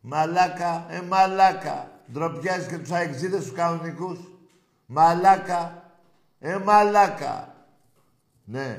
Μαλάκα, 0.00 0.86
ε 0.90 1.00
μαλάκα. 1.00 1.90
Ντροπιάζεις 2.12 2.66
και 2.66 2.78
τους 2.78 2.90
αεξίδες 2.90 3.42
τους 3.42 3.52
κανονικούς. 3.52 4.18
Μαλάκα, 4.86 5.92
ε 6.38 6.58
μαλάκα. 6.58 7.54
Ναι. 8.44 8.74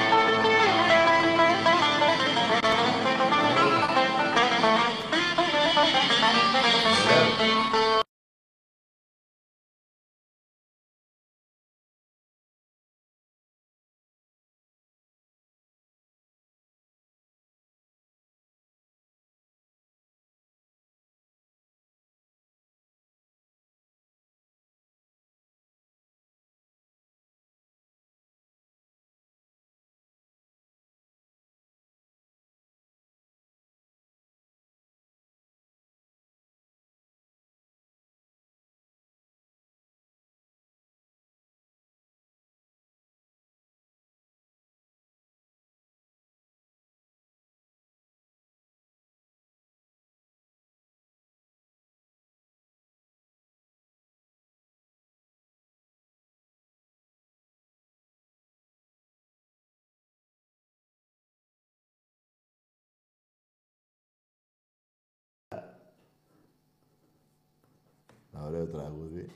Ωραίο 68.46 68.66
τραγούδι. 68.66 69.32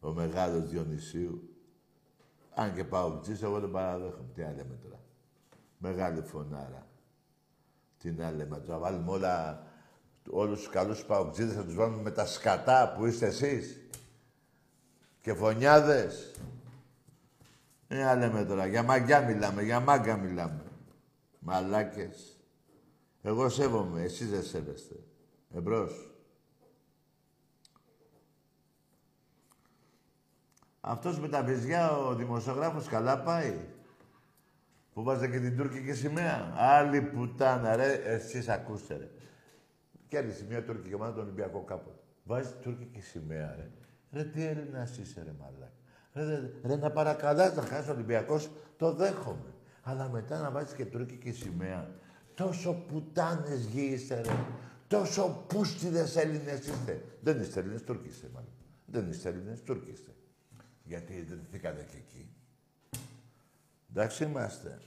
Ο 0.00 0.12
μεγάλος 0.12 0.68
Διονυσίου. 0.68 1.48
Αν 2.54 2.74
και 2.74 2.84
πάω 2.84 3.20
τζις, 3.20 3.42
εγώ 3.42 3.60
δεν 3.60 3.70
παραδέχομαι. 3.70 4.28
Τι 4.34 4.42
άλλη 4.42 4.56
λέμε 4.56 4.78
τώρα. 4.82 5.00
Μεγάλη 5.78 6.22
φωνάρα. 6.22 6.86
Τι 7.98 8.10
να 8.10 8.30
λέμε, 8.30 8.62
θα 8.66 8.78
βάλουμε 8.78 9.10
όλα, 9.10 9.66
όλους 10.30 10.58
τους 10.58 10.68
καλούς 10.68 11.04
παουτζίδες, 11.04 11.54
θα 11.54 11.64
τους 11.64 11.74
βάλουμε 11.74 12.02
με 12.02 12.10
τα 12.10 12.26
σκατά 12.26 12.94
που 12.96 13.06
είστε 13.06 13.26
εσείς. 13.26 13.80
Και 15.20 15.34
φωνιάδες. 15.34 16.34
Ε, 17.88 18.04
να 18.04 18.14
λέμε 18.14 18.44
τώρα. 18.44 18.66
Για 18.66 18.82
μαγκιά 18.82 19.20
μιλάμε, 19.20 19.62
για 19.62 19.80
μάγκα 19.80 20.16
μιλάμε. 20.16 20.64
Μαλάκες. 21.38 22.36
Εγώ 23.22 23.48
σέβομαι, 23.48 24.02
εσείς 24.02 24.30
δεν 24.30 24.42
σέβεστε. 24.42 24.94
Εμπρός. 25.54 26.15
Αυτός 30.88 31.20
με 31.20 31.28
τα 31.28 31.42
βυζιά, 31.42 31.96
ο 31.96 32.14
δημοσιογράφος, 32.14 32.86
καλά 32.86 33.22
πάει. 33.22 33.58
Που 34.92 35.02
βάζε 35.02 35.28
και 35.28 35.40
την 35.40 35.56
τουρκική 35.56 35.92
σημαία. 35.92 36.52
Άλλη 36.56 37.00
πουτάνα, 37.00 37.76
ρε. 37.76 37.92
Εσείς 37.92 38.48
ακούστε, 38.48 38.96
ρε. 38.96 39.08
Κέρδισε 40.08 40.44
μια 40.48 40.64
τουρκική 40.64 40.94
ομάδα 40.94 41.12
τον 41.12 41.22
Ολυμπιακό 41.22 41.64
κάποτε. 41.64 42.00
Βάζεις 42.24 42.54
τουρκική 42.60 43.00
σημαία, 43.00 43.54
ρε. 43.56 43.70
Ρε, 44.12 44.24
τι 44.24 44.44
Έλληνας 44.44 44.98
είσαι, 44.98 45.22
ρε 45.22 45.32
μαλάκα. 45.38 45.72
Ρε, 46.12 46.24
ρε, 46.24 46.50
ρε, 46.64 46.76
να 46.76 46.90
παρακαλάς 46.90 47.54
να 47.54 47.62
χάσεις 47.62 47.88
ο 47.88 47.92
Ολυμπιακός, 47.92 48.50
το 48.76 48.92
δέχομαι. 48.92 49.52
Αλλά 49.82 50.08
μετά 50.08 50.40
να 50.40 50.50
βάζεις 50.50 50.72
και 50.72 50.84
τουρκική 50.84 51.32
σημαία. 51.32 51.90
Τόσο 52.34 52.84
πουτάνες 52.88 53.64
γη 53.64 53.84
είστε, 53.84 54.20
ρε. 54.20 54.36
Τόσο 54.86 55.44
πούστιδες 55.48 56.16
Έλληνες 56.16 56.58
είστε. 56.58 57.04
Δεν 57.20 57.40
είστε 57.40 57.60
Έλληνες, 57.60 57.82
Τούρκοι 57.82 58.08
είστε, 58.08 58.28
μάλλον. 58.34 58.50
Δεν 58.86 59.08
είστε 59.08 59.28
Έλληνες, 59.28 59.62
Τούρκοι 59.62 59.90
είστε. 59.90 60.10
Γιατί 60.86 61.12
ιδρυθήκατε 61.12 61.86
και 61.90 61.96
εκεί. 61.96 62.28
Εντάξει 63.90 64.24
είμαστε. 64.24 64.78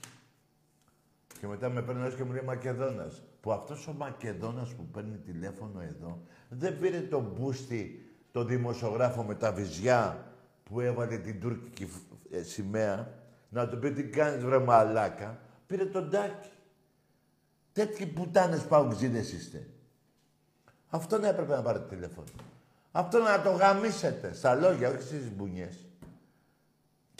Και 1.40 1.46
μετά 1.46 1.68
με 1.68 1.82
παίρνει 1.82 2.00
ένας 2.00 2.14
και 2.14 2.24
μου 2.24 2.32
λέει 2.32 2.42
Μακεδόνας. 2.44 3.22
Που 3.40 3.52
αυτός 3.52 3.86
ο 3.88 3.92
Μακεδόνας 3.92 4.74
που 4.74 4.86
παίρνει 4.86 5.16
τηλέφωνο 5.16 5.80
εδώ 5.80 6.22
δεν 6.48 6.78
πήρε 6.78 7.00
τον 7.00 7.32
μπούστι, 7.36 8.10
τον 8.32 8.46
δημοσιογράφο 8.46 9.22
με 9.22 9.34
τα 9.34 9.52
βυζιά 9.52 10.32
που 10.64 10.80
έβαλε 10.80 11.18
την 11.18 11.40
τουρκική 11.40 11.86
φ- 11.86 12.34
ε, 12.34 12.42
σημαία 12.42 13.12
να 13.48 13.68
του 13.68 13.78
πει 13.78 13.92
τι 13.92 14.02
κάνεις 14.04 14.44
βρε 14.44 14.58
μαλάκα. 14.58 15.40
Πήρε 15.66 15.84
τον 15.86 16.10
τάκι. 16.10 16.48
Τέτοιοι 17.72 18.06
πουτάνες 18.06 18.62
παουτζίδες 18.66 19.32
είστε. 19.32 19.66
Αυτό 20.88 21.18
να 21.18 21.28
έπρεπε 21.28 21.54
να 21.54 21.62
πάρετε 21.62 21.94
τηλέφωνο. 21.94 22.28
Αυτό 22.92 23.18
να 23.18 23.42
το 23.42 23.50
γαμίσετε 23.50 24.32
στα 24.32 24.54
λόγια, 24.54 24.88
όχι 24.90 25.02
στις 25.02 25.30
μπουνιές. 25.30 25.86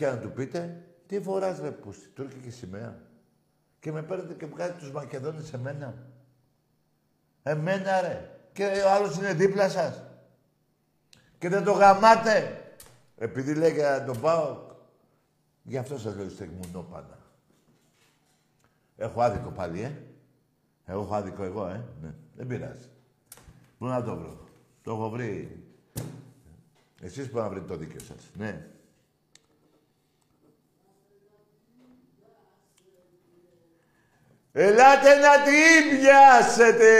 Και 0.00 0.06
να 0.06 0.18
του 0.18 0.32
πείτε, 0.32 0.84
τι 1.06 1.20
φοράς 1.20 1.58
ρε 1.58 1.70
πούστη, 1.70 2.08
τουρκική 2.08 2.50
σημαία. 2.50 3.00
Και 3.80 3.92
με 3.92 4.02
παίρνετε 4.02 4.34
και 4.34 4.46
βγάζετε 4.46 4.78
τους 4.78 4.90
Μακεδόνες 4.90 5.46
σε 5.46 5.58
μένα. 5.58 5.94
Εμένα 7.42 8.00
ρε. 8.00 8.38
Και 8.52 8.82
ο 8.86 8.90
άλλος 8.90 9.16
είναι 9.16 9.32
δίπλα 9.32 9.68
σας. 9.68 10.04
Και 11.38 11.48
δεν 11.48 11.64
το 11.64 11.72
γαμάτε. 11.72 12.62
Επειδή 13.16 13.54
λέει 13.54 13.72
για 13.72 14.04
τον 14.04 14.20
πάω. 14.20 14.58
Γι' 15.62 15.78
αυτό 15.78 15.98
σας 15.98 16.16
λέω 16.16 16.24
είστε 16.24 16.50
μουνόπανα. 16.62 17.18
Έχω 18.96 19.20
άδικο 19.20 19.50
πάλι, 19.50 19.80
ε. 19.80 19.92
Εγώ 20.84 21.00
έχω 21.00 21.14
άδικο 21.14 21.42
εγώ, 21.42 21.66
ε. 21.66 21.84
Ναι. 22.02 22.14
Δεν 22.36 22.46
πειράζει. 22.46 22.88
Πού 23.78 23.86
να 23.86 24.02
το 24.02 24.16
βρω. 24.16 24.44
Το 24.82 24.90
έχω 24.90 25.10
βρει. 25.10 25.64
Εσείς 27.00 27.30
που 27.30 27.38
να 27.38 27.48
βρείτε 27.48 27.66
το 27.66 27.76
δίκαιο 27.76 28.00
σας. 28.00 28.30
Ναι. 28.36 28.70
Ελάτε 34.52 35.14
να 35.14 35.42
την 35.42 35.98
πιάσετε. 35.98 36.90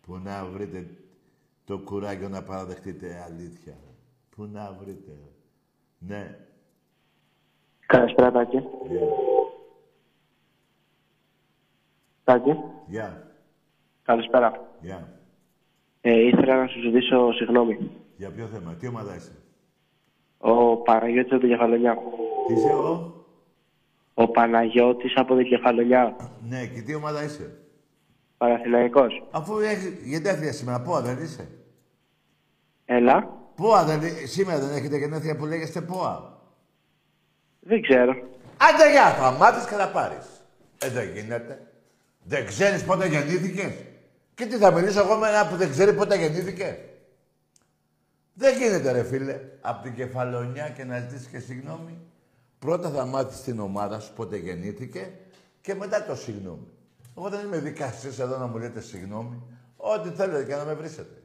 Πού 0.00 0.18
να 0.18 0.44
βρείτε 0.44 0.86
το 1.64 1.78
κουράγιο 1.78 2.28
να 2.28 2.42
παραδεχτείτε 2.42 3.24
αλήθεια. 3.26 3.76
Πού 4.30 4.48
να 4.52 4.72
βρείτε. 4.80 5.12
Ναι. 5.98 6.38
Καλησπέρα, 7.86 8.30
Τάκη. 8.30 8.58
Γεια. 8.88 9.00
Τάκη. 12.24 12.50
Γεια. 12.86 13.34
Καλησπέρα. 14.02 14.68
Γεια. 14.80 15.08
Ε, 16.00 16.26
ήθελα 16.26 16.56
να 16.56 16.66
σου 16.66 16.80
ζητήσω 16.80 17.32
συγγνώμη. 17.32 17.90
Για 18.16 18.30
ποιο 18.30 18.46
θέμα. 18.46 18.74
Τι 18.74 18.86
ομάδα 18.86 19.14
είσαι; 19.14 19.39
Ο 20.42 20.76
Παναγιώτης 20.76 21.32
από 21.32 21.40
την 21.40 21.48
Κεφαλονιά. 21.48 21.98
Τι 22.46 22.52
είσαι 22.52 22.68
εγώ. 22.68 23.24
Ο 24.14 24.28
Παναγιώτης 24.28 25.16
από 25.16 25.36
την 25.36 25.46
Κεφαλονιά. 25.46 26.16
Ναι, 26.48 26.66
και 26.66 26.80
τι 26.80 26.94
ομάδα 26.94 27.24
είσαι; 27.24 27.58
Παναθηναϊκός. 28.36 29.22
Αφού 29.30 29.58
έχεις... 29.58 29.92
γενέθλια 30.04 30.52
σήμερα, 30.52 30.80
πού 30.80 31.00
δεν 31.00 31.22
είσαι; 31.22 31.48
Έλα. 32.84 33.38
Πόα 33.54 33.84
δεν... 33.84 34.00
Σήμερα 34.26 34.58
δεν 34.58 34.76
έχετε 34.76 34.96
γενέθλια 34.96 35.36
που 35.36 35.46
λέγεστε 35.46 35.80
πόα. 35.80 36.38
Δεν 37.60 37.82
ξέρω. 37.82 38.12
Άντε 38.56 38.90
για, 38.90 39.10
θα 39.10 39.30
μάθεις 39.30 39.68
και 39.68 39.74
θα 39.74 39.88
πάρεις. 39.88 40.26
Ε, 40.82 40.88
δεν 40.88 41.08
γίνεται. 41.14 41.66
Δεν 42.22 42.46
ξέρεις 42.46 42.84
πότε 42.84 43.06
γεννήθηκες; 43.06 43.72
Και 44.34 44.46
τι 44.46 44.56
θα 44.56 44.72
μιλήσω 44.72 45.00
εγώ 45.00 45.16
με 45.16 45.28
ένα 45.28 45.48
που 45.48 45.56
δεν 45.56 45.70
ξέρει 45.70 45.94
πότε 45.94 46.16
γεννήθηκε; 46.16 46.78
Δεν 48.34 48.58
γίνεται 48.58 48.92
ρε 48.92 49.02
φίλε. 49.02 49.40
Απ' 49.60 49.82
την 49.82 49.94
κεφαλονιά 49.94 50.68
και 50.68 50.84
να 50.84 50.98
ζητήσεις 50.98 51.26
και 51.26 51.38
συγγνώμη. 51.38 51.98
Πρώτα 52.58 52.90
θα 52.90 53.04
μάθεις 53.04 53.40
την 53.40 53.60
ομάδα 53.60 54.00
σου 54.00 54.12
πότε 54.12 54.36
γεννήθηκε 54.36 55.12
και 55.60 55.74
μετά 55.74 56.04
το 56.04 56.14
συγγνώμη. 56.14 56.66
Εγώ 57.16 57.28
δεν 57.28 57.46
είμαι 57.46 57.58
δικαστής 57.58 58.18
εδώ 58.18 58.38
να 58.38 58.46
μου 58.46 58.58
λέτε 58.58 58.80
συγγνώμη. 58.80 59.42
Ό,τι 59.76 60.08
θέλετε 60.08 60.44
και 60.44 60.54
να 60.54 60.64
με 60.64 60.74
βρίσετε. 60.74 61.22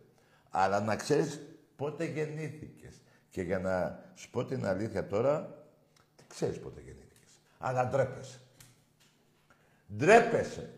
Αλλά 0.50 0.80
να 0.80 0.96
ξέρεις 0.96 1.42
πότε 1.76 2.06
γεννήθηκες. 2.06 3.02
Και 3.30 3.42
για 3.42 3.60
να 3.60 4.04
σου 4.16 4.30
πω 4.30 4.46
την 4.46 4.66
αλήθεια 4.66 5.08
τώρα, 5.08 5.40
δεν 6.16 6.26
ξέρεις 6.28 6.60
πότε 6.60 6.82
γεννήθηκες. 6.82 7.30
Αλλά 7.58 7.88
ντρέπεσαι. 7.88 8.40
Ντρέπεσαι. 9.98 10.74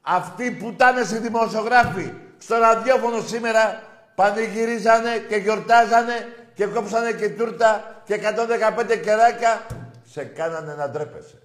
Αυτοί 0.00 0.50
που 0.50 0.68
ήταν 0.68 0.96
οι 0.96 1.18
δημοσιογράφοι 1.18 2.12
στο 2.38 2.56
ραδιόφωνο 2.56 3.20
σήμερα 3.20 3.82
πανηγυρίζανε 4.16 5.18
και 5.18 5.36
γιορτάζανε 5.36 6.14
και 6.54 6.66
κόψανε 6.66 7.12
και 7.12 7.30
τούρτα 7.30 8.02
και 8.04 8.14
115 8.14 9.00
κεράκια. 9.02 9.66
Σε 10.04 10.24
κάνανε 10.24 10.74
να 10.74 10.90
ντρέπεσαι. 10.90 11.42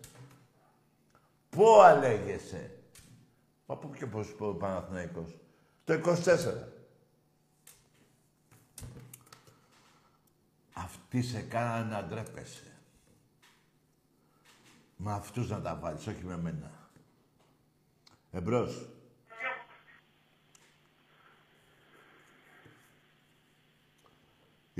Πού 1.50 1.82
αλέγεσαι; 1.82 2.72
Μα 3.66 3.78
πού 3.78 3.92
και 3.94 4.06
πώς 4.06 4.36
πω 4.36 4.48
ο 4.48 4.54
Παναθηναϊκός. 4.54 5.38
Το 5.84 5.94
24. 5.94 6.00
Αυτοί 10.74 11.22
σε 11.22 11.42
κάνανε 11.42 11.96
να 11.96 12.04
ντρέπεσαι. 12.04 12.64
Με 14.96 15.12
αυτούς 15.14 15.50
να 15.50 15.62
τα 15.62 15.76
βάλεις, 15.76 16.08
όχι 16.08 16.24
με 16.24 16.38
μένα. 16.38 16.72
Εμπρός. 18.32 18.90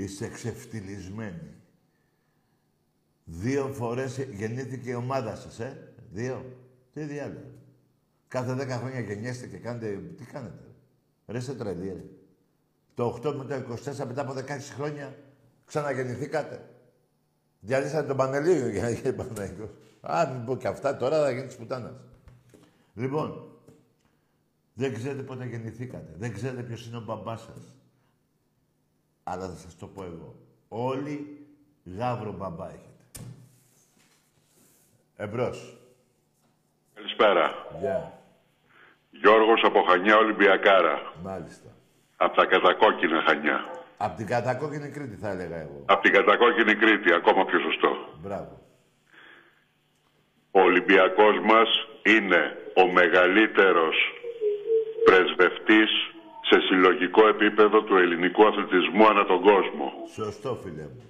Είστε 0.02 0.28
ξεφτυλισμένοι. 0.28 1.54
Δύο 3.24 3.68
φορές 3.68 4.18
γεννήθηκε 4.18 4.90
η 4.90 4.94
ομάδα 4.94 5.36
σας, 5.36 5.60
ε; 5.60 5.94
Δύο. 6.10 6.56
Τι 6.92 7.02
διάλογο. 7.02 7.50
Κάθε 8.28 8.52
δέκα 8.52 8.76
χρόνια 8.78 9.00
γεννιέστε 9.00 9.46
και 9.46 9.56
κάνετε... 9.56 9.96
Τι 10.16 10.24
κάνετε; 10.24 10.64
Ρε 11.26 11.38
είστε 11.38 11.52
τρελοί, 11.54 11.88
ρε. 11.88 12.04
Το 12.94 13.20
8 13.24 13.34
με 13.34 13.44
το 13.44 13.74
24 14.02 14.06
μετά 14.06 14.22
από 14.22 14.32
16 14.32 14.44
χρόνια 14.74 15.16
ξαναγεννηθήκατε. 15.64 16.68
Διαλύσατε 17.60 18.06
τον 18.06 18.16
Πανελίο 18.16 18.68
για 18.68 18.82
να 18.82 18.90
γίνει 18.90 19.12
Παναγικός. 19.12 19.70
Α, 20.00 20.32
μην 20.32 20.44
πω 20.44 20.56
και 20.56 20.68
αυτά 20.68 20.96
τώρα 20.96 21.22
θα 21.22 21.30
γίνεις 21.30 21.46
της 21.46 21.56
πουτάνας. 21.56 21.94
Λοιπόν, 22.94 23.58
δεν 24.74 24.94
ξέρετε 24.94 25.22
πότε 25.22 25.46
γεννηθήκατε. 25.46 26.14
Δεν 26.18 26.32
ξέρετε 26.32 26.62
ποιος 26.62 26.86
είναι 26.86 26.96
ο 26.96 27.00
μπαμπάς 27.00 27.40
σας. 27.40 27.81
Αλλά 29.24 29.48
θα 29.48 29.56
σας 29.56 29.76
το 29.78 29.86
πω 29.86 30.02
εγώ. 30.02 30.34
Όλοι 30.68 31.46
γάβρο 31.98 32.32
μπαμπά 32.32 32.66
έχετε. 32.66 33.24
Εμπρός. 35.16 35.76
Καλησπέρα. 36.94 37.66
Γεια. 37.80 38.22
Γιώργος 39.10 39.62
από 39.64 39.82
Χανιά 39.82 40.16
Ολυμπιακάρα. 40.16 41.12
Μάλιστα. 41.22 41.68
Από 42.16 42.36
τα 42.36 42.46
κατακόκκινα 42.46 43.22
Χανιά. 43.22 43.84
Απ' 43.96 44.16
την 44.16 44.26
κατακόκκινη 44.26 44.88
Κρήτη 44.90 45.16
θα 45.16 45.28
έλεγα 45.28 45.56
εγώ. 45.56 45.82
Από 45.86 46.02
την 46.02 46.12
κατακόκκινη 46.12 46.74
Κρήτη, 46.74 47.12
ακόμα 47.12 47.44
πιο 47.44 47.58
σωστό. 47.60 47.96
Μπράβο. 48.22 48.60
Ο 50.50 50.60
Ολυμπιακός 50.60 51.38
μας 51.44 51.68
είναι 52.02 52.56
ο 52.76 52.86
μεγαλύτερος 52.92 53.96
πρεσβευτής 55.04 55.90
σε 56.52 56.60
συλλογικό 56.60 57.28
επίπεδο 57.28 57.82
του 57.82 57.96
ελληνικού 57.96 58.46
αθλητισμού 58.46 59.06
ανά 59.06 59.24
τον 59.24 59.40
κόσμο. 59.42 59.92
Σωστό, 60.14 60.54
φίλε 60.62 60.82
μου. 60.82 61.02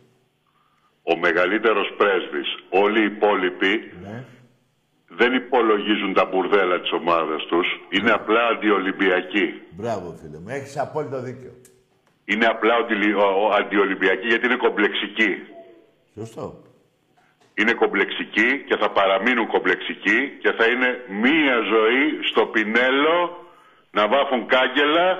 Ο 1.02 1.16
μεγαλύτερος 1.16 1.88
πρέσβης. 1.96 2.48
Όλοι 2.70 3.00
οι 3.00 3.04
υπόλοιποι 3.04 3.92
Ναι. 4.02 4.24
δεν 5.08 5.34
υπολογίζουν 5.34 6.12
τα 6.14 6.24
μπουρδέλα 6.24 6.80
της 6.80 6.92
ομάδας 6.92 7.42
τους. 7.44 7.66
Είναι 7.88 8.10
απλά 8.10 8.46
αντιολυμπιακοί. 8.46 9.62
Μπράβο, 9.70 10.16
φίλε 10.20 10.38
μου. 10.38 10.48
Έχεις 10.48 10.78
απόλυτο 10.78 11.20
δίκιο. 11.22 11.52
Είναι 12.24 12.46
απλά 12.46 12.74
αντι- 12.74 13.16
ο- 13.16 13.42
ο- 13.44 13.52
αντιολυμπιακοί 13.60 14.26
γιατί 14.26 14.46
είναι 14.46 14.56
κομπλεξικοί. 14.56 15.32
Σωστό. 16.14 16.62
Είναι 17.54 17.72
κομπλεξικοί 17.72 18.64
και 18.68 18.76
θα 18.76 18.90
παραμείνουν 18.90 19.46
κομπλεξικοί 19.46 20.18
και 20.42 20.52
θα 20.52 20.64
είναι 20.70 20.88
μία 21.08 21.56
ζωή 21.72 22.22
στο 22.30 22.46
πινέλο 22.46 23.16
να 23.90 24.08
βάφουν 24.08 24.46
κάγκελα 24.46 25.18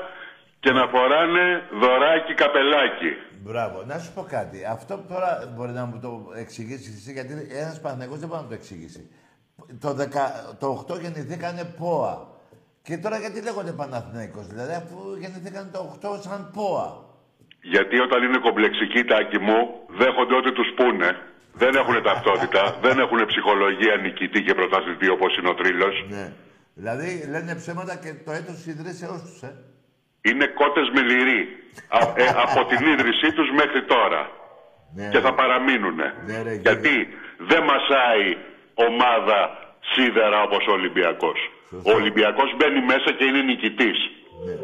και 0.65 0.73
να 0.73 0.85
φοράνε 0.93 1.45
δωράκι 1.81 2.35
καπελάκι. 2.35 3.11
Μπράβο. 3.45 3.83
Να 3.87 3.99
σου 3.99 4.13
πω 4.17 4.23
κάτι. 4.37 4.59
Αυτό 4.77 4.95
τώρα 5.09 5.31
μπορεί 5.55 5.73
να 5.81 5.85
μου 5.85 5.99
το 6.05 6.11
εξηγήσεις 6.43 6.95
εσύ, 6.99 7.13
γιατί 7.13 7.33
ένας 7.63 7.81
Παναγιώτο 7.81 8.21
δεν 8.23 8.29
μπορεί 8.29 8.41
να 8.41 8.47
μου 8.47 8.53
το 8.55 8.59
εξηγήσει. 8.61 9.03
Το, 9.85 9.89
10, 9.89 10.05
το 10.63 10.67
8 10.89 11.01
γεννηθήκανε 11.03 11.65
ΠΟΑ. 11.79 12.15
Και 12.83 12.97
τώρα 12.99 13.17
γιατί 13.19 13.39
λέγονται 13.43 13.73
Παναθηναϊκός, 13.81 14.47
δηλαδή 14.47 14.75
αφού 14.83 14.97
γεννηθήκανε 15.23 15.69
το 15.77 15.81
8 16.03 16.21
σαν 16.27 16.51
ΠΟΑ; 16.55 16.89
Γιατί 17.73 17.97
όταν 18.07 18.23
είναι 18.23 18.39
κομπλεξικοί 18.47 19.05
τάκοι 19.05 19.39
μου, 19.47 19.59
δέχονται 20.01 20.35
ό,τι 20.41 20.53
τους 20.53 20.69
πούνε. 20.77 21.09
Δεν 21.63 21.73
έχουν 21.81 22.03
ταυτότητα, 22.03 22.63
δεν 22.85 22.99
έχουν 23.05 23.21
ψυχολογία 23.27 23.95
νικητή 23.97 24.43
και 24.43 24.55
πρωταθλητή 24.55 25.09
όπως 25.17 25.37
είναι 25.37 25.49
ο 25.49 25.55
Τρίλος. 25.55 25.95
Ναι. 26.09 26.33
Δηλαδή 26.75 27.09
λένε 27.31 27.55
ψέματα 27.55 27.95
και 28.03 28.11
το 28.25 28.33
έτος 28.33 28.55
της 28.55 28.67
ιδρύσεώς 28.67 29.21
τους, 29.23 29.43
ε. 29.43 29.53
Είναι 30.29 30.47
κότες 30.47 30.89
με 30.95 31.01
λυρί. 31.01 31.41
Α- 31.89 32.12
ε, 32.16 32.27
από 32.47 32.61
την 32.70 32.87
ίδρυσή 32.93 33.33
τους 33.33 33.49
μέχρι 33.61 33.85
τώρα. 33.85 34.31
Ναι, 34.95 35.09
και 35.09 35.18
ρε. 35.18 35.25
θα 35.25 35.35
παραμείνουν. 35.35 35.95
Ναι, 36.27 36.43
ρε, 36.43 36.55
Γιατί 36.55 37.09
δεν 37.39 37.62
μασάει 37.70 38.37
ομάδα 38.75 39.39
σίδερα 39.93 40.43
όπως 40.43 40.66
ο 40.68 40.73
Ολυμπιακός. 40.73 41.39
Ο 41.70 41.93
Ολυμπιακός 42.01 42.57
μπαίνει 42.57 42.81
μέσα 42.93 43.12
και 43.16 43.25
είναι 43.25 43.43
νικητής. 43.43 43.99
Ναι. 44.47 44.55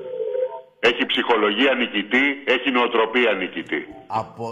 Έχει 0.81 1.07
ψυχολογία 1.07 1.75
νικητή, 1.75 2.43
έχει 2.45 2.71
νοοτροπία 2.71 3.33
νικητή. 3.33 3.87
Από 4.07 4.47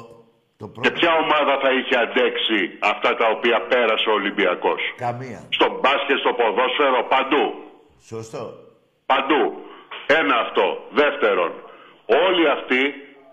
το 0.59 0.66
Και 0.80 0.90
ποια 0.90 1.12
ομάδα 1.24 1.59
θα 1.62 1.70
είχε 1.72 1.96
αντέξει 2.04 2.59
αυτά 2.78 3.14
τα 3.16 3.26
οποία 3.28 3.61
πέρασε 3.61 4.09
ο 4.11 4.12
Ολυμπιακός; 4.12 4.80
Καμία. 4.96 5.40
Στο 5.48 5.66
μπάσκετ, 5.80 6.18
στο 6.18 6.32
ποδόσφαιρο, 6.40 7.00
παντού. 7.14 7.44
Σωστό. 8.12 8.44
Παντού. 9.07 9.40
Ένα 10.07 10.36
αυτό. 10.44 10.66
Δεύτερον, 10.90 11.52
όλοι 12.26 12.44
αυτοί 12.57 12.82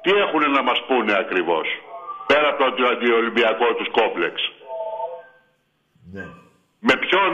τι 0.01 0.11
έχουν 0.11 0.51
να 0.51 0.61
μας 0.63 0.79
πούνε 0.87 1.13
ακριβώς. 1.23 1.67
Πέρα 2.27 2.47
από 2.53 2.71
το 2.77 2.85
αντιολυμπιακό 2.93 3.67
τους 3.77 3.89
κόμπλεξ; 3.97 4.35
Ναι. 6.15 6.25
Με 6.79 6.95
ποιον 7.03 7.31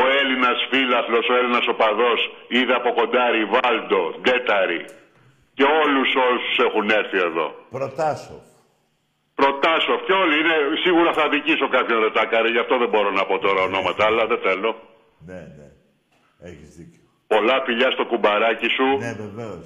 ο 0.00 0.02
Έλληνας 0.20 0.58
φίλαθλος, 0.70 1.28
ο 1.28 1.34
Έλληνας 1.34 1.66
οπαδός 1.68 2.20
είδε 2.48 2.74
από 2.74 2.90
κοντά 2.92 3.30
Ριβάλντο, 3.30 4.02
Ντέταρη 4.22 4.84
και 5.54 5.64
όλους 5.82 6.08
όσους 6.30 6.56
έχουν 6.66 6.90
έρθει 6.90 7.18
εδώ; 7.28 7.46
Προτάσω. 7.70 8.36
Προτάσω 9.34 9.94
και 10.06 10.12
όλοι 10.12 10.34
είναι, 10.40 10.56
σίγουρα 10.84 11.12
θα 11.12 11.28
δικήσω 11.28 11.68
κάποιον 11.68 12.00
ρετάκαρη, 12.00 12.50
γι' 12.50 12.58
αυτό 12.58 12.78
δεν 12.78 12.88
μπορώ 12.88 13.10
να 13.10 13.24
πω 13.26 13.38
τώρα 13.38 13.62
ονόματα, 13.62 14.04
αλλά 14.06 14.26
δεν 14.26 14.38
θέλω. 14.38 14.70
Ναι, 15.26 15.40
ναι. 15.58 15.68
Έχεις 16.48 16.68
δίκιο. 16.76 17.03
Πολλά 17.32 17.56
φιλιά 17.66 17.90
στο 17.96 18.04
κουμπαράκι 18.10 18.68
σου. 18.76 18.86
Ναι, 19.04 19.12
βεβαίως. 19.24 19.64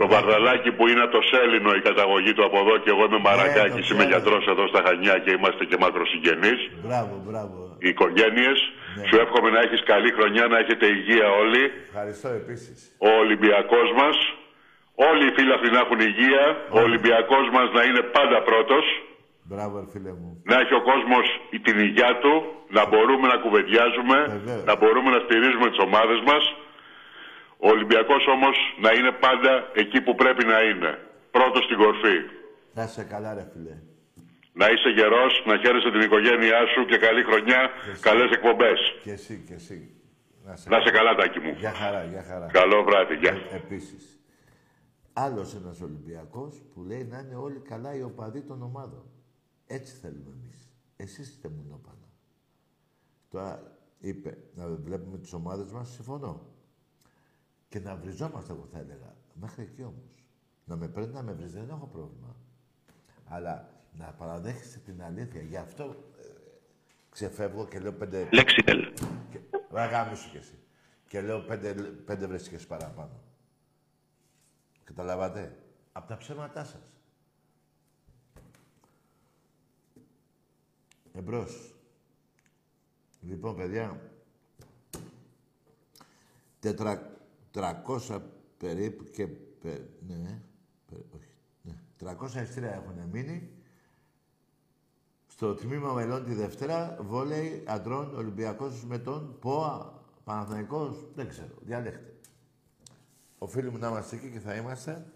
Το 0.00 0.06
βαρδαλάκι 0.14 0.70
που 0.76 0.84
είναι 0.90 1.06
το 1.14 1.20
Σέλινο 1.30 1.70
η 1.80 1.82
καταγωγή 1.88 2.32
του 2.36 2.44
από 2.48 2.58
εδώ 2.62 2.74
και 2.82 2.90
εγώ 2.94 3.04
είμαι 3.08 3.20
Μαρακάκης, 3.28 3.86
το 3.88 3.94
είμαι 3.94 4.04
ξέρω. 4.06 4.12
γιατρός 4.12 4.44
εδώ 4.52 4.64
στα 4.72 4.80
Χανιά 4.86 5.16
και 5.24 5.30
είμαστε 5.36 5.62
και 5.70 5.76
μακροσυγγενείς. 5.84 6.60
Μπράβο, 6.84 7.14
μπράβο. 7.26 7.56
Οι 7.84 7.88
οικογένειες. 7.94 8.58
Ναι. 8.96 9.04
Σου 9.08 9.16
εύχομαι 9.24 9.48
να 9.56 9.60
έχεις 9.66 9.80
καλή 9.92 10.10
χρονιά, 10.16 10.44
να 10.52 10.56
έχετε 10.62 10.84
υγεία 10.96 11.28
όλοι. 11.42 11.62
Ευχαριστώ 11.90 12.28
επίσης. 12.40 12.76
Ο 13.08 13.10
Ολυμπιακός 13.22 13.88
μας. 14.00 14.16
Όλοι 15.08 15.22
οι 15.28 15.32
φίλαθλοι 15.38 15.70
να 15.76 15.80
έχουν 15.84 15.98
υγεία. 16.10 16.44
Ο 16.76 16.78
Ολυμπιακός 16.88 17.44
μας 17.56 17.68
να 17.76 17.82
είναι 17.88 18.02
πάντα 18.16 18.38
πρώτος. 18.50 18.84
Μπράβο, 19.50 19.74
ρε 19.82 19.88
φίλε 19.92 20.12
μου. 20.20 20.28
Να 20.50 20.56
έχει 20.62 20.74
ο 20.80 20.82
κόσμος 20.90 21.26
την 21.66 21.76
υγεία 21.86 22.12
του. 22.22 22.32
Να 22.76 22.82
μπορούμε 22.90 23.26
να 23.32 23.36
κουβεντιάζουμε. 23.44 24.16
Βεβαίως. 24.36 24.64
Να 24.70 24.74
μπορούμε 24.80 25.08
να 25.14 25.20
στηρίζουμε 25.26 25.66
τις 25.72 25.80
ομάδες 25.86 26.20
μας. 26.30 26.42
Ο 27.66 27.68
Ολυμπιακός 27.68 28.26
όμως 28.36 28.56
να 28.84 28.90
είναι 28.92 29.12
πάντα 29.12 29.52
εκεί 29.74 30.00
που 30.00 30.14
πρέπει 30.14 30.44
να 30.52 30.58
είναι. 30.68 30.98
Πρώτος 31.30 31.64
στην 31.64 31.76
κορφή. 31.76 32.16
Να 32.74 32.82
είσαι 32.82 33.04
καλά, 33.12 33.34
ρε 33.34 33.46
φίλε. 33.52 33.76
Να 34.52 34.66
είσαι 34.72 34.88
γερός, 34.88 35.42
να 35.46 35.58
χαίρεσαι 35.58 35.90
την 35.90 36.00
οικογένειά 36.00 36.60
σου 36.72 36.84
και 36.84 36.96
καλή 36.96 37.22
χρονιά, 37.22 37.70
καλές 38.00 38.30
εκπομπές. 38.30 38.80
Και 39.02 39.10
εσύ, 39.10 39.44
και 39.48 39.54
εσύ. 39.54 39.94
Να 40.44 40.52
είσαι, 40.52 40.68
Να 40.68 40.76
είσαι 40.78 40.90
καλά, 40.90 41.14
Τάκη 41.14 41.38
μου. 41.40 41.54
Γεια 41.58 41.72
χαρά, 41.72 42.04
γεια 42.04 42.22
χαρά. 42.22 42.46
Καλό 42.52 42.82
βράδυ, 42.82 43.14
γεια. 43.14 43.32
Ε, 43.32 43.56
επίσης. 43.56 44.20
Άλλος 45.12 45.54
ένας 45.54 45.80
Ολυμπιακός 45.80 46.62
που 46.74 46.82
λέει 46.82 47.04
να 47.04 47.18
είναι 47.18 47.34
όλοι 47.34 47.58
καλά 47.58 47.94
οι 47.94 48.02
οπαδοί 48.02 48.42
των 48.42 48.62
ομάδων. 48.62 49.04
Έτσι 49.66 49.94
θέλουμε 49.94 50.30
εμείς. 50.42 50.72
Εσείς 50.96 51.28
είστε 51.28 51.48
μονόπανα. 51.48 52.08
Τώρα 53.30 53.76
είπε 53.98 54.38
να 54.54 54.66
βλέπουμε 54.66 55.18
τις 55.18 55.32
ομάδες 55.32 55.72
μας, 55.72 55.88
συμφωνώ. 55.88 56.46
Και 57.70 57.80
να 57.80 57.96
βριζόμαστε, 57.96 58.52
εγώ 58.52 58.68
θα 58.72 58.78
έλεγα. 58.78 59.16
Μέχρι 59.34 59.62
εκεί 59.62 59.82
όμως. 59.82 60.24
Να 60.64 60.76
με 60.76 60.88
παίρνει 60.88 61.12
να 61.12 61.22
με 61.22 61.32
βρίζει, 61.32 61.58
δεν 61.58 61.68
έχω 61.68 61.86
πρόβλημα. 61.86 62.36
Αλλά 63.24 63.68
να 63.98 64.06
παραδέχεσαι 64.06 64.78
την 64.78 65.02
αλήθεια. 65.02 65.42
Γι' 65.42 65.56
αυτό 65.56 65.84
ε, 65.84 66.26
ξεφεύγω 67.10 67.66
και 67.66 67.78
λέω 67.78 67.92
πέντε... 67.92 68.28
Λέξιτελ. 68.32 68.92
Ρε 69.72 69.84
γάμισου 69.84 70.30
κι 70.30 70.36
εσύ. 70.36 70.58
Και 71.08 71.20
λέω 71.20 71.40
πέντε, 71.40 71.74
πέντε 71.82 72.26
βρέστηκες 72.26 72.66
παραπάνω. 72.66 73.20
Καταλάβατε; 74.84 75.56
Από 75.92 76.08
τα 76.08 76.16
ψέματά 76.16 76.64
σας. 76.64 76.92
Εμπρός. 81.12 81.74
Λοιπόν, 83.20 83.56
παιδιά, 83.56 84.00
τετρα, 86.60 87.19
300 87.54 88.20
περίπου 88.58 89.04
και... 89.04 89.26
πε- 89.26 89.88
ναι, 90.06 90.42
πε- 90.86 91.14
όχι, 91.14 91.34
ναι, 91.62 91.74
300 92.00 92.34
εστία 92.34 92.72
έχουν 92.74 93.08
μείνει. 93.12 93.50
Στο 95.26 95.54
τμήμα 95.54 95.92
μελών 95.92 96.24
τη 96.24 96.34
Δευτέρα, 96.34 96.96
βόλεϊ 97.00 97.64
αντρών 97.66 98.14
Ολυμπιακός 98.14 98.84
με 98.84 98.98
τον 98.98 99.38
ΠΟΑ, 99.38 100.02
Παναθηναϊκός, 100.24 101.06
δεν 101.14 101.28
ξέρω, 101.28 101.54
διαλέχτε. 101.60 102.14
Οφείλουμε 103.38 103.78
να 103.78 103.88
είμαστε 103.88 104.16
εκεί 104.16 104.30
και 104.30 104.38
θα 104.38 104.54
είμαστε. 104.54 105.12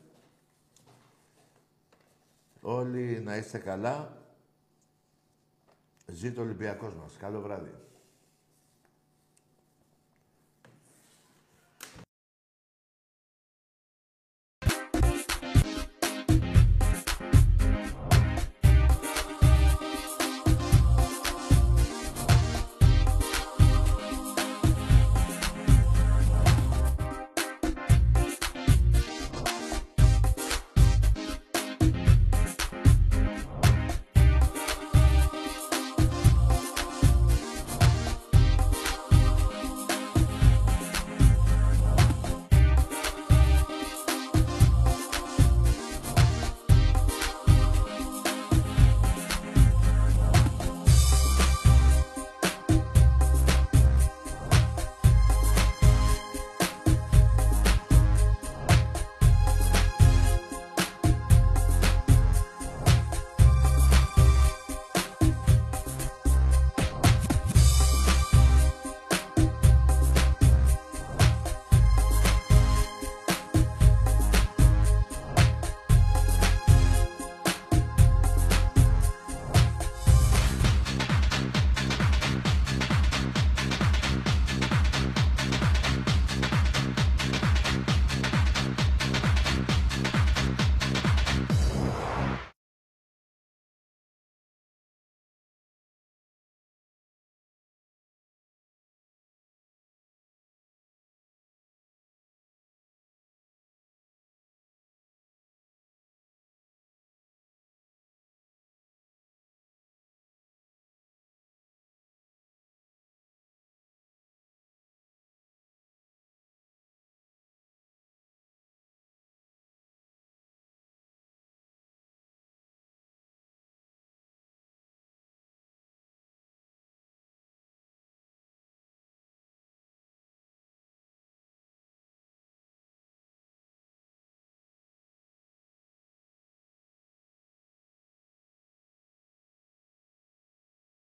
Όλοι 2.60 3.20
να 3.20 3.36
είστε 3.36 3.58
καλά. 3.58 4.22
Ζήτω 6.06 6.40
ο 6.40 6.44
Ολυμπιακός 6.44 6.94
μας. 6.94 7.16
Καλό 7.16 7.40
βράδυ. 7.40 7.74